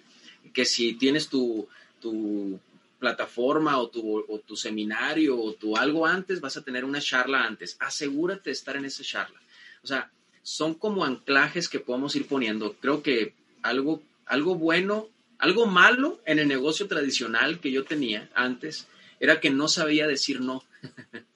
Que 0.55 0.65
si 0.65 0.95
tienes 0.95 1.29
tu, 1.29 1.69
tu 2.01 2.59
plataforma 2.99 3.77
o 3.79 3.89
tu, 3.89 4.25
o 4.27 4.39
tu 4.39 4.57
seminario 4.57 5.39
o 5.39 5.53
tu 5.53 5.77
algo 5.77 6.07
antes, 6.07 6.41
vas 6.41 6.57
a 6.57 6.65
tener 6.65 6.83
una 6.83 7.01
charla 7.01 7.45
antes. 7.45 7.77
Asegúrate 7.79 8.49
de 8.49 8.53
estar 8.53 8.77
en 8.77 8.87
esa 8.87 9.03
charla. 9.03 9.39
O 9.83 9.87
sea, 9.87 10.11
son 10.43 10.75
como 10.75 11.05
anclajes 11.05 11.69
que 11.69 11.81
podemos 11.81 12.15
ir 12.17 12.27
poniendo. 12.27 12.75
Creo 12.81 13.03
que 13.03 13.35
algo, 13.63 14.03
algo 14.27 14.55
bueno, 14.57 15.09
algo 15.39 15.67
malo 15.67 16.21
en 16.27 16.39
el 16.39 16.49
negocio 16.49 16.89
tradicional 16.89 17.61
que 17.61 17.71
yo 17.71 17.85
tenía 17.85 18.31
antes 18.35 18.87
era 19.21 19.41
que 19.41 19.51
no 19.51 19.69
sabía 19.69 20.07
decir 20.07 20.41
no. 20.41 20.65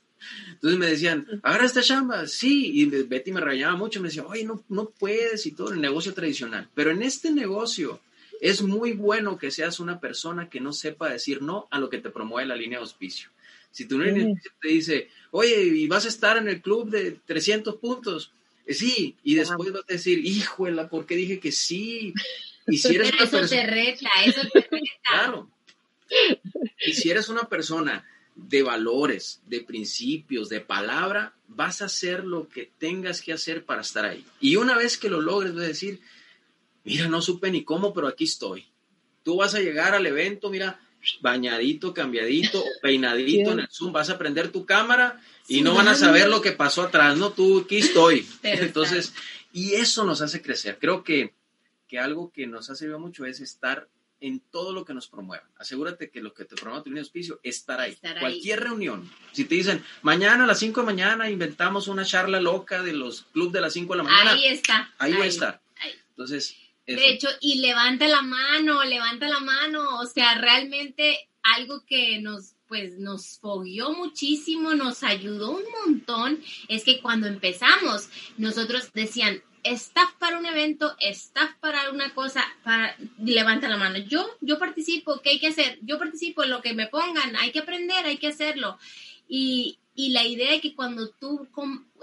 Entonces 0.53 0.79
me 0.79 0.87
decían, 0.87 1.41
agarra 1.43 1.67
esta 1.67 1.83
chamba, 1.83 2.27
sí, 2.27 2.81
y 2.81 2.87
Betty 2.87 3.31
me 3.31 3.41
rayaba 3.41 3.77
mucho, 3.77 4.01
me 4.01 4.09
decía, 4.09 4.27
oye, 4.27 4.45
no, 4.45 4.65
no 4.69 4.91
puedes 4.91 5.47
y 5.47 5.53
todo 5.53 5.69
en 5.69 5.77
el 5.77 5.83
negocio 5.83 6.15
tradicional. 6.15 6.69
Pero 6.75 6.91
en 6.91 7.03
este 7.03 7.31
negocio 7.31 8.01
es 8.41 8.63
muy 8.63 8.93
bueno 8.93 9.39
que 9.39 9.51
seas 9.51 9.79
una 9.81 10.01
persona 10.01 10.49
que 10.49 10.61
no 10.61 10.73
sepa 10.73 11.11
decir 11.11 11.43
no 11.43 11.69
a 11.71 11.79
lo 11.79 11.89
que 11.89 11.99
te 11.99 12.11
promueve 12.11 12.49
la 12.49 12.57
línea 12.57 12.79
de 12.79 12.85
auspicio. 12.85 13.29
Si 13.71 13.87
tu 13.87 13.99
línea 13.99 14.35
te 14.61 14.69
dice, 14.69 15.11
oye, 15.31 15.63
y 15.63 15.87
vas 15.87 16.07
a 16.07 16.09
estar 16.09 16.39
en 16.39 16.49
el 16.49 16.63
club 16.63 16.89
de 16.91 17.13
300 17.27 17.77
puntos, 17.77 18.33
sí, 18.69 19.17
y 19.23 19.35
después 19.35 19.73
vas 19.73 19.83
a 19.89 19.93
decir, 19.93 20.25
híjole, 20.25 20.85
¿por 20.87 21.07
qué 21.07 21.17
dije 21.17 21.39
que 21.39 21.53
sí? 21.53 22.13
Y 22.67 22.79
si 22.79 22.97
eres 22.97 23.13
eso 23.21 23.47
te 23.47 23.67
reta, 23.67 24.09
eso 24.25 24.43
te 24.53 24.61
reta. 24.61 24.87
Claro. 25.03 25.51
Y 26.85 26.93
si 26.93 27.11
eres 27.11 27.29
una 27.29 27.49
persona 27.49 28.05
de 28.35 28.63
valores, 28.63 29.41
de 29.47 29.61
principios, 29.61 30.49
de 30.49 30.61
palabra, 30.61 31.35
vas 31.49 31.81
a 31.81 31.87
hacer 31.87 32.25
lo 32.25 32.49
que 32.49 32.71
tengas 32.79 33.23
que 33.23 33.33
hacer 33.33 33.65
para 33.65 33.81
estar 33.81 34.05
ahí. 34.05 34.25
Y 34.41 34.57
una 34.57 34.77
vez 34.77 34.99
que 34.99 35.09
lo 35.09 35.21
logres, 35.21 35.55
vas 35.55 35.65
a 35.65 35.69
decir, 35.69 36.01
mira, 36.85 37.09
no 37.09 37.23
supe 37.23 37.51
ni 37.51 37.65
cómo, 37.65 37.95
pero 37.95 38.09
aquí 38.09 38.25
estoy. 38.25 38.67
Tú 39.23 39.37
vas 39.37 39.55
a 39.55 39.61
llegar 39.61 39.95
al 39.95 40.07
evento, 40.07 40.51
mira, 40.51 40.81
bañadito, 41.21 41.95
cambiadito, 41.95 42.63
peinadito 42.83 43.53
en 43.53 43.61
el 43.61 43.69
Zoom, 43.71 43.93
vas 43.93 44.11
a 44.11 44.19
prender 44.19 44.51
tu 44.51 44.65
cámara 44.65 45.21
y 45.49 45.63
no 45.63 45.75
van 45.75 45.89
a 45.89 45.95
saber 45.95 46.29
lo 46.29 46.41
que 46.41 46.53
pasó 46.53 46.83
atrás, 46.83 47.17
¿no? 47.17 47.31
Tú, 47.31 47.61
aquí 47.65 47.79
estoy. 47.79 48.27
Entonces, 48.43 49.15
y 49.53 49.75
eso 49.75 50.05
nos 50.05 50.21
hace 50.23 50.43
crecer. 50.43 50.79
Creo 50.81 51.05
que, 51.05 51.35
que 51.89 51.99
algo 51.99 52.31
que 52.31 52.47
nos 52.47 52.71
ha 52.71 52.75
servido 52.75 52.99
mucho 52.99 53.25
es 53.27 53.41
estar 53.41 53.89
en 54.21 54.41
todo 54.41 54.73
lo 54.73 54.85
que 54.85 54.95
nos 54.95 55.09
promueva. 55.09 55.45
Asegúrate 55.57 56.11
que 56.11 56.21
lo 56.21 56.33
que 56.33 56.45
te 56.45 56.57
promueva 56.57 56.83
tu 56.83 56.91
línea 56.91 57.03
de 57.03 57.07
auspicio, 57.07 57.39
estar 57.43 57.81
ahí. 57.81 57.97
Cualquier 58.21 58.61
reunión. 58.61 59.11
Si 59.33 59.45
te 59.45 59.55
dicen, 59.55 59.85
mañana 60.03 60.45
a 60.45 60.47
las 60.47 60.59
5 60.59 60.81
de 60.81 60.87
mañana 60.87 61.31
inventamos 61.31 61.89
una 61.89 62.05
charla 62.05 62.41
loca 62.41 62.83
de 62.83 62.93
los 62.93 63.25
clubs 63.33 63.53
de 63.53 63.61
las 63.61 63.73
5 63.75 63.93
de 63.93 63.97
la 63.99 64.03
mañana. 64.03 64.33
Ahí 64.33 64.47
está. 64.47 64.93
Ahí, 64.99 65.13
voy 65.13 65.27
a 65.27 65.29
estar. 65.29 65.61
Entonces, 66.11 66.57
De 66.87 67.11
hecho, 67.11 67.29
y 67.41 67.61
levanta 67.61 68.07
la 68.07 68.23
mano, 68.23 68.85
levanta 68.85 69.29
la 69.29 69.41
mano. 69.41 69.99
O 70.01 70.07
sea, 70.07 70.37
realmente 70.37 71.29
algo 71.43 71.85
que 71.85 72.21
nos 72.21 72.57
pues 72.69 72.99
nos 72.99 73.39
fogueó 73.39 73.93
muchísimo, 73.93 74.75
nos 74.75 75.03
ayudó 75.03 75.53
un 75.53 75.65
montón, 75.85 76.43
es 76.69 76.85
que 76.85 77.01
cuando 77.01 77.27
empezamos, 77.29 78.09
nosotros 78.39 78.91
decían, 78.93 79.41
staff 79.63 80.13
para 80.19 80.39
un 80.39 80.47
evento, 80.47 80.95
staff 81.01 81.53
para 81.61 81.91
una 81.91 82.15
cosa, 82.15 82.45
para, 82.63 82.97
levanta 83.19 83.69
la 83.69 83.77
mano. 83.77 83.99
Yo, 83.99 84.29
yo 84.41 84.59
participo, 84.59 85.21
¿qué 85.23 85.31
hay 85.31 85.41
que 85.41 85.49
hacer? 85.49 85.79
Yo 85.83 85.99
participo 85.99 86.45
en 86.45 86.51
lo 86.51 86.63
que 86.63 86.75
me 86.75 86.87
pongan, 86.87 87.37
hay 87.37 87.53
que 87.53 87.61
aprender, 87.61 88.05
hay 88.05 88.19
que 88.19 88.29
hacerlo. 88.29 88.79
Y, 89.29 89.79
y 89.95 90.11
la 90.11 90.25
idea 90.25 90.55
es 90.55 90.63
que 90.63 90.75
cuando 90.75 91.09
tú 91.11 91.49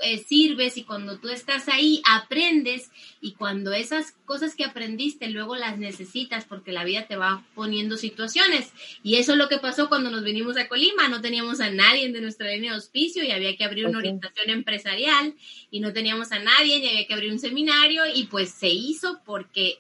eh, 0.02 0.18
sirves 0.18 0.78
y 0.78 0.84
cuando 0.84 1.20
tú 1.20 1.30
estás 1.30 1.68
ahí, 1.68 2.02
aprendes 2.10 2.90
y 3.22 3.34
cuando 3.34 3.74
esas 3.74 4.14
cosas 4.26 4.56
que 4.56 4.66
aprendiste 4.66 5.30
luego 5.30 5.56
las 5.56 5.78
necesitas 5.78 6.46
porque 6.46 6.72
la 6.72 6.84
vida 6.84 7.08
te 7.08 7.16
va 7.16 7.46
poniendo 7.56 7.98
situaciones. 7.98 8.72
Y 9.04 9.16
eso 9.16 9.34
es 9.34 9.38
lo 9.38 9.50
que 9.50 9.60
pasó 9.60 9.90
cuando 9.90 10.10
nos 10.10 10.24
vinimos 10.24 10.58
a 10.58 10.68
Colima. 10.68 11.08
No 11.08 11.22
teníamos 11.22 11.60
a 11.60 11.70
nadie 11.70 12.12
de 12.12 12.22
nuestra 12.22 12.48
línea 12.48 12.72
de 12.72 12.76
auspicio 12.78 13.24
y 13.24 13.32
había 13.32 13.56
que 13.56 13.64
abrir 13.64 13.86
una 13.86 14.00
orientación 14.00 14.50
empresarial 14.50 15.36
y 15.72 15.80
no 15.80 15.94
teníamos 15.94 16.32
a 16.32 16.40
nadie 16.40 16.78
y 16.78 16.88
había 16.88 17.08
que 17.08 17.14
abrir 17.14 17.32
un 17.32 17.40
seminario 17.40 18.04
y 18.14 18.26
pues 18.26 18.52
se 18.52 18.70
hizo 18.70 19.22
porque 19.26 19.80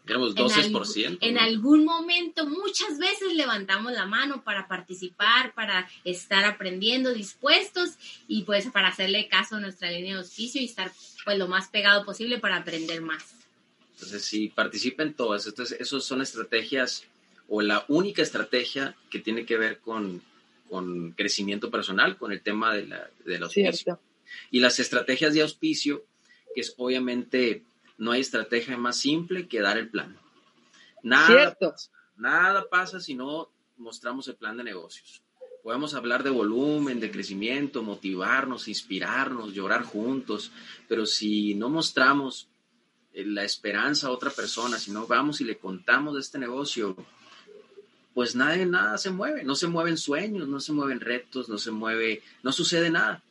en, 0.95 1.17
en 1.19 1.37
algún 1.37 1.85
momento 1.85 2.45
muchas 2.45 2.97
veces 2.99 3.33
levantamos 3.33 3.93
la 3.93 4.05
mano 4.05 4.43
para 4.43 4.67
participar, 4.67 5.53
para 5.53 5.89
estar 6.03 6.45
aprendiendo, 6.45 7.13
dispuestos 7.13 7.91
y 8.27 8.43
pues 8.43 8.67
para 8.67 8.89
hacerle 8.89 9.27
caso 9.27 9.57
a 9.57 9.59
nuestra 9.59 9.91
línea 9.91 10.02
de 10.03 10.11
auspicio 10.11 10.61
y 10.61 10.65
estar 10.65 10.91
pues 11.23 11.37
lo 11.37 11.47
más 11.47 11.69
pegado 11.69 12.05
posible 12.05 12.39
para 12.39 12.57
aprender 12.57 13.01
más. 13.01 13.35
Entonces, 13.93 14.25
si 14.25 14.49
participen 14.49 15.13
todas, 15.13 15.47
entonces, 15.47 15.79
esos 15.79 16.05
son 16.05 16.21
estrategias 16.21 17.05
o 17.47 17.61
la 17.61 17.85
única 17.87 18.21
estrategia 18.21 18.95
que 19.09 19.19
tiene 19.19 19.45
que 19.45 19.57
ver 19.57 19.79
con, 19.79 20.21
con 20.69 21.11
crecimiento 21.11 21.69
personal, 21.71 22.17
con 22.17 22.31
el 22.31 22.41
tema 22.41 22.73
de 22.73 22.87
la, 22.87 23.09
del 23.25 23.43
auspicio. 23.43 23.99
Y 24.51 24.59
las 24.59 24.79
estrategias 24.79 25.33
de 25.33 25.41
auspicio, 25.41 26.03
que 26.55 26.61
es 26.61 26.73
obviamente, 26.77 27.63
no 27.97 28.11
hay 28.11 28.21
estrategia 28.21 28.77
más 28.77 28.97
simple 28.97 29.47
que 29.47 29.61
dar 29.61 29.77
el 29.77 29.89
plan. 29.89 30.17
Nada, 31.03 31.57
nada 32.15 32.69
pasa 32.69 32.99
si 32.99 33.13
no 33.15 33.49
mostramos 33.77 34.27
el 34.27 34.35
plan 34.35 34.57
de 34.57 34.63
negocios. 34.63 35.22
Podemos 35.63 35.93
hablar 35.93 36.23
de 36.23 36.29
volumen, 36.29 36.99
de 36.99 37.09
crecimiento, 37.09 37.83
motivarnos, 37.83 38.67
inspirarnos, 38.67 39.53
llorar 39.53 39.83
juntos, 39.83 40.51
pero 40.89 41.05
si 41.05 41.55
no 41.55 41.69
mostramos 41.69 42.49
eh, 43.13 43.23
la 43.25 43.45
esperanza 43.45 44.07
a 44.07 44.11
otra 44.11 44.29
persona, 44.29 44.77
si 44.77 44.91
no 44.91 45.07
vamos 45.07 45.39
y 45.39 45.45
le 45.45 45.57
contamos 45.57 46.15
de 46.15 46.19
este 46.19 46.37
negocio, 46.37 46.97
pues 48.13 48.35
nadie, 48.35 48.65
nada 48.65 48.97
se 48.97 49.09
mueve, 49.09 49.45
no 49.45 49.55
se 49.55 49.67
mueven 49.67 49.97
sueños, 49.97 50.49
no 50.49 50.59
se 50.59 50.73
mueven 50.73 50.99
retos, 50.99 51.47
no 51.47 51.57
se 51.57 51.71
mueve, 51.71 52.21
no 52.43 52.51
sucede 52.51 52.89
nada. 52.89 53.23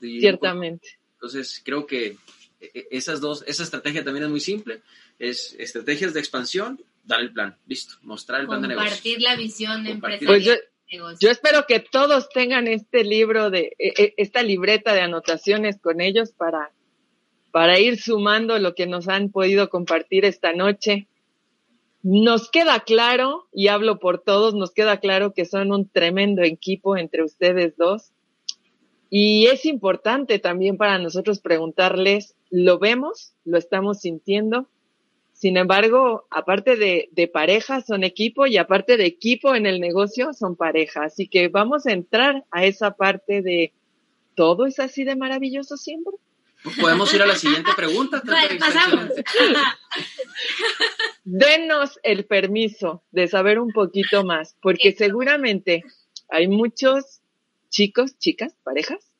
Ciertamente. 0.00 0.98
Entonces, 1.14 1.62
creo 1.64 1.86
que 1.86 2.18
e, 2.60 2.70
e, 2.74 2.88
esas 2.90 3.22
dos, 3.22 3.42
esa 3.46 3.62
estrategia 3.62 4.04
también 4.04 4.24
es 4.24 4.30
muy 4.30 4.40
simple, 4.40 4.82
es 5.18 5.56
estrategias 5.58 6.12
de 6.12 6.20
expansión, 6.20 6.78
dar 7.04 7.20
el 7.20 7.32
plan, 7.32 7.56
listo, 7.66 7.94
mostrar 8.02 8.42
el 8.42 8.48
plan 8.48 8.60
de 8.60 8.68
negocio. 8.68 8.90
Compartir 8.90 9.22
la 9.22 9.34
visión 9.34 9.86
empresarial. 9.86 10.26
Pues 10.26 10.44
yo 10.44 10.52
espero 11.30 11.66
que 11.66 11.80
todos 11.80 12.28
tengan 12.28 12.68
este 12.68 13.04
libro 13.04 13.50
de, 13.50 13.74
e, 13.78 14.02
e, 14.02 14.14
esta 14.16 14.42
libreta 14.42 14.92
de 14.92 15.00
anotaciones 15.00 15.80
con 15.80 16.00
ellos 16.00 16.32
para, 16.32 16.72
para 17.50 17.78
ir 17.78 18.00
sumando 18.00 18.58
lo 18.58 18.74
que 18.74 18.86
nos 18.86 19.08
han 19.08 19.30
podido 19.30 19.68
compartir 19.70 20.24
esta 20.24 20.52
noche. 20.52 21.08
Nos 22.02 22.50
queda 22.50 22.80
claro, 22.80 23.48
y 23.52 23.68
hablo 23.68 23.98
por 23.98 24.20
todos, 24.20 24.54
nos 24.54 24.72
queda 24.72 25.00
claro 25.00 25.32
que 25.32 25.46
son 25.46 25.72
un 25.72 25.88
tremendo 25.88 26.42
equipo 26.42 26.96
entre 26.96 27.24
ustedes 27.24 27.76
dos. 27.76 28.12
Y 29.08 29.46
es 29.46 29.64
importante 29.64 30.38
también 30.38 30.76
para 30.76 30.98
nosotros 30.98 31.40
preguntarles, 31.40 32.34
¿lo 32.50 32.78
vemos? 32.78 33.34
¿Lo 33.44 33.58
estamos 33.58 34.00
sintiendo? 34.00 34.68
Sin 35.44 35.58
embargo, 35.58 36.26
aparte 36.30 36.74
de, 36.76 37.10
de, 37.12 37.28
pareja, 37.28 37.82
son 37.82 38.02
equipo 38.02 38.46
y 38.46 38.56
aparte 38.56 38.96
de 38.96 39.04
equipo 39.04 39.54
en 39.54 39.66
el 39.66 39.78
negocio, 39.78 40.32
son 40.32 40.56
pareja. 40.56 41.04
Así 41.04 41.28
que 41.28 41.48
vamos 41.48 41.86
a 41.86 41.92
entrar 41.92 42.46
a 42.50 42.64
esa 42.64 42.92
parte 42.92 43.42
de 43.42 43.74
todo 44.34 44.64
es 44.64 44.80
así 44.80 45.04
de 45.04 45.16
maravilloso 45.16 45.76
siempre. 45.76 46.14
Podemos 46.80 47.12
ir 47.12 47.20
a 47.20 47.26
la 47.26 47.34
siguiente 47.34 47.72
pregunta. 47.76 48.22
pasamos. 48.58 49.10
Denos 51.24 52.00
el 52.04 52.24
permiso 52.24 53.02
de 53.12 53.28
saber 53.28 53.58
un 53.58 53.70
poquito 53.70 54.24
más, 54.24 54.56
porque 54.62 54.92
seguramente 54.92 55.84
hay 56.30 56.48
muchos 56.48 57.20
chicos, 57.68 58.18
chicas, 58.18 58.56
parejas, 58.64 59.13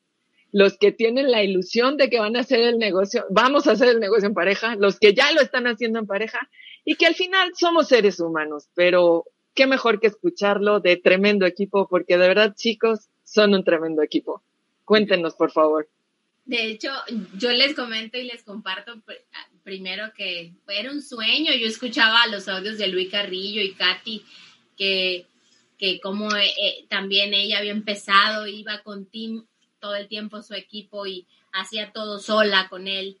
los 0.55 0.77
que 0.77 0.93
tienen 0.93 1.31
la 1.31 1.43
ilusión 1.43 1.97
de 1.97 2.09
que 2.09 2.17
van 2.17 2.37
a 2.37 2.39
hacer 2.39 2.61
el 2.61 2.77
negocio, 2.77 3.25
vamos 3.29 3.67
a 3.67 3.73
hacer 3.73 3.89
el 3.89 3.99
negocio 3.99 4.29
en 4.29 4.33
pareja, 4.33 4.77
los 4.77 4.97
que 4.97 5.13
ya 5.13 5.33
lo 5.33 5.41
están 5.41 5.67
haciendo 5.67 5.99
en 5.99 6.07
pareja 6.07 6.49
y 6.85 6.95
que 6.95 7.07
al 7.07 7.13
final 7.13 7.51
somos 7.59 7.89
seres 7.89 8.21
humanos, 8.21 8.69
pero 8.73 9.25
qué 9.53 9.67
mejor 9.67 9.99
que 9.99 10.07
escucharlo 10.07 10.79
de 10.79 10.95
tremendo 10.95 11.45
equipo, 11.45 11.89
porque 11.89 12.17
de 12.17 12.29
verdad 12.29 12.55
chicos, 12.55 13.09
son 13.25 13.53
un 13.53 13.65
tremendo 13.65 14.01
equipo. 14.01 14.43
Cuéntenos, 14.85 15.35
por 15.35 15.51
favor. 15.51 15.89
De 16.45 16.67
hecho, 16.67 16.89
yo 17.37 17.51
les 17.51 17.75
comento 17.75 18.17
y 18.17 18.23
les 18.23 18.41
comparto 18.43 18.93
primero 19.61 20.13
que 20.15 20.53
era 20.69 20.89
un 20.89 21.01
sueño. 21.01 21.51
Yo 21.53 21.67
escuchaba 21.67 22.27
los 22.27 22.47
audios 22.47 22.77
de 22.77 22.87
Luis 22.87 23.11
Carrillo 23.11 23.61
y 23.61 23.73
Katy, 23.73 24.23
que, 24.77 25.25
que 25.77 25.99
como 25.99 26.33
eh, 26.33 26.85
también 26.87 27.33
ella 27.33 27.57
había 27.57 27.73
empezado, 27.73 28.47
iba 28.47 28.81
con 28.83 29.05
Tim 29.07 29.43
todo 29.79 29.95
el 29.95 30.07
tiempo 30.07 30.41
su 30.41 30.53
equipo 30.53 31.05
y 31.05 31.27
hacía 31.51 31.91
todo 31.91 32.19
sola 32.19 32.67
con 32.69 32.87
él. 32.87 33.17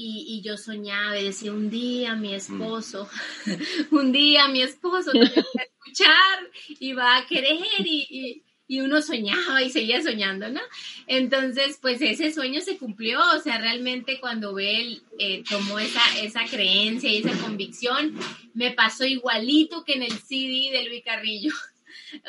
Y, 0.00 0.42
yo 0.44 0.56
soñaba 0.56 1.18
y 1.18 1.24
decía, 1.24 1.50
un 1.50 1.70
día 1.70 2.14
mi 2.14 2.32
esposo, 2.32 3.08
un 3.90 4.12
día 4.12 4.46
mi 4.46 4.62
esposo 4.62 5.10
te 5.10 5.18
va 5.18 5.26
a 5.26 5.62
escuchar 5.64 6.50
y 6.78 6.92
va 6.92 7.16
a 7.16 7.26
querer 7.26 7.58
y, 7.84 8.44
y, 8.68 8.80
uno 8.80 9.02
soñaba 9.02 9.60
y 9.60 9.70
seguía 9.70 10.00
soñando, 10.00 10.50
¿no? 10.50 10.60
Entonces, 11.08 11.80
pues 11.82 12.00
ese 12.00 12.32
sueño 12.32 12.60
se 12.60 12.78
cumplió, 12.78 13.18
o 13.34 13.40
sea, 13.40 13.58
realmente 13.58 14.20
cuando 14.20 14.56
él 14.60 15.02
eh, 15.18 15.42
tomó 15.48 15.80
esa, 15.80 16.02
esa 16.22 16.44
creencia 16.44 17.10
y 17.10 17.16
esa 17.16 17.36
convicción, 17.36 18.14
me 18.54 18.70
pasó 18.70 19.04
igualito 19.04 19.82
que 19.84 19.94
en 19.94 20.04
el 20.04 20.12
CD 20.12 20.70
de 20.70 20.84
Luis 20.88 21.02
Carrillo. 21.04 21.52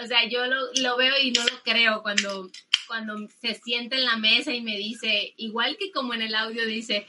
O 0.03 0.05
sea, 0.07 0.27
yo 0.27 0.45
lo, 0.45 0.57
lo 0.81 0.97
veo 0.97 1.13
y 1.23 1.31
no 1.31 1.41
lo 1.41 1.63
creo 1.63 2.01
cuando 2.01 2.51
cuando 2.89 3.15
se 3.39 3.53
sienta 3.53 3.95
en 3.95 4.03
la 4.03 4.17
mesa 4.17 4.53
y 4.53 4.61
me 4.61 4.75
dice, 4.75 5.35
igual 5.37 5.77
que 5.77 5.91
como 5.91 6.15
en 6.15 6.23
el 6.23 6.33
audio 6.33 6.65
dice, 6.65 7.05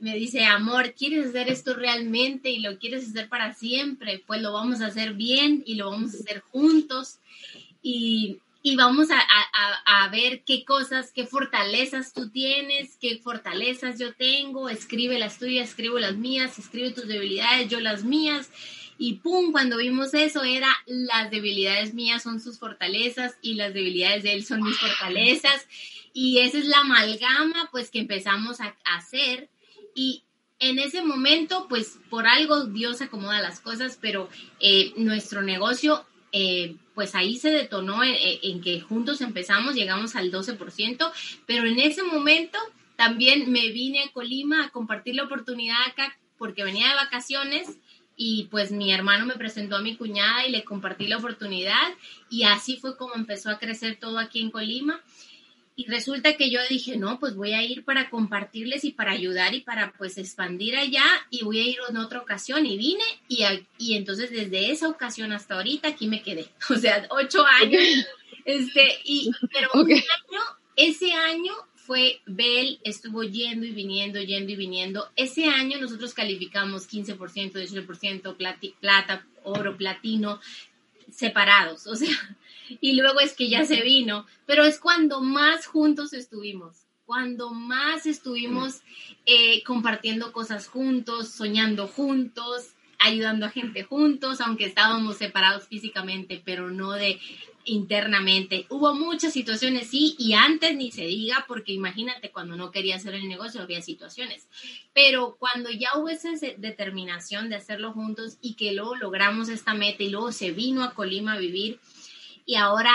me 0.00 0.14
dice, 0.16 0.44
amor, 0.44 0.94
¿quieres 0.94 1.28
hacer 1.28 1.48
esto 1.48 1.72
realmente 1.74 2.50
y 2.50 2.58
lo 2.58 2.78
quieres 2.78 3.08
hacer 3.08 3.28
para 3.28 3.54
siempre? 3.54 4.22
Pues 4.26 4.42
lo 4.42 4.52
vamos 4.52 4.80
a 4.80 4.86
hacer 4.86 5.14
bien 5.14 5.62
y 5.64 5.76
lo 5.76 5.90
vamos 5.90 6.14
a 6.14 6.18
hacer 6.18 6.40
juntos 6.50 7.20
y, 7.80 8.38
y 8.62 8.74
vamos 8.74 9.10
a, 9.10 9.20
a, 9.20 10.04
a, 10.04 10.08
ver 10.08 10.42
qué 10.44 10.64
cosas, 10.64 11.12
qué 11.12 11.26
fortalezas 11.26 12.12
tú 12.12 12.30
tienes, 12.30 12.96
qué 13.00 13.18
fortalezas 13.18 14.00
yo 14.00 14.12
tengo, 14.14 14.68
escribe 14.68 15.18
las 15.18 15.38
tuyas, 15.38 15.68
escribo 15.68 16.00
las 16.00 16.16
mías, 16.16 16.58
escribe 16.58 16.90
tus 16.90 17.06
debilidades, 17.06 17.68
yo 17.68 17.78
las 17.78 18.02
mías 18.02 18.50
y 19.02 19.14
pum, 19.14 19.50
cuando 19.50 19.78
vimos 19.78 20.12
eso 20.12 20.44
era 20.44 20.68
las 20.84 21.30
debilidades 21.30 21.94
mías 21.94 22.22
son 22.22 22.38
sus 22.38 22.58
fortalezas 22.58 23.34
y 23.40 23.54
las 23.54 23.72
debilidades 23.72 24.24
de 24.24 24.34
él 24.34 24.44
son 24.44 24.62
mis 24.62 24.76
fortalezas. 24.76 25.66
Y 26.12 26.40
esa 26.40 26.58
es 26.58 26.66
la 26.66 26.80
amalgama 26.80 27.70
pues 27.72 27.90
que 27.90 28.00
empezamos 28.00 28.60
a, 28.60 28.76
hacer. 28.84 29.48
Y 29.94 30.24
en 30.58 30.78
ese 30.78 31.02
momento 31.02 31.64
pues 31.66 31.98
por 32.10 32.26
algo 32.26 32.66
Dios 32.66 33.00
acomoda 33.00 33.40
las 33.40 33.60
cosas, 33.60 33.98
pero 33.98 34.28
eh, 34.60 34.92
nuestro 34.98 35.40
negocio 35.40 36.04
eh, 36.32 36.76
pues 36.94 37.14
ahí 37.14 37.38
se 37.38 37.50
detonó 37.50 38.04
en, 38.04 38.14
en, 38.42 38.60
que 38.60 38.82
juntos 38.82 39.22
empezamos, 39.22 39.76
llegamos 39.76 40.14
al 40.14 40.30
12%, 40.30 41.10
pero 41.46 41.66
en 41.66 41.80
ese 41.80 42.02
momento 42.02 42.58
también 42.96 43.50
me 43.50 43.70
vine 43.70 44.02
a 44.02 44.12
Colima 44.12 44.66
a 44.66 44.68
compartir 44.68 45.14
la 45.14 45.24
oportunidad 45.24 45.78
acá 45.86 46.18
porque 46.36 46.64
venía 46.64 46.90
de 46.90 46.94
vacaciones 46.96 47.78
y 48.22 48.48
pues 48.50 48.70
mi 48.70 48.92
hermano 48.92 49.24
me 49.24 49.36
presentó 49.36 49.76
a 49.76 49.80
mi 49.80 49.96
cuñada 49.96 50.46
y 50.46 50.50
le 50.50 50.62
compartí 50.62 51.06
la 51.06 51.16
oportunidad 51.16 51.94
y 52.28 52.42
así 52.42 52.76
fue 52.76 52.94
como 52.98 53.14
empezó 53.14 53.48
a 53.48 53.58
crecer 53.58 53.96
todo 53.98 54.18
aquí 54.18 54.42
en 54.42 54.50
Colima. 54.50 55.00
Y 55.74 55.86
resulta 55.86 56.36
que 56.36 56.50
yo 56.50 56.60
dije, 56.68 56.98
no, 56.98 57.18
pues 57.18 57.34
voy 57.34 57.54
a 57.54 57.62
ir 57.62 57.82
para 57.82 58.10
compartirles 58.10 58.84
y 58.84 58.92
para 58.92 59.12
ayudar 59.12 59.54
y 59.54 59.62
para 59.62 59.94
pues 59.96 60.18
expandir 60.18 60.76
allá 60.76 61.02
y 61.30 61.44
voy 61.44 61.60
a 61.60 61.62
ir 61.62 61.78
en 61.88 61.96
otra 61.96 62.20
ocasión 62.20 62.66
y 62.66 62.76
vine 62.76 63.04
y, 63.26 63.42
y 63.78 63.96
entonces 63.96 64.30
desde 64.30 64.70
esa 64.70 64.90
ocasión 64.90 65.32
hasta 65.32 65.54
ahorita 65.54 65.88
aquí 65.88 66.06
me 66.06 66.22
quedé. 66.22 66.50
O 66.68 66.74
sea, 66.76 67.06
ocho 67.08 67.42
años. 67.46 67.82
Este, 68.44 68.98
y, 69.04 69.30
pero 69.50 69.70
un 69.72 69.90
año, 69.90 70.40
ese 70.76 71.14
año 71.14 71.54
fue 71.90 72.20
Bell, 72.24 72.78
estuvo 72.84 73.24
yendo 73.24 73.66
y 73.66 73.72
viniendo, 73.72 74.20
yendo 74.20 74.52
y 74.52 74.54
viniendo. 74.54 75.08
Ese 75.16 75.46
año 75.46 75.80
nosotros 75.80 76.14
calificamos 76.14 76.88
15%, 76.88 77.18
18%, 77.54 78.76
plata, 78.78 79.26
oro, 79.42 79.76
platino, 79.76 80.38
separados, 81.10 81.88
o 81.88 81.96
sea, 81.96 82.14
y 82.80 82.92
luego 82.92 83.18
es 83.18 83.34
que 83.34 83.48
ya 83.48 83.64
se 83.64 83.80
vino, 83.82 84.24
pero 84.46 84.66
es 84.66 84.78
cuando 84.78 85.20
más 85.20 85.66
juntos 85.66 86.12
estuvimos, 86.12 86.86
cuando 87.06 87.50
más 87.50 88.06
estuvimos 88.06 88.82
eh, 89.26 89.64
compartiendo 89.64 90.30
cosas 90.30 90.68
juntos, 90.68 91.30
soñando 91.30 91.88
juntos, 91.88 92.68
ayudando 93.00 93.46
a 93.46 93.50
gente 93.50 93.82
juntos, 93.82 94.40
aunque 94.40 94.66
estábamos 94.66 95.16
separados 95.16 95.66
físicamente, 95.66 96.40
pero 96.44 96.70
no 96.70 96.92
de 96.92 97.18
internamente. 97.64 98.66
Hubo 98.68 98.94
muchas 98.94 99.32
situaciones, 99.32 99.88
sí, 99.88 100.16
y 100.18 100.34
antes 100.34 100.76
ni 100.76 100.90
se 100.90 101.04
diga, 101.04 101.44
porque 101.46 101.72
imagínate, 101.72 102.30
cuando 102.30 102.56
no 102.56 102.70
quería 102.70 102.96
hacer 102.96 103.14
el 103.14 103.28
negocio 103.28 103.62
había 103.62 103.82
situaciones. 103.82 104.48
Pero 104.92 105.36
cuando 105.38 105.70
ya 105.70 105.90
hubo 105.96 106.08
esa 106.08 106.30
determinación 106.58 107.48
de 107.48 107.56
hacerlo 107.56 107.92
juntos 107.92 108.38
y 108.40 108.54
que 108.54 108.72
luego 108.72 108.96
logramos 108.96 109.48
esta 109.48 109.74
meta 109.74 110.02
y 110.02 110.10
luego 110.10 110.32
se 110.32 110.52
vino 110.52 110.82
a 110.82 110.94
Colima 110.94 111.34
a 111.34 111.38
vivir 111.38 111.78
y 112.46 112.56
ahora 112.56 112.92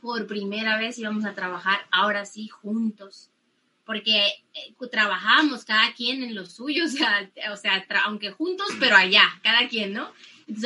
por 0.00 0.26
primera 0.26 0.78
vez 0.78 0.98
íbamos 0.98 1.24
a 1.24 1.34
trabajar, 1.34 1.80
ahora 1.90 2.24
sí, 2.24 2.48
juntos. 2.48 3.30
Porque 3.84 4.26
eh, 4.26 4.74
trabajamos 4.90 5.64
cada 5.64 5.92
quien 5.94 6.22
en 6.22 6.34
lo 6.34 6.46
suyo, 6.46 6.84
o 6.84 6.88
sea, 6.88 7.30
o 7.52 7.56
sea 7.56 7.84
aunque 8.04 8.32
juntos, 8.32 8.68
pero 8.80 8.96
allá, 8.96 9.24
cada 9.42 9.68
quien, 9.68 9.92
¿no? 9.92 10.10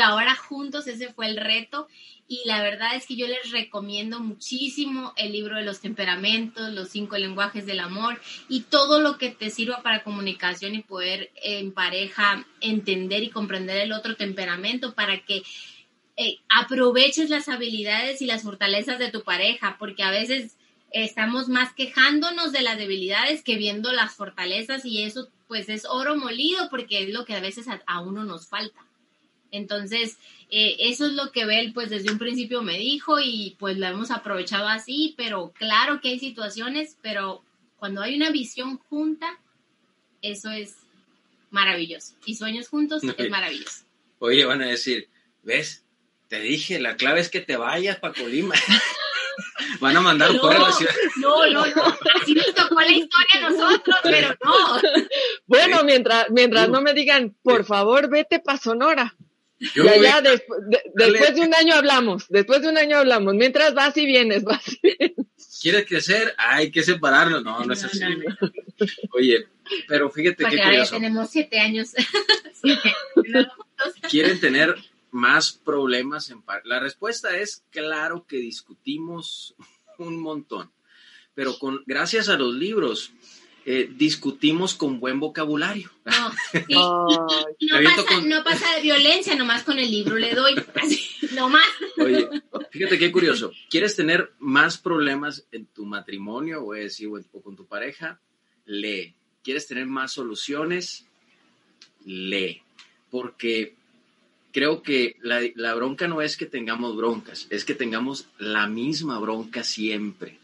Ahora 0.03 0.35
juntos 0.35 0.87
ese 0.87 1.13
fue 1.13 1.27
el 1.27 1.37
reto 1.37 1.89
y 2.29 2.43
la 2.45 2.63
verdad 2.63 2.95
es 2.95 3.07
que 3.07 3.17
yo 3.17 3.27
les 3.27 3.51
recomiendo 3.51 4.21
muchísimo 4.21 5.13
el 5.17 5.33
libro 5.33 5.57
de 5.57 5.65
los 5.65 5.81
temperamentos, 5.81 6.73
los 6.73 6.91
cinco 6.91 7.19
lenguajes 7.19 7.67
del 7.67 7.81
amor 7.81 8.21
y 8.49 8.61
todo 8.61 9.01
lo 9.01 9.19
que 9.19 9.31
te 9.31 9.51
sirva 9.51 9.83
para 9.83 10.05
comunicación 10.05 10.75
y 10.75 10.83
poder 10.83 11.31
en 11.43 11.73
pareja 11.73 12.47
entender 12.61 13.23
y 13.23 13.31
comprender 13.31 13.79
el 13.79 13.93
otro 13.93 14.17
temperamento 14.17 14.95
para 14.95 15.25
que 15.25 15.43
eh, 16.17 16.39
aproveches 16.51 17.31
las 17.31 17.49
habilidades 17.49 18.21
y 18.21 18.27
las 18.27 18.43
fortalezas 18.43 18.99
de 18.99 19.11
tu 19.11 19.23
pareja, 19.23 19.77
porque 19.79 20.03
a 20.03 20.11
veces 20.11 20.57
estamos 20.93 21.49
más 21.49 21.73
quejándonos 21.73 22.53
de 22.53 22.61
las 22.61 22.77
debilidades 22.77 23.43
que 23.43 23.57
viendo 23.57 23.93
las 23.93 24.15
fortalezas 24.15 24.85
y 24.85 25.03
eso 25.03 25.29
pues 25.49 25.69
es 25.69 25.87
oro 25.87 26.17
molido 26.17 26.69
porque 26.69 27.03
es 27.03 27.09
lo 27.09 27.25
que 27.25 27.35
a 27.35 27.41
veces 27.41 27.67
a 27.87 28.01
uno 28.01 28.25
nos 28.25 28.47
falta. 28.47 28.85
Entonces, 29.51 30.17
eh, 30.51 30.77
eso 30.81 31.07
es 31.07 31.13
lo 31.13 31.31
que 31.33 31.47
Bel, 31.47 31.73
pues 31.73 31.91
desde 31.91 32.11
un 32.11 32.19
principio 32.19 32.63
me 32.63 32.79
dijo 32.79 33.21
y 33.21 33.57
pues 33.59 33.79
lo 33.79 33.87
hemos 33.87 34.11
aprovechado 34.11 34.69
así, 34.69 35.15
pero 35.17 35.53
claro 35.53 36.01
que 36.01 36.09
hay 36.11 36.19
situaciones, 36.19 36.97
pero 37.03 37.43
cuando 37.77 38.03
hay 38.03 38.17
una 38.17 38.31
visión 38.31 38.79
junta, 38.79 39.39
eso 40.23 40.51
es 40.51 40.77
maravilloso. 41.51 42.15
Y 42.27 42.35
sueños 42.35 42.69
juntos 42.69 43.03
es 43.05 43.31
maravilloso. 43.31 43.85
Oye, 44.19 44.45
van 44.45 44.63
a 44.63 44.67
decir, 44.67 45.09
¿ves? 45.43 45.85
Te 46.29 46.41
dije, 46.41 46.81
la 46.81 46.97
clave 46.97 47.21
es 47.21 47.29
que 47.29 47.41
te 47.41 47.57
vayas 47.57 47.99
para 47.99 48.15
Colima. 48.15 48.55
Van 49.81 49.97
a 49.97 50.01
mandar 50.01 50.35
no, 50.35 50.53
la 50.53 50.73
ciudad. 50.73 50.93
No, 51.17 51.47
no, 51.47 51.65
no. 51.65 51.97
Así 52.21 52.35
nos 52.35 52.55
tocó 52.55 52.81
la 52.81 52.93
historia 52.93 53.35
a 53.35 53.51
nosotros, 53.51 53.97
pero 54.03 54.29
no. 54.45 54.81
Bueno, 55.47 55.85
mientras, 55.85 56.29
mientras 56.31 56.69
no 56.69 56.83
me 56.83 56.93
digan, 56.93 57.35
por 57.43 57.65
favor, 57.65 58.11
vete 58.11 58.41
para 58.41 58.59
Sonora 58.59 59.17
ya, 59.75 59.97
ya, 59.97 60.21
después 60.23 61.35
de 61.35 61.41
un 61.43 61.55
año 61.55 61.75
hablamos, 61.75 62.27
después 62.29 62.63
de 62.63 62.69
un 62.69 62.79
año 62.79 62.99
hablamos, 62.99 63.35
mientras 63.35 63.75
vas 63.75 63.97
y 63.97 64.07
vienes, 64.07 64.43
vas 64.45 64.67
y 64.69 64.81
vienes. 64.83 65.27
¿Quieres 65.61 65.87
crecer? 65.87 66.35
Hay 66.39 66.71
que 66.71 66.83
separarlo, 66.83 67.43
no, 67.43 67.65
no 67.65 67.73
es 67.73 67.85
así. 67.85 68.01
Oye, 69.13 69.47
pero 69.87 70.11
fíjate 70.11 70.45
qué 70.45 70.57
curioso. 70.63 70.95
tenemos 70.97 71.31
siete 71.31 71.61
años. 71.61 71.93
¿Quieren 74.11 74.41
tener 74.41 74.75
más 75.11 75.53
problemas 75.53 76.31
en 76.31 76.43
La 76.65 76.81
respuesta 76.81 77.37
es 77.37 77.65
claro 77.71 78.27
que 78.27 78.37
discutimos 78.37 79.55
un 79.99 80.19
montón, 80.21 80.71
pero 81.35 81.59
con 81.59 81.83
gracias 81.87 82.29
a 82.29 82.37
los 82.37 82.55
libros 82.55 83.13
eh, 83.67 83.91
discutimos 83.95 84.75
con 84.75 85.01
buen 85.01 85.21
vocabulario. 85.21 85.91
No, 86.05 86.31
no, 88.25 88.45
pasa, 88.45 88.77
de 88.77 88.83
violencia, 88.83 89.35
nomás 89.37 89.63
con 89.63 89.79
el 89.79 89.91
libro 89.91 90.17
le 90.17 90.35
doy, 90.35 90.55
así, 90.75 91.01
nomás. 91.35 91.65
Oye, 91.99 92.29
fíjate 92.71 92.99
qué 92.99 93.13
curioso. 93.13 93.53
¿Quieres 93.69 93.97
tener 93.97 94.33
más 94.39 94.79
problemas 94.79 95.47
en 95.53 95.67
tu 95.67 95.85
matrimonio 95.85 96.65
o, 96.65 96.75
o 96.75 97.43
con 97.43 97.57
tu 97.57 97.67
pareja? 97.67 98.21
Lee. 98.65 99.15
¿Quieres 99.43 99.67
tener 99.67 99.87
más 99.87 100.13
soluciones? 100.13 101.07
Lee. 102.05 102.63
Porque 103.11 103.75
creo 104.53 104.83
que 104.83 105.17
la, 105.23 105.41
la, 105.55 105.75
bronca 105.75 106.09
no 106.09 106.23
es 106.23 106.37
que 106.37 106.47
tengamos 106.47 106.97
broncas, 106.97 107.47
es 107.51 107.65
que 107.65 107.75
tengamos 107.75 108.27
la 108.39 108.67
misma 108.67 109.19
bronca 109.19 109.63
siempre. 109.65 110.39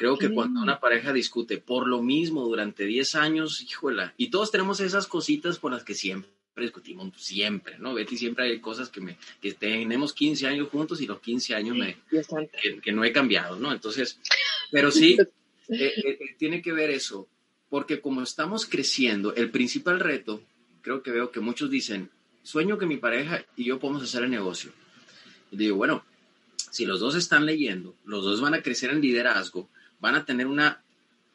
Creo 0.00 0.16
que 0.16 0.30
cuando 0.30 0.62
una 0.62 0.80
pareja 0.80 1.12
discute 1.12 1.58
por 1.58 1.86
lo 1.86 2.00
mismo 2.02 2.46
durante 2.46 2.86
10 2.86 3.16
años, 3.16 3.60
híjola, 3.60 4.14
y 4.16 4.30
todos 4.30 4.50
tenemos 4.50 4.80
esas 4.80 5.06
cositas 5.06 5.58
por 5.58 5.72
las 5.72 5.84
que 5.84 5.92
siempre 5.92 6.30
discutimos, 6.56 7.12
siempre, 7.18 7.78
¿no? 7.78 7.92
Betty, 7.92 8.16
siempre 8.16 8.46
hay 8.46 8.60
cosas 8.60 8.88
que 8.88 9.02
me, 9.02 9.18
que 9.42 9.52
tenemos 9.52 10.14
15 10.14 10.46
años 10.46 10.70
juntos 10.70 11.02
y 11.02 11.06
los 11.06 11.20
15 11.20 11.54
años 11.54 11.76
me, 11.76 11.98
que, 12.82 12.92
no 12.92 13.04
he 13.04 13.12
cambiado, 13.12 13.58
¿no? 13.58 13.72
Entonces, 13.72 14.18
pero 14.70 14.90
sí, 14.90 15.18
eh, 15.68 15.92
eh, 15.94 16.02
eh, 16.06 16.18
tiene 16.38 16.62
que 16.62 16.72
ver 16.72 16.88
eso, 16.88 17.28
porque 17.68 18.00
como 18.00 18.22
estamos 18.22 18.64
creciendo, 18.64 19.34
el 19.34 19.50
principal 19.50 20.00
reto, 20.00 20.42
creo 20.80 21.02
que 21.02 21.10
veo 21.10 21.30
que 21.30 21.40
muchos 21.40 21.68
dicen, 21.68 22.08
sueño 22.42 22.78
que 22.78 22.86
mi 22.86 22.96
pareja 22.96 23.44
y 23.54 23.64
yo 23.64 23.78
podamos 23.78 24.02
hacer 24.02 24.24
el 24.24 24.30
negocio. 24.30 24.72
Y 25.50 25.58
digo, 25.58 25.76
bueno, 25.76 26.06
si 26.70 26.86
los 26.86 27.00
dos 27.00 27.16
están 27.16 27.44
leyendo, 27.44 27.94
los 28.06 28.24
dos 28.24 28.40
van 28.40 28.54
a 28.54 28.62
crecer 28.62 28.88
en 28.92 29.02
liderazgo, 29.02 29.68
van 30.00 30.14
a 30.14 30.24
tener 30.24 30.46
una 30.46 30.82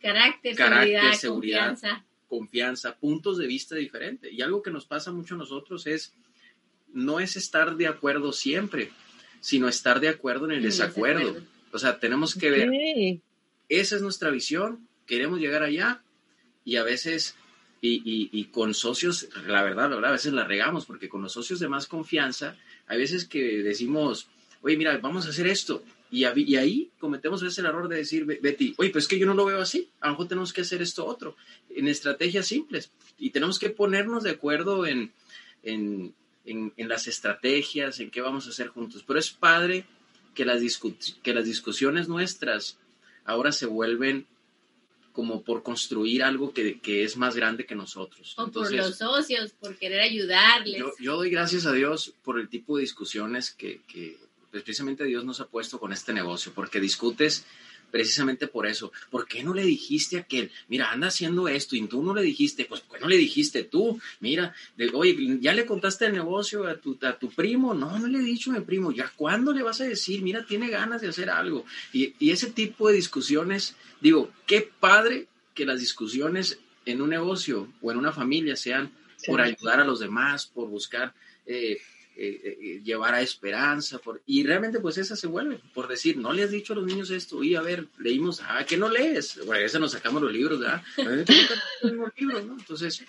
carácter, 0.01 0.55
seguridad, 1.15 1.69
confianza. 1.69 2.05
confianza, 2.27 2.95
puntos 2.95 3.37
de 3.37 3.47
vista 3.47 3.75
diferentes. 3.75 4.31
Y 4.31 4.41
algo 4.41 4.61
que 4.61 4.71
nos 4.71 4.85
pasa 4.85 5.11
mucho 5.11 5.35
a 5.35 5.37
nosotros 5.37 5.87
es, 5.87 6.13
no 6.93 7.19
es 7.19 7.35
estar 7.35 7.75
de 7.75 7.87
acuerdo 7.87 8.31
siempre, 8.33 8.91
sino 9.39 9.67
estar 9.67 9.99
de 9.99 10.09
acuerdo 10.09 10.45
en 10.45 10.51
el 10.51 10.63
desacuerdo. 10.63 11.37
O 11.71 11.79
sea, 11.79 11.99
tenemos 11.99 12.35
que 12.35 12.49
ver, 12.49 13.19
esa 13.69 13.95
es 13.95 14.01
nuestra 14.01 14.29
visión, 14.29 14.87
queremos 15.05 15.39
llegar 15.39 15.63
allá 15.63 16.01
y 16.63 16.77
a 16.77 16.83
veces, 16.83 17.35
y, 17.81 18.45
con 18.45 18.73
socios, 18.73 19.27
la 19.45 19.61
verdad, 19.61 19.89
la 19.89 19.95
verdad, 19.95 20.11
a 20.11 20.13
veces 20.13 20.33
la 20.33 20.45
regamos, 20.45 20.85
porque 20.85 21.09
con 21.09 21.21
los 21.21 21.33
socios 21.33 21.59
de 21.59 21.67
más 21.67 21.87
confianza, 21.87 22.55
hay 22.87 22.97
veces 22.97 23.25
que 23.25 23.61
decimos, 23.61 24.27
oye, 24.61 24.77
mira, 24.77 24.97
vamos 24.97 25.25
a 25.25 25.29
hacer 25.29 25.47
esto, 25.47 25.83
y, 26.15 26.55
ahí 26.55 26.91
cometemos 26.99 27.43
ese 27.43 27.61
error 27.61 27.87
de 27.89 27.97
decir, 27.97 28.25
Betty, 28.25 28.73
oye, 28.77 28.89
pues 28.89 29.03
es 29.03 29.07
que 29.07 29.19
yo 29.19 29.25
no 29.25 29.33
lo 29.33 29.45
veo 29.45 29.59
así, 29.59 29.89
a 29.99 30.07
lo 30.07 30.13
mejor 30.13 30.27
tenemos 30.27 30.53
que 30.53 30.61
hacer 30.61 30.81
esto 30.81 31.05
otro, 31.05 31.35
en 31.69 31.87
estrategias 31.87 32.47
simples. 32.47 32.91
Y 33.17 33.31
tenemos 33.31 33.59
que 33.59 33.69
ponernos 33.69 34.23
de 34.23 34.31
acuerdo 34.31 34.85
en, 34.85 35.11
en, 35.63 36.13
en, 36.45 36.87
las 36.87 37.07
estrategias, 37.07 37.99
en 37.99 38.11
qué 38.11 38.21
vamos 38.21 38.47
a 38.47 38.51
hacer 38.51 38.67
juntos. 38.67 39.03
Pero 39.05 39.19
es 39.19 39.31
padre 39.31 39.85
que 40.33 40.45
las, 40.45 40.61
que 41.23 41.33
las 41.33 41.45
discusiones 41.45 42.07
nuestras 42.07 42.77
ahora 43.25 43.51
se 43.51 43.65
vuelven 43.65 44.27
como 45.11 45.43
por 45.43 45.63
construir 45.63 46.23
algo 46.23 46.53
que, 46.53 46.79
que, 46.81 47.05
es 47.05 47.15
más 47.15 47.35
grande 47.37 47.65
que 47.65 47.73
nosotros. 47.73 48.35
O 48.37 48.51
por 48.51 48.69
los 48.71 48.97
socios, 48.97 49.51
por 49.53 49.77
querer 49.77 50.01
ayudarles. 50.01 50.77
Yo, 50.77 50.91
yo, 50.99 51.15
doy 51.15 51.29
gracias 51.29 51.65
a 51.65 51.71
Dios 51.71 52.13
por 52.21 52.37
el 52.37 52.49
tipo 52.49 52.75
de 52.75 52.81
discusiones 52.81 53.51
que, 53.51 53.81
que, 53.87 54.17
precisamente 54.61 55.05
Dios 55.05 55.25
nos 55.25 55.39
ha 55.41 55.47
puesto 55.47 55.79
con 55.79 55.93
este 55.93 56.13
negocio, 56.13 56.51
porque 56.53 56.79
discutes 56.79 57.45
precisamente 57.91 58.47
por 58.47 58.67
eso. 58.67 58.91
¿Por 59.09 59.27
qué 59.27 59.43
no 59.43 59.53
le 59.53 59.63
dijiste 59.63 60.17
a 60.17 60.21
aquel, 60.21 60.51
mira, 60.67 60.91
anda 60.91 61.07
haciendo 61.07 61.47
esto 61.47 61.75
y 61.75 61.87
tú 61.87 62.03
no 62.03 62.13
le 62.13 62.23
dijiste? 62.23 62.65
Pues, 62.65 62.81
¿por 62.81 62.97
qué 62.97 63.03
no 63.03 63.07
le 63.07 63.17
dijiste 63.17 63.63
tú? 63.63 63.99
Mira, 64.19 64.53
oye, 64.93 65.37
¿ya 65.39 65.53
le 65.53 65.65
contaste 65.65 66.05
el 66.05 66.13
negocio 66.13 66.67
a 66.67 66.75
tu, 66.75 66.97
a 67.01 67.17
tu 67.17 67.29
primo? 67.29 67.73
No, 67.73 67.97
no 67.97 68.07
le 68.07 68.19
he 68.19 68.21
dicho 68.21 68.51
a 68.51 68.55
mi 68.55 68.61
primo. 68.61 68.91
¿Ya 68.91 69.11
cuándo 69.15 69.53
le 69.53 69.63
vas 69.63 69.81
a 69.81 69.85
decir? 69.85 70.21
Mira, 70.21 70.45
tiene 70.45 70.69
ganas 70.69 71.01
de 71.01 71.07
hacer 71.07 71.29
algo. 71.29 71.65
Y, 71.93 72.13
y 72.19 72.31
ese 72.31 72.51
tipo 72.51 72.89
de 72.89 72.95
discusiones, 72.95 73.75
digo, 74.01 74.31
qué 74.45 74.69
padre 74.79 75.27
que 75.53 75.65
las 75.65 75.79
discusiones 75.79 76.59
en 76.85 77.01
un 77.01 77.09
negocio 77.09 77.71
o 77.81 77.91
en 77.91 77.97
una 77.97 78.11
familia 78.11 78.55
sean 78.55 78.91
por 79.25 79.41
ayudar 79.41 79.79
a 79.79 79.85
los 79.85 79.99
demás, 79.99 80.45
por 80.45 80.69
buscar 80.69 81.13
eh, 81.45 81.77
eh, 82.17 82.57
eh, 82.61 82.81
llevar 82.83 83.13
a 83.13 83.21
esperanza. 83.21 83.99
Por, 83.99 84.21
y 84.25 84.43
realmente 84.43 84.79
pues 84.79 84.97
esa 84.97 85.15
se 85.15 85.27
vuelve, 85.27 85.59
por 85.73 85.87
decir, 85.87 86.17
no 86.17 86.31
le 86.31 86.43
has 86.43 86.51
dicho 86.51 86.73
a 86.73 86.75
los 86.77 86.85
niños 86.85 87.09
esto, 87.09 87.43
y 87.43 87.55
a 87.55 87.61
ver, 87.61 87.87
leímos, 87.99 88.41
ah, 88.41 88.65
que 88.65 88.77
no 88.77 88.89
lees, 88.89 89.45
bueno, 89.45 89.65
ese 89.65 89.79
nos 89.79 89.91
sacamos 89.91 90.21
los 90.21 90.31
libros, 90.31 90.59
¿verdad? 90.59 90.81
Entonces, 92.57 93.03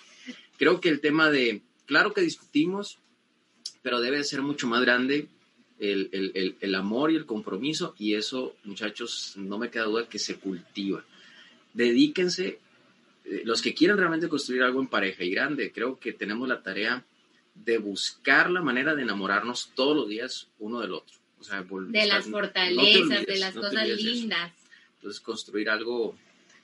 creo 0.57 0.81
que 0.81 0.89
el 0.89 0.99
tema 0.99 1.29
de, 1.29 1.61
claro 1.85 2.13
que 2.13 2.21
discutimos, 2.21 2.99
pero 3.81 4.01
debe 4.01 4.23
ser 4.23 4.41
mucho 4.41 4.67
más 4.67 4.81
grande 4.81 5.27
el, 5.79 6.09
el, 6.11 6.55
el, 6.59 6.75
amor 6.75 7.11
y 7.11 7.15
el 7.15 7.25
compromiso, 7.25 7.95
y 7.97 8.15
eso, 8.15 8.55
muchachos, 8.65 9.33
no 9.37 9.57
me 9.57 9.69
queda 9.69 9.83
duda 9.83 10.09
que 10.09 10.19
se 10.19 10.35
cultiva. 10.35 11.05
Dedíquense, 11.73 12.59
eh, 13.23 13.41
los 13.45 13.61
que 13.61 13.73
quieran 13.73 13.97
realmente 13.97 14.27
construir 14.27 14.63
algo 14.63 14.81
en 14.81 14.87
pareja 14.87 15.23
y 15.23 15.31
grande, 15.31 15.71
creo 15.71 15.99
que 15.99 16.13
tenemos 16.13 16.47
la 16.47 16.61
tarea 16.61 17.05
de 17.63 17.77
buscar 17.77 18.49
la 18.49 18.61
manera 18.61 18.95
de 18.95 19.03
enamorarnos 19.03 19.71
todos 19.75 19.95
los 19.95 20.07
días 20.07 20.47
uno 20.59 20.79
del 20.79 20.93
otro. 20.93 21.17
O 21.39 21.43
sea, 21.43 21.61
de 21.61 22.07
las 22.07 22.25
fortalezas, 22.25 23.25
de 23.25 23.37
las 23.37 23.53
cosas 23.53 23.87
lindas. 24.01 24.51
Entonces, 24.95 25.21
construir 25.21 25.69
algo 25.69 26.15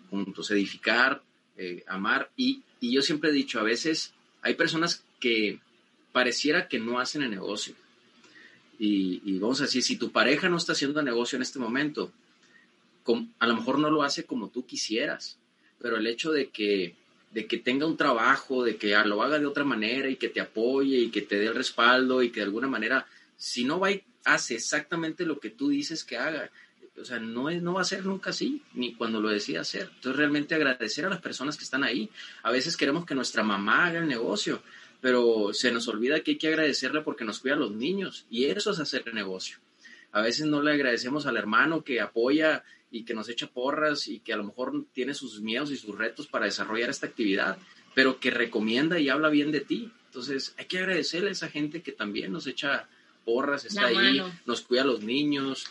juntos, 0.09 0.49
edificar, 0.51 1.21
eh, 1.57 1.83
amar. 1.87 2.31
Y, 2.35 2.63
y 2.79 2.91
yo 2.91 3.01
siempre 3.01 3.29
he 3.29 3.33
dicho, 3.33 3.59
a 3.59 3.63
veces 3.63 4.13
hay 4.41 4.55
personas 4.55 5.03
que 5.19 5.59
pareciera 6.11 6.67
que 6.67 6.79
no 6.79 6.99
hacen 6.99 7.21
el 7.21 7.29
negocio. 7.29 7.75
Y, 8.79 9.21
y, 9.23 9.37
vamos 9.37 9.61
a 9.61 9.65
decir, 9.65 9.83
si 9.83 9.97
tu 9.97 10.11
pareja 10.11 10.49
no 10.49 10.57
está 10.57 10.73
haciendo 10.73 11.01
negocio 11.03 11.35
en 11.35 11.43
este 11.43 11.59
momento, 11.59 12.11
a 13.39 13.47
lo 13.47 13.55
mejor 13.55 13.79
no 13.79 13.91
lo 13.91 14.03
hace 14.03 14.25
como 14.25 14.49
tú 14.49 14.65
quisieras, 14.65 15.37
pero 15.79 15.97
el 15.97 16.07
hecho 16.07 16.31
de 16.31 16.49
que 16.49 16.95
de 17.33 17.47
que 17.47 17.57
tenga 17.57 17.85
un 17.85 17.97
trabajo, 17.97 18.63
de 18.63 18.77
que 18.77 18.95
lo 19.05 19.23
haga 19.23 19.39
de 19.39 19.45
otra 19.45 19.63
manera 19.63 20.09
y 20.09 20.17
que 20.17 20.29
te 20.29 20.39
apoye 20.39 20.97
y 20.97 21.09
que 21.09 21.23
te 21.23 21.39
dé 21.39 21.47
el 21.47 21.55
respaldo 21.55 22.21
y 22.21 22.29
que 22.29 22.41
de 22.41 22.45
alguna 22.45 22.67
manera, 22.67 23.07
si 23.35 23.65
no 23.65 23.79
va 23.79 23.91
y 23.91 24.03
hace 24.25 24.55
exactamente 24.55 25.25
lo 25.25 25.39
que 25.39 25.49
tú 25.49 25.69
dices 25.69 26.03
que 26.03 26.17
haga, 26.17 26.49
o 26.99 27.03
sea, 27.03 27.19
no, 27.19 27.49
es, 27.49 27.61
no 27.61 27.73
va 27.73 27.81
a 27.81 27.85
ser 27.85 28.05
nunca 28.05 28.29
así, 28.29 28.61
ni 28.73 28.93
cuando 28.93 29.19
lo 29.19 29.29
decida 29.29 29.61
hacer. 29.61 29.89
Entonces, 29.95 30.15
realmente 30.15 30.53
agradecer 30.53 31.05
a 31.05 31.09
las 31.09 31.21
personas 31.21 31.57
que 31.57 31.63
están 31.63 31.83
ahí. 31.83 32.09
A 32.43 32.51
veces 32.51 32.77
queremos 32.77 33.05
que 33.05 33.15
nuestra 33.15 33.41
mamá 33.41 33.87
haga 33.87 33.99
el 33.99 34.07
negocio, 34.07 34.61
pero 35.01 35.53
se 35.53 35.71
nos 35.71 35.87
olvida 35.87 36.19
que 36.19 36.31
hay 36.31 36.37
que 36.37 36.49
agradecerle 36.49 37.01
porque 37.01 37.25
nos 37.25 37.39
cuida 37.39 37.55
a 37.55 37.57
los 37.57 37.71
niños 37.71 38.25
y 38.29 38.45
eso 38.45 38.71
es 38.71 38.79
hacer 38.79 39.03
el 39.07 39.15
negocio. 39.15 39.57
A 40.11 40.21
veces 40.21 40.45
no 40.45 40.61
le 40.61 40.71
agradecemos 40.71 41.25
al 41.25 41.37
hermano 41.37 41.83
que 41.83 41.99
apoya 41.99 42.63
y 42.93 43.05
que 43.05 43.15
nos 43.15 43.27
echa 43.27 43.47
porras 43.47 44.07
y 44.07 44.19
que 44.19 44.33
a 44.33 44.37
lo 44.37 44.43
mejor 44.43 44.85
tiene 44.93 45.15
sus 45.15 45.41
miedos 45.41 45.71
y 45.71 45.77
sus 45.77 45.97
retos 45.97 46.27
para 46.27 46.45
desarrollar 46.45 46.91
esta 46.91 47.07
actividad, 47.07 47.57
pero 47.95 48.19
que 48.19 48.29
recomienda 48.29 48.99
y 48.99 49.09
habla 49.09 49.29
bien 49.29 49.51
de 49.51 49.61
ti. 49.61 49.91
Entonces 50.05 50.53
hay 50.59 50.65
que 50.65 50.77
agradecerle 50.77 51.29
a 51.29 51.31
esa 51.31 51.49
gente 51.49 51.81
que 51.81 51.91
también 51.91 52.31
nos 52.31 52.45
echa 52.45 52.87
porras, 53.25 53.65
está 53.65 53.87
ahí, 53.87 54.21
nos 54.45 54.61
cuida 54.61 54.83
a 54.83 54.85
los 54.85 55.01
niños, 55.01 55.65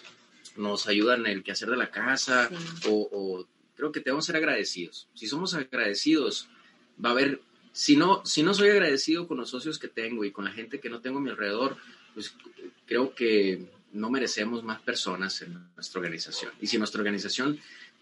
nos 0.56 0.88
ayuda 0.88 1.14
en 1.14 1.26
el 1.26 1.44
quehacer 1.44 1.70
de 1.70 1.76
la 1.76 1.92
casa, 1.92 2.50
o, 2.88 3.46
creo 3.76 3.92
que 3.92 4.00
tenemos 4.00 4.26
que 4.26 4.32
ser 4.32 4.36
agradecidos. 4.36 5.08
Si 5.14 5.28
somos 5.28 5.54
agradecidos, 5.54 6.48
va 7.02 7.10
a 7.10 7.12
haber, 7.12 7.40
si 7.70 7.96
no, 7.96 8.26
si 8.26 8.42
no 8.42 8.52
soy 8.52 8.70
agradecido 8.70 9.28
con 9.28 9.36
los 9.36 9.50
socios 9.50 9.78
que 9.78 9.86
tengo 9.86 10.24
y 10.24 10.32
con 10.32 10.44
la 10.44 10.50
gente 10.50 10.80
que 10.80 10.90
no 10.90 11.00
tengo 11.00 11.18
a 11.18 11.22
mi 11.22 11.30
alrededor, 11.30 11.76
pues 12.14 12.34
creo 12.84 13.14
que 13.14 13.68
no 13.93 14.11
merecemos 14.11 14.62
más 14.62 14.80
personas 14.80 15.43
en 15.43 15.59
nuestra 15.74 16.01
organización. 16.01 16.53
Y 16.61 16.66
si 16.66 16.78
nuestra 16.78 17.01
organización 17.01 17.61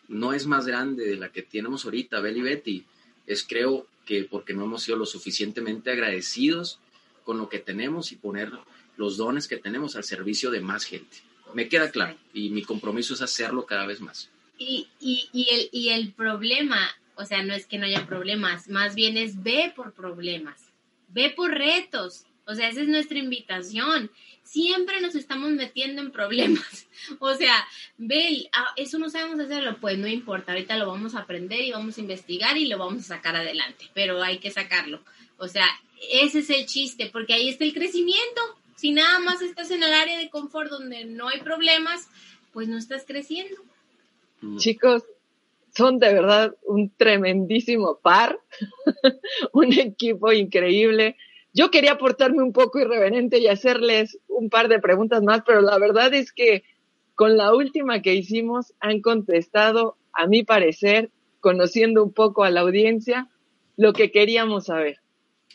no 0.09 0.33
es 0.33 0.47
más 0.47 0.67
grande 0.67 1.07
de 1.07 1.17
la 1.17 1.31
que 1.31 1.43
tenemos 1.43 1.85
ahorita, 1.85 2.21
Bel 2.21 2.37
y 2.37 2.43
Betty, 2.43 2.85
es 3.27 3.45
creo 3.45 3.87
que 4.07 4.25
porque 4.25 4.55
no 4.55 4.65
hemos 4.65 4.83
sido 4.83 4.99
lo 4.99 5.07
suficientemente 5.07 5.91
agradecidos 5.91 6.79
con 7.25 7.39
lo 7.39 7.49
que 7.49 7.59
tenemos 7.59 8.13
y 8.13 8.17
poner 8.17 8.51
los 8.97 9.17
dones 9.17 9.47
que 9.47 9.57
tenemos 9.57 9.97
al 9.97 10.05
servicio 10.05 10.51
de 10.51 10.61
más 10.61 10.85
gente. 10.85 11.19
Me 11.55 11.69
queda 11.69 11.91
claro 11.91 12.17
y 12.33 12.51
mi 12.51 12.63
compromiso 12.63 13.15
es 13.15 13.23
hacerlo 13.23 13.67
cada 13.67 13.87
vez 13.87 14.01
más. 14.01 14.31
Y, 14.59 14.89
y, 15.01 15.29
y, 15.33 15.49
el, 15.51 15.69
y 15.73 15.89
el 15.91 16.13
problema, 16.13 16.89
o 17.15 17.25
sea, 17.25 17.43
no 17.43 17.55
es 17.55 17.67
que 17.67 17.79
no 17.79 17.87
haya 17.87 18.07
problemas, 18.07 18.69
más 18.69 18.95
bien 18.95 19.17
es 19.17 19.43
ve 19.43 19.73
por 19.75 19.93
problemas, 19.93 20.61
ve 21.09 21.31
por 21.31 21.51
retos, 21.53 22.25
o 22.51 22.55
sea, 22.55 22.69
esa 22.69 22.81
es 22.83 22.89
nuestra 22.89 23.19
invitación. 23.19 24.11
Siempre 24.43 25.01
nos 25.01 25.15
estamos 25.15 25.51
metiendo 25.51 26.03
en 26.03 26.11
problemas. 26.11 26.87
O 27.19 27.35
sea, 27.35 27.55
ve, 27.97 28.51
ah, 28.53 28.75
eso 28.77 28.99
no 28.99 29.09
sabemos 29.09 29.41
hacerlo, 29.41 29.79
pues 29.81 29.97
no 29.97 30.07
importa, 30.07 30.53
ahorita 30.53 30.77
lo 30.77 30.87
vamos 30.87 31.15
a 31.15 31.21
aprender 31.21 31.63
y 31.63 31.73
vamos 31.73 31.97
a 31.97 32.01
investigar 32.03 32.59
y 32.59 32.67
lo 32.67 32.77
vamos 32.77 33.05
a 33.05 33.17
sacar 33.17 33.35
adelante, 33.37 33.87
pero 33.95 34.23
hay 34.23 34.39
que 34.39 34.51
sacarlo. 34.51 35.01
O 35.39 35.49
sea, 35.49 35.67
ese 36.13 36.41
es 36.41 36.51
el 36.51 36.67
chiste, 36.67 37.09
porque 37.11 37.33
ahí 37.33 37.49
está 37.49 37.65
el 37.65 37.73
crecimiento. 37.73 38.43
Si 38.77 38.93
nada 38.93 39.19
más 39.21 39.41
estás 39.41 39.71
en 39.71 39.83
el 39.83 39.95
área 39.95 40.19
de 40.19 40.29
confort 40.29 40.71
donde 40.71 41.07
no 41.07 41.29
hay 41.29 41.41
problemas, 41.41 42.07
pues 42.53 42.69
no 42.69 42.77
estás 42.77 43.05
creciendo. 43.07 43.57
Mm. 44.43 44.59
Chicos, 44.59 45.03
son 45.75 45.99
de 45.99 46.13
verdad 46.13 46.55
un 46.65 46.91
tremendísimo 46.91 47.99
par, 47.99 48.39
un 49.53 49.73
equipo 49.73 50.33
increíble. 50.33 51.17
Yo 51.53 51.71
quería 51.71 51.99
portarme 51.99 52.43
un 52.43 52.53
poco 52.53 52.79
irreverente 52.79 53.39
y 53.39 53.49
hacerles 53.49 54.19
un 54.29 54.51
par 54.51 54.69
de 54.69 54.79
preguntas 54.79 55.23
más, 55.23 55.43
pero 55.45 55.61
la 55.61 55.79
verdad 55.79 56.15
es 56.15 56.33
que 56.33 56.63
con 57.15 57.37
la 57.37 57.55
última 57.55 58.03
que 58.03 58.15
hicimos 58.15 58.73
han 58.81 59.01
contestado, 59.01 59.97
a 60.13 60.27
mi 60.27 60.43
parecer, 60.43 61.11
conociendo 61.41 62.03
un 62.03 62.13
poco 62.13 62.45
a 62.45 62.51
la 62.51 62.61
audiencia, 62.61 63.29
lo 63.77 63.93
que 63.93 64.11
queríamos 64.11 64.67
saber. 64.67 64.99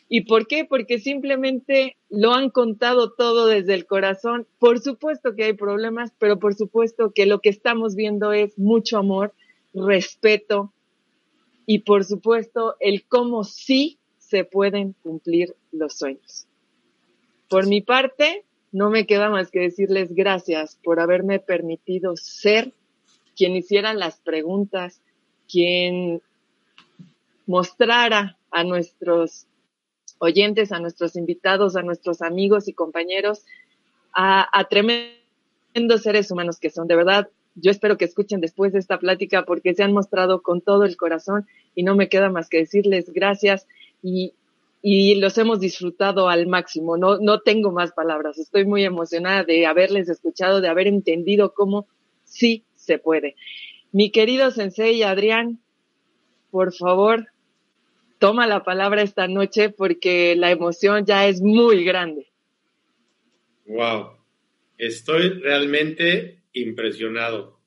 ¿Y 0.08 0.22
por 0.22 0.48
qué? 0.48 0.66
Porque 0.66 1.00
simplemente 1.00 1.98
lo 2.10 2.34
han 2.34 2.50
contado 2.50 3.12
todo 3.14 3.48
desde 3.48 3.74
el 3.74 3.86
corazón. 3.86 4.48
Por 4.60 4.80
supuesto 4.80 5.36
que 5.36 5.46
hay 5.46 5.54
problemas, 5.54 6.14
pero 6.20 6.39
por 6.39 6.54
supuesto 6.54 7.12
que 7.12 7.26
lo 7.26 7.39
que 7.39 7.50
estamos 7.50 7.96
viendo 7.96 8.32
es 8.32 8.58
mucho 8.58 8.98
amor, 8.98 9.34
respeto 9.74 10.72
y 11.66 11.80
por 11.80 12.06
supuesto 12.06 12.76
el 12.80 13.06
cómo 13.08 13.43
sí 13.43 13.98
se 14.28 14.44
pueden 14.44 14.94
cumplir 15.04 15.56
los 15.72 15.98
sueños. 15.98 16.48
Por 17.50 17.68
mi 17.68 17.82
parte, 17.82 18.44
no 18.72 18.90
me 18.90 19.06
queda 19.06 19.30
más 19.30 19.52
que 19.52 19.60
decirles 19.60 20.14
gracias 20.14 20.80
por 20.84 21.00
haberme 21.00 21.40
permitido 21.40 22.16
ser 22.18 22.74
quien 23.36 23.56
hiciera 23.56 23.94
las 23.94 24.20
preguntas, 24.20 25.02
quien 25.50 26.22
mostrara 27.46 28.38
a 28.52 28.64
nuestros 28.64 29.46
oyentes, 30.18 30.72
a 30.72 30.80
nuestros 30.80 31.16
invitados, 31.16 31.76
a 31.76 31.84
nuestros 31.84 32.22
amigos 32.22 32.68
y 32.68 32.74
compañeros, 32.74 33.46
a, 34.14 34.48
a 34.58 34.64
tremendos 34.66 36.02
seres 36.02 36.32
humanos 36.32 36.60
que 36.60 36.70
son. 36.70 36.88
De 36.88 36.96
verdad, 36.96 37.30
yo 37.56 37.72
espero 37.72 37.98
que 37.98 38.06
escuchen 38.06 38.42
después 38.42 38.74
de 38.74 38.80
esta 38.80 39.00
plática 39.00 39.46
porque 39.46 39.74
se 39.74 39.84
han 39.84 39.94
mostrado 39.94 40.42
con 40.42 40.62
todo 40.62 40.84
el 40.84 40.98
corazón 40.98 41.48
y 41.76 41.84
no 41.84 41.96
me 41.96 42.10
queda 42.10 42.30
más 42.30 42.50
que 42.50 42.58
decirles 42.58 43.12
gracias 43.14 43.68
y, 44.02 44.34
y 44.82 45.16
los 45.16 45.38
hemos 45.38 45.60
disfrutado 45.60 46.30
al 46.30 46.48
máximo. 46.48 46.98
No, 46.98 47.18
no 47.18 47.39
tengo 47.41 47.72
más 47.72 47.91
palabras. 47.91 48.38
Estoy 48.38 48.66
muy 48.66 48.84
emocionada 48.84 49.43
de 49.43 49.66
haberles 49.66 50.10
escuchado, 50.10 50.62
de 50.62 50.68
haber 50.68 50.88
entendido 50.88 51.54
cómo 51.54 51.88
sí 52.24 52.66
se 52.74 53.00
puede. 53.00 53.36
Mi 53.91 54.12
querido 54.12 54.52
Sensei 54.52 55.04
Adrián, 55.04 55.60
por 56.52 56.74
favor, 56.74 57.28
toma 58.20 58.48
la 58.48 58.64
palabra 58.64 59.02
esta 59.02 59.28
noche 59.28 59.70
porque 59.70 60.36
la 60.36 60.52
emoción 60.52 61.06
ya 61.06 61.28
es 61.28 61.41
muy 61.41 61.84
grande. 61.84 62.28
Wow, 63.66 64.18
estoy 64.78 65.30
realmente 65.30 66.43
impresionado. 66.54 67.60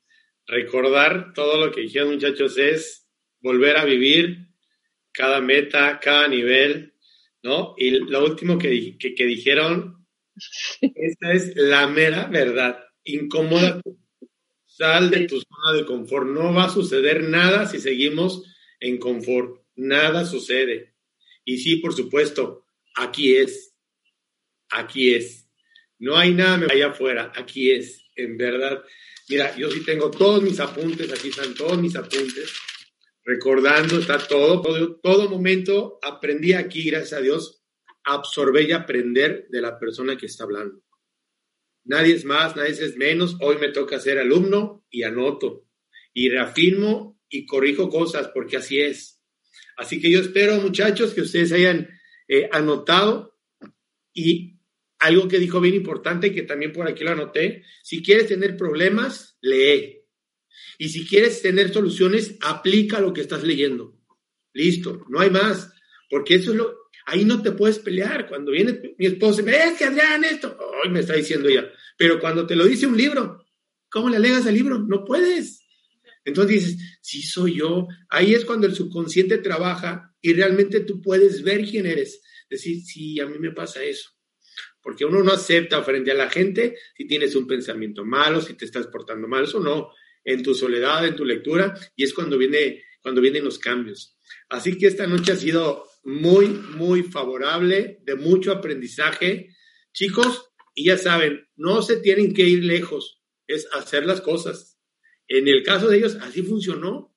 Recordar 0.47 1.33
todo 1.33 1.63
lo 1.63 1.71
que 1.71 1.81
dijeron 1.81 2.13
muchachos 2.13 2.57
es 2.57 3.07
volver 3.41 3.77
a 3.77 3.85
vivir 3.85 4.48
cada 5.11 5.41
meta, 5.41 5.99
cada 5.99 6.27
nivel, 6.27 6.93
¿no? 7.43 7.75
Y 7.77 7.91
lo 7.91 8.23
último 8.25 8.57
que, 8.57 8.97
que, 8.97 9.25
dijeron, 9.25 10.05
esta 10.81 11.33
es 11.33 11.55
la 11.55 11.87
mera 11.87 12.27
verdad. 12.27 12.83
Incómoda, 13.03 13.81
sal 14.65 15.09
de 15.09 15.27
tu 15.27 15.41
zona 15.41 15.77
de 15.77 15.85
confort. 15.85 16.27
No 16.27 16.53
va 16.53 16.65
a 16.65 16.69
suceder 16.69 17.23
nada 17.23 17.65
si 17.67 17.79
seguimos 17.79 18.43
en 18.79 18.97
confort. 18.97 19.63
Nada 19.75 20.25
sucede. 20.25 20.95
Y 21.45 21.57
sí, 21.57 21.77
por 21.77 21.93
supuesto, 21.93 22.65
aquí 22.95 23.35
es. 23.35 23.73
Aquí 24.69 25.13
es. 25.13 25.47
No 25.97 26.17
hay 26.17 26.33
nada 26.33 26.67
allá 26.69 26.89
afuera. 26.89 27.31
Aquí 27.35 27.71
es, 27.71 28.05
en 28.15 28.37
verdad. 28.37 28.83
Mira, 29.27 29.55
yo 29.57 29.69
sí 29.71 29.83
tengo 29.83 30.11
todos 30.11 30.41
mis 30.41 30.59
apuntes. 30.59 31.11
Aquí 31.11 31.29
están 31.29 31.53
todos 31.55 31.77
mis 31.81 31.95
apuntes 31.95 32.53
recordando, 33.29 33.99
está 33.99 34.17
todo, 34.17 34.59
todo, 35.03 35.29
momento 35.29 35.99
aprendí 36.01 36.53
aquí, 36.53 36.89
gracias 36.89 37.13
a 37.13 37.21
Dios, 37.21 37.63
absorber 38.03 38.67
y 38.67 38.71
aprender 38.71 39.45
de 39.49 39.61
la 39.61 39.77
persona 39.77 40.17
que 40.17 40.25
está 40.25 40.45
hablando. 40.45 40.81
Nadie 41.83 42.15
es 42.15 42.25
más, 42.25 42.55
nadie 42.55 42.71
es 42.71 42.97
menos. 42.97 43.37
Hoy 43.39 43.57
me 43.57 43.69
toca 43.69 43.99
ser 43.99 44.17
alumno 44.17 44.83
y 44.89 45.03
anoto 45.03 45.67
y 46.11 46.29
reafirmo 46.29 47.21
y 47.29 47.45
corrijo 47.45 47.87
cosas 47.89 48.29
porque 48.33 48.57
así 48.57 48.81
es. 48.81 49.21
Así 49.77 50.01
que 50.01 50.09
yo 50.09 50.21
espero, 50.21 50.59
muchachos, 50.59 51.13
que 51.13 51.21
ustedes 51.21 51.51
hayan 51.51 51.87
eh, 52.27 52.49
anotado 52.51 53.37
y 54.11 54.57
algo 54.97 55.27
que 55.27 55.37
dijo 55.37 55.61
bien 55.61 55.75
importante, 55.75 56.33
que 56.33 56.41
también 56.41 56.73
por 56.73 56.87
aquí 56.87 57.03
lo 57.03 57.11
anoté, 57.11 57.63
si 57.83 58.01
quieres 58.01 58.27
tener 58.27 58.57
problemas, 58.57 59.37
lee. 59.41 59.98
Y 60.77 60.89
si 60.89 61.05
quieres 61.05 61.41
tener 61.41 61.73
soluciones, 61.73 62.35
aplica 62.41 62.99
lo 62.99 63.13
que 63.13 63.21
estás 63.21 63.43
leyendo. 63.43 63.97
Listo, 64.53 65.05
no 65.09 65.19
hay 65.19 65.29
más, 65.29 65.71
porque 66.09 66.35
eso 66.35 66.51
es 66.51 66.57
lo, 66.57 66.89
ahí 67.05 67.25
no 67.25 67.41
te 67.41 67.51
puedes 67.51 67.79
pelear. 67.79 68.27
Cuando 68.27 68.51
viene 68.51 68.95
mi 68.97 69.05
esposa 69.05 69.41
es 69.41 69.77
que 69.77 69.85
Adrián, 69.85 70.23
esto, 70.23 70.57
hoy 70.83 70.89
me 70.89 71.01
está 71.01 71.13
diciendo 71.13 71.49
ella, 71.49 71.69
pero 71.97 72.19
cuando 72.19 72.47
te 72.47 72.55
lo 72.55 72.65
dice 72.65 72.87
un 72.87 72.97
libro, 72.97 73.45
¿cómo 73.89 74.09
le 74.09 74.17
alegas 74.17 74.47
al 74.47 74.53
libro? 74.53 74.79
No 74.79 75.03
puedes. 75.03 75.63
Entonces 76.25 76.61
dices, 76.61 76.99
sí 77.01 77.21
soy 77.21 77.55
yo. 77.55 77.87
Ahí 78.09 78.33
es 78.33 78.45
cuando 78.45 78.67
el 78.67 78.75
subconsciente 78.75 79.37
trabaja 79.39 80.15
y 80.21 80.33
realmente 80.33 80.81
tú 80.81 81.01
puedes 81.01 81.43
ver 81.43 81.65
quién 81.65 81.85
eres. 81.85 82.21
Decir, 82.49 82.81
sí, 82.81 83.19
a 83.19 83.25
mí 83.25 83.37
me 83.39 83.51
pasa 83.51 83.83
eso. 83.83 84.11
Porque 84.81 85.05
uno 85.05 85.23
no 85.23 85.31
acepta 85.31 85.83
frente 85.83 86.11
a 86.11 86.15
la 86.15 86.29
gente 86.29 86.77
si 86.95 87.05
tienes 87.05 87.35
un 87.35 87.47
pensamiento 87.47 88.05
malo, 88.05 88.41
si 88.41 88.53
te 88.53 88.65
estás 88.65 88.87
portando 88.87 89.27
mal, 89.27 89.43
eso 89.43 89.59
no. 89.59 89.91
En 90.23 90.43
tu 90.43 90.53
soledad, 90.53 91.05
en 91.07 91.15
tu 91.15 91.25
lectura, 91.25 91.73
y 91.95 92.03
es 92.03 92.13
cuando, 92.13 92.37
viene, 92.37 92.83
cuando 93.01 93.21
vienen 93.21 93.45
los 93.45 93.59
cambios. 93.59 94.17
Así 94.49 94.77
que 94.77 94.87
esta 94.87 95.07
noche 95.07 95.31
ha 95.31 95.35
sido 95.35 95.85
muy, 96.03 96.47
muy 96.47 97.03
favorable, 97.03 97.99
de 98.03 98.15
mucho 98.15 98.51
aprendizaje. 98.51 99.55
Chicos, 99.93 100.51
y 100.75 100.85
ya 100.85 100.97
saben, 100.97 101.47
no 101.55 101.81
se 101.81 101.97
tienen 101.97 102.33
que 102.33 102.43
ir 102.43 102.63
lejos, 102.63 103.21
es 103.47 103.67
hacer 103.73 104.05
las 104.05 104.21
cosas. 104.21 104.79
En 105.27 105.47
el 105.47 105.63
caso 105.63 105.87
de 105.87 105.97
ellos, 105.97 106.17
así 106.21 106.41
funcionó. 106.41 107.15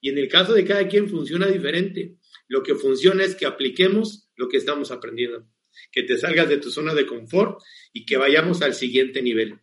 Y 0.00 0.10
en 0.10 0.18
el 0.18 0.28
caso 0.28 0.52
de 0.52 0.64
cada 0.64 0.88
quien 0.88 1.08
funciona 1.08 1.46
diferente. 1.46 2.16
Lo 2.48 2.62
que 2.62 2.74
funciona 2.74 3.24
es 3.24 3.36
que 3.36 3.46
apliquemos 3.46 4.28
lo 4.36 4.48
que 4.48 4.56
estamos 4.56 4.90
aprendiendo, 4.90 5.48
que 5.92 6.02
te 6.02 6.18
salgas 6.18 6.48
de 6.48 6.58
tu 6.58 6.70
zona 6.70 6.92
de 6.92 7.06
confort 7.06 7.62
y 7.92 8.04
que 8.04 8.16
vayamos 8.16 8.62
al 8.62 8.74
siguiente 8.74 9.22
nivel. 9.22 9.60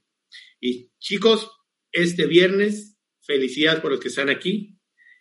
Y 0.61 0.91
chicos, 0.97 1.51
este 1.91 2.25
viernes, 2.25 2.97
felicidades 3.21 3.81
por 3.81 3.91
los 3.91 3.99
que 3.99 4.09
están 4.09 4.29
aquí. 4.29 4.77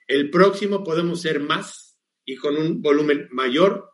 El 0.06 0.30
próximo 0.30 0.82
podemos 0.82 1.20
ser 1.20 1.40
más 1.40 1.98
y 2.24 2.36
con 2.36 2.56
un 2.56 2.80
volumen 2.80 3.28
mayor. 3.30 3.90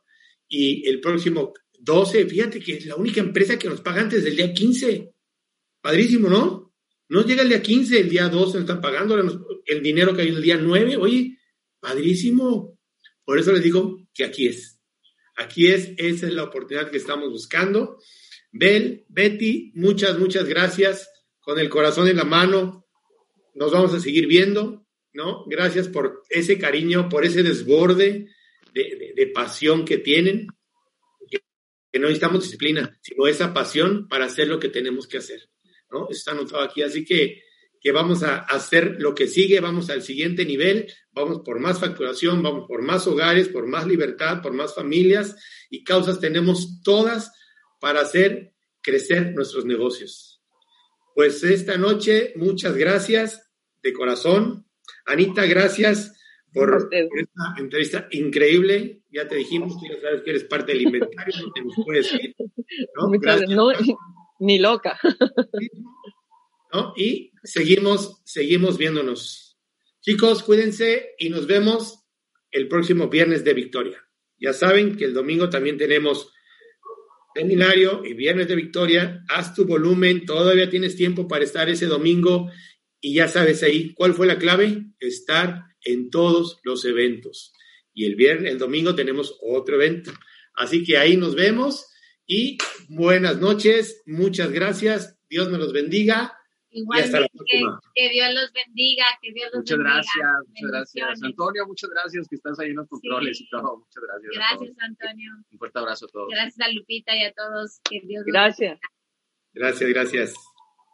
Y 0.49 0.89
el 0.89 1.01
próximo 1.01 1.53
12, 1.81 2.27
fíjate 2.27 2.61
que 2.61 2.75
es 2.75 2.87
la 2.87 2.97
única 2.97 3.21
empresa 3.21 3.59
que 3.59 3.69
nos 3.69 3.81
paga 3.81 4.03
antes 4.03 4.25
del 4.25 4.37
día 4.37 4.53
15. 4.53 5.13
Padrísimo, 5.81 6.29
¿no? 6.29 6.75
No 7.09 7.25
llega 7.25 7.43
el 7.43 7.49
día 7.49 7.63
15, 7.63 8.01
el 8.01 8.09
día 8.09 8.29
12 8.29 8.55
nos 8.55 8.61
están 8.63 8.81
pagando 8.81 9.17
el 9.67 9.83
dinero 9.83 10.15
que 10.15 10.23
hay 10.23 10.29
el 10.29 10.43
día 10.43 10.57
9. 10.57 10.97
Oye, 10.97 11.39
padrísimo. 11.81 12.79
Por 13.25 13.39
eso 13.39 13.53
les 13.53 13.63
digo 13.63 13.99
que 14.13 14.25
aquí 14.25 14.49
es. 14.49 14.81
Aquí 15.37 15.67
es, 15.67 15.93
esa 15.97 16.27
es 16.27 16.33
la 16.33 16.45
oportunidad 16.45 16.91
que 16.91 16.97
estamos 16.97 17.31
buscando. 17.31 17.99
Bel, 18.53 19.05
Betty, 19.09 19.73
muchas, 19.75 20.19
muchas 20.19 20.45
gracias. 20.45 21.09
Con 21.45 21.59
el 21.59 21.69
corazón 21.69 22.09
en 22.09 22.17
la 22.17 22.25
mano, 22.25 22.87
nos 23.55 23.73
vamos 23.73 23.95
a 23.95 24.01
seguir 24.01 24.27
viendo, 24.27 24.87
¿no? 25.13 25.45
Gracias 25.47 25.89
por 25.89 26.23
ese 26.31 26.59
cariño, 26.59 27.09
por 27.09 27.25
ese 27.25 27.43
desborde 27.43 28.29
de, 28.73 29.13
de 29.15 29.27
pasión 29.29 29.85
que 29.85 29.99
tienen. 29.99 30.49
Que 31.29 32.01
no 32.01 32.07
necesitamos 32.09 32.43
disciplina, 32.43 32.99
sino 33.03 33.29
esa 33.29 33.55
pasión 33.55 34.09
para 34.09 34.25
hacer 34.25 34.49
lo 34.49 34.59
que 34.59 34.69
tenemos 34.69 35.07
que 35.07 35.19
hacer. 35.19 35.49
¿no? 35.95 36.09
Está 36.11 36.33
anotado 36.33 36.63
aquí, 36.63 36.83
así 36.83 37.05
que, 37.05 37.43
que 37.81 37.93
vamos 37.93 38.23
a 38.23 38.39
hacer 38.39 38.97
lo 38.99 39.15
que 39.15 39.29
sigue, 39.29 39.61
vamos 39.61 39.91
al 39.91 40.03
siguiente 40.03 40.45
nivel, 40.45 40.93
vamos 41.13 41.43
por 41.45 41.61
más 41.61 41.79
facturación, 41.79 42.43
vamos 42.43 42.67
por 42.67 42.83
más 42.83 43.07
hogares, 43.07 43.49
por 43.49 43.67
más 43.67 43.87
libertad, 43.87 44.43
por 44.43 44.53
más 44.53 44.75
familias 44.75 45.37
y 45.71 45.85
causas 45.85 46.21
tenemos 46.21 46.81
todas 46.83 47.33
para 47.81 48.01
hacer 48.01 48.53
crecer 48.81 49.33
nuestros 49.35 49.65
negocios. 49.65 50.34
Pues 51.15 51.45
esta 51.45 51.79
noche, 51.79 52.33
muchas 52.37 52.77
gracias 52.77 53.49
de 53.83 53.93
corazón. 53.93 54.67
Anita, 55.07 55.47
gracias 55.47 56.13
por, 56.53 56.89
esta 56.93 57.55
entrevista 57.57 58.09
increíble. 58.11 59.03
Ya 59.11 59.29
te 59.29 59.37
dijimos, 59.37 59.75
ya 59.89 60.01
sabes 60.01 60.23
que 60.23 60.31
eres 60.31 60.45
parte 60.45 60.73
del 60.73 60.83
inventario, 60.83 61.35
no 61.41 61.53
te 61.53 61.63
nos 61.63 61.75
puedes 61.85 62.13
ir. 62.15 62.35
¿no? 62.97 63.11
Gracias. 63.11 63.51
No, 63.51 63.69
ni 64.41 64.59
loca. 64.59 64.99
¿No? 66.73 66.93
Y 66.97 67.31
seguimos, 67.45 68.21
seguimos 68.25 68.77
viéndonos. 68.77 69.57
Chicos, 70.01 70.43
cuídense 70.43 71.15
y 71.19 71.31
nos 71.31 71.47
vemos 71.47 72.05
el 72.51 72.67
próximo 72.67 73.09
viernes 73.09 73.45
de 73.45 73.55
Victoria. 73.55 74.05
Ya 74.37 74.53
saben 74.53 74.97
que 74.97 75.05
el 75.05 75.15
domingo 75.15 75.49
también 75.49 75.79
tenemos 75.79 76.34
seminario 77.35 78.05
y 78.05 78.15
viernes 78.15 78.49
de 78.49 78.57
Victoria. 78.57 79.25
Haz 79.29 79.55
tu 79.55 79.67
volumen, 79.67 80.25
todavía 80.25 80.71
tienes 80.71 80.97
tiempo 80.97 81.27
para 81.27 81.45
estar 81.45 81.69
ese 81.69 81.87
domingo 81.87 82.51
y 83.01 83.15
ya 83.15 83.29
sabes 83.29 83.63
ahí 83.63 83.93
cuál 83.95 84.15
fue 84.15 84.27
la 84.27 84.39
clave, 84.39 84.87
estar 85.01 85.65
en 85.85 86.11
todos 86.11 86.61
los 86.63 86.85
eventos. 86.85 87.53
Y 87.93 88.07
el 88.07 88.17
viernes, 88.17 88.53
el 88.53 88.59
domingo 88.59 88.95
tenemos 88.95 89.39
otro 89.43 89.75
evento. 89.75 90.13
Así 90.55 90.85
que 90.85 90.97
ahí 90.97 91.17
nos 91.17 91.35
vemos 91.35 91.87
y 92.27 92.57
buenas 92.89 93.41
noches, 93.41 94.03
muchas 94.07 94.51
gracias, 94.53 95.19
Dios 95.29 95.51
me 95.51 95.59
los 95.59 95.73
bendiga. 95.73 96.35
Igualmente, 96.77 97.31
que 97.95 98.09
Dios 98.11 98.35
los 98.35 98.53
bendiga, 98.53 99.05
que 99.23 99.33
Dios 99.33 99.49
los 99.53 99.61
muchas 99.61 99.79
bendiga. 99.79 99.95
Gracias, 99.95 100.49
muchas 100.49 100.71
gracias. 100.71 101.23
Antonio, 101.23 101.67
muchas 101.67 101.91
gracias 101.91 102.29
que 102.29 102.35
estás 102.35 102.59
ahí 102.59 102.71
en 102.71 102.77
los 102.77 102.89
controles 102.89 103.39
sí. 103.39 103.45
y 103.45 103.49
todo. 103.49 103.79
Muchas 103.79 104.03
gracias. 104.03 104.33
Gracias, 104.35 104.77
Antonio. 104.81 105.33
Un 105.53 105.59
fuerte 105.59 105.79
abrazo 105.79 106.07
a 106.07 106.09
todos. 106.09 106.29
Gracias 106.31 106.69
a 106.69 106.73
Lupita 106.73 107.17
y 107.17 107.25
a 107.25 107.33
todos. 107.33 107.81
Que 107.89 108.01
Dios 108.01 108.25
gracias. 108.27 108.81
Gracias, 109.53 109.91
gracias. 109.91 110.35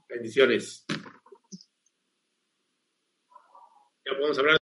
Bendiciones. 0.07 0.85
Ya 4.05 4.12
podemos 4.12 4.39
hablar. 4.39 4.60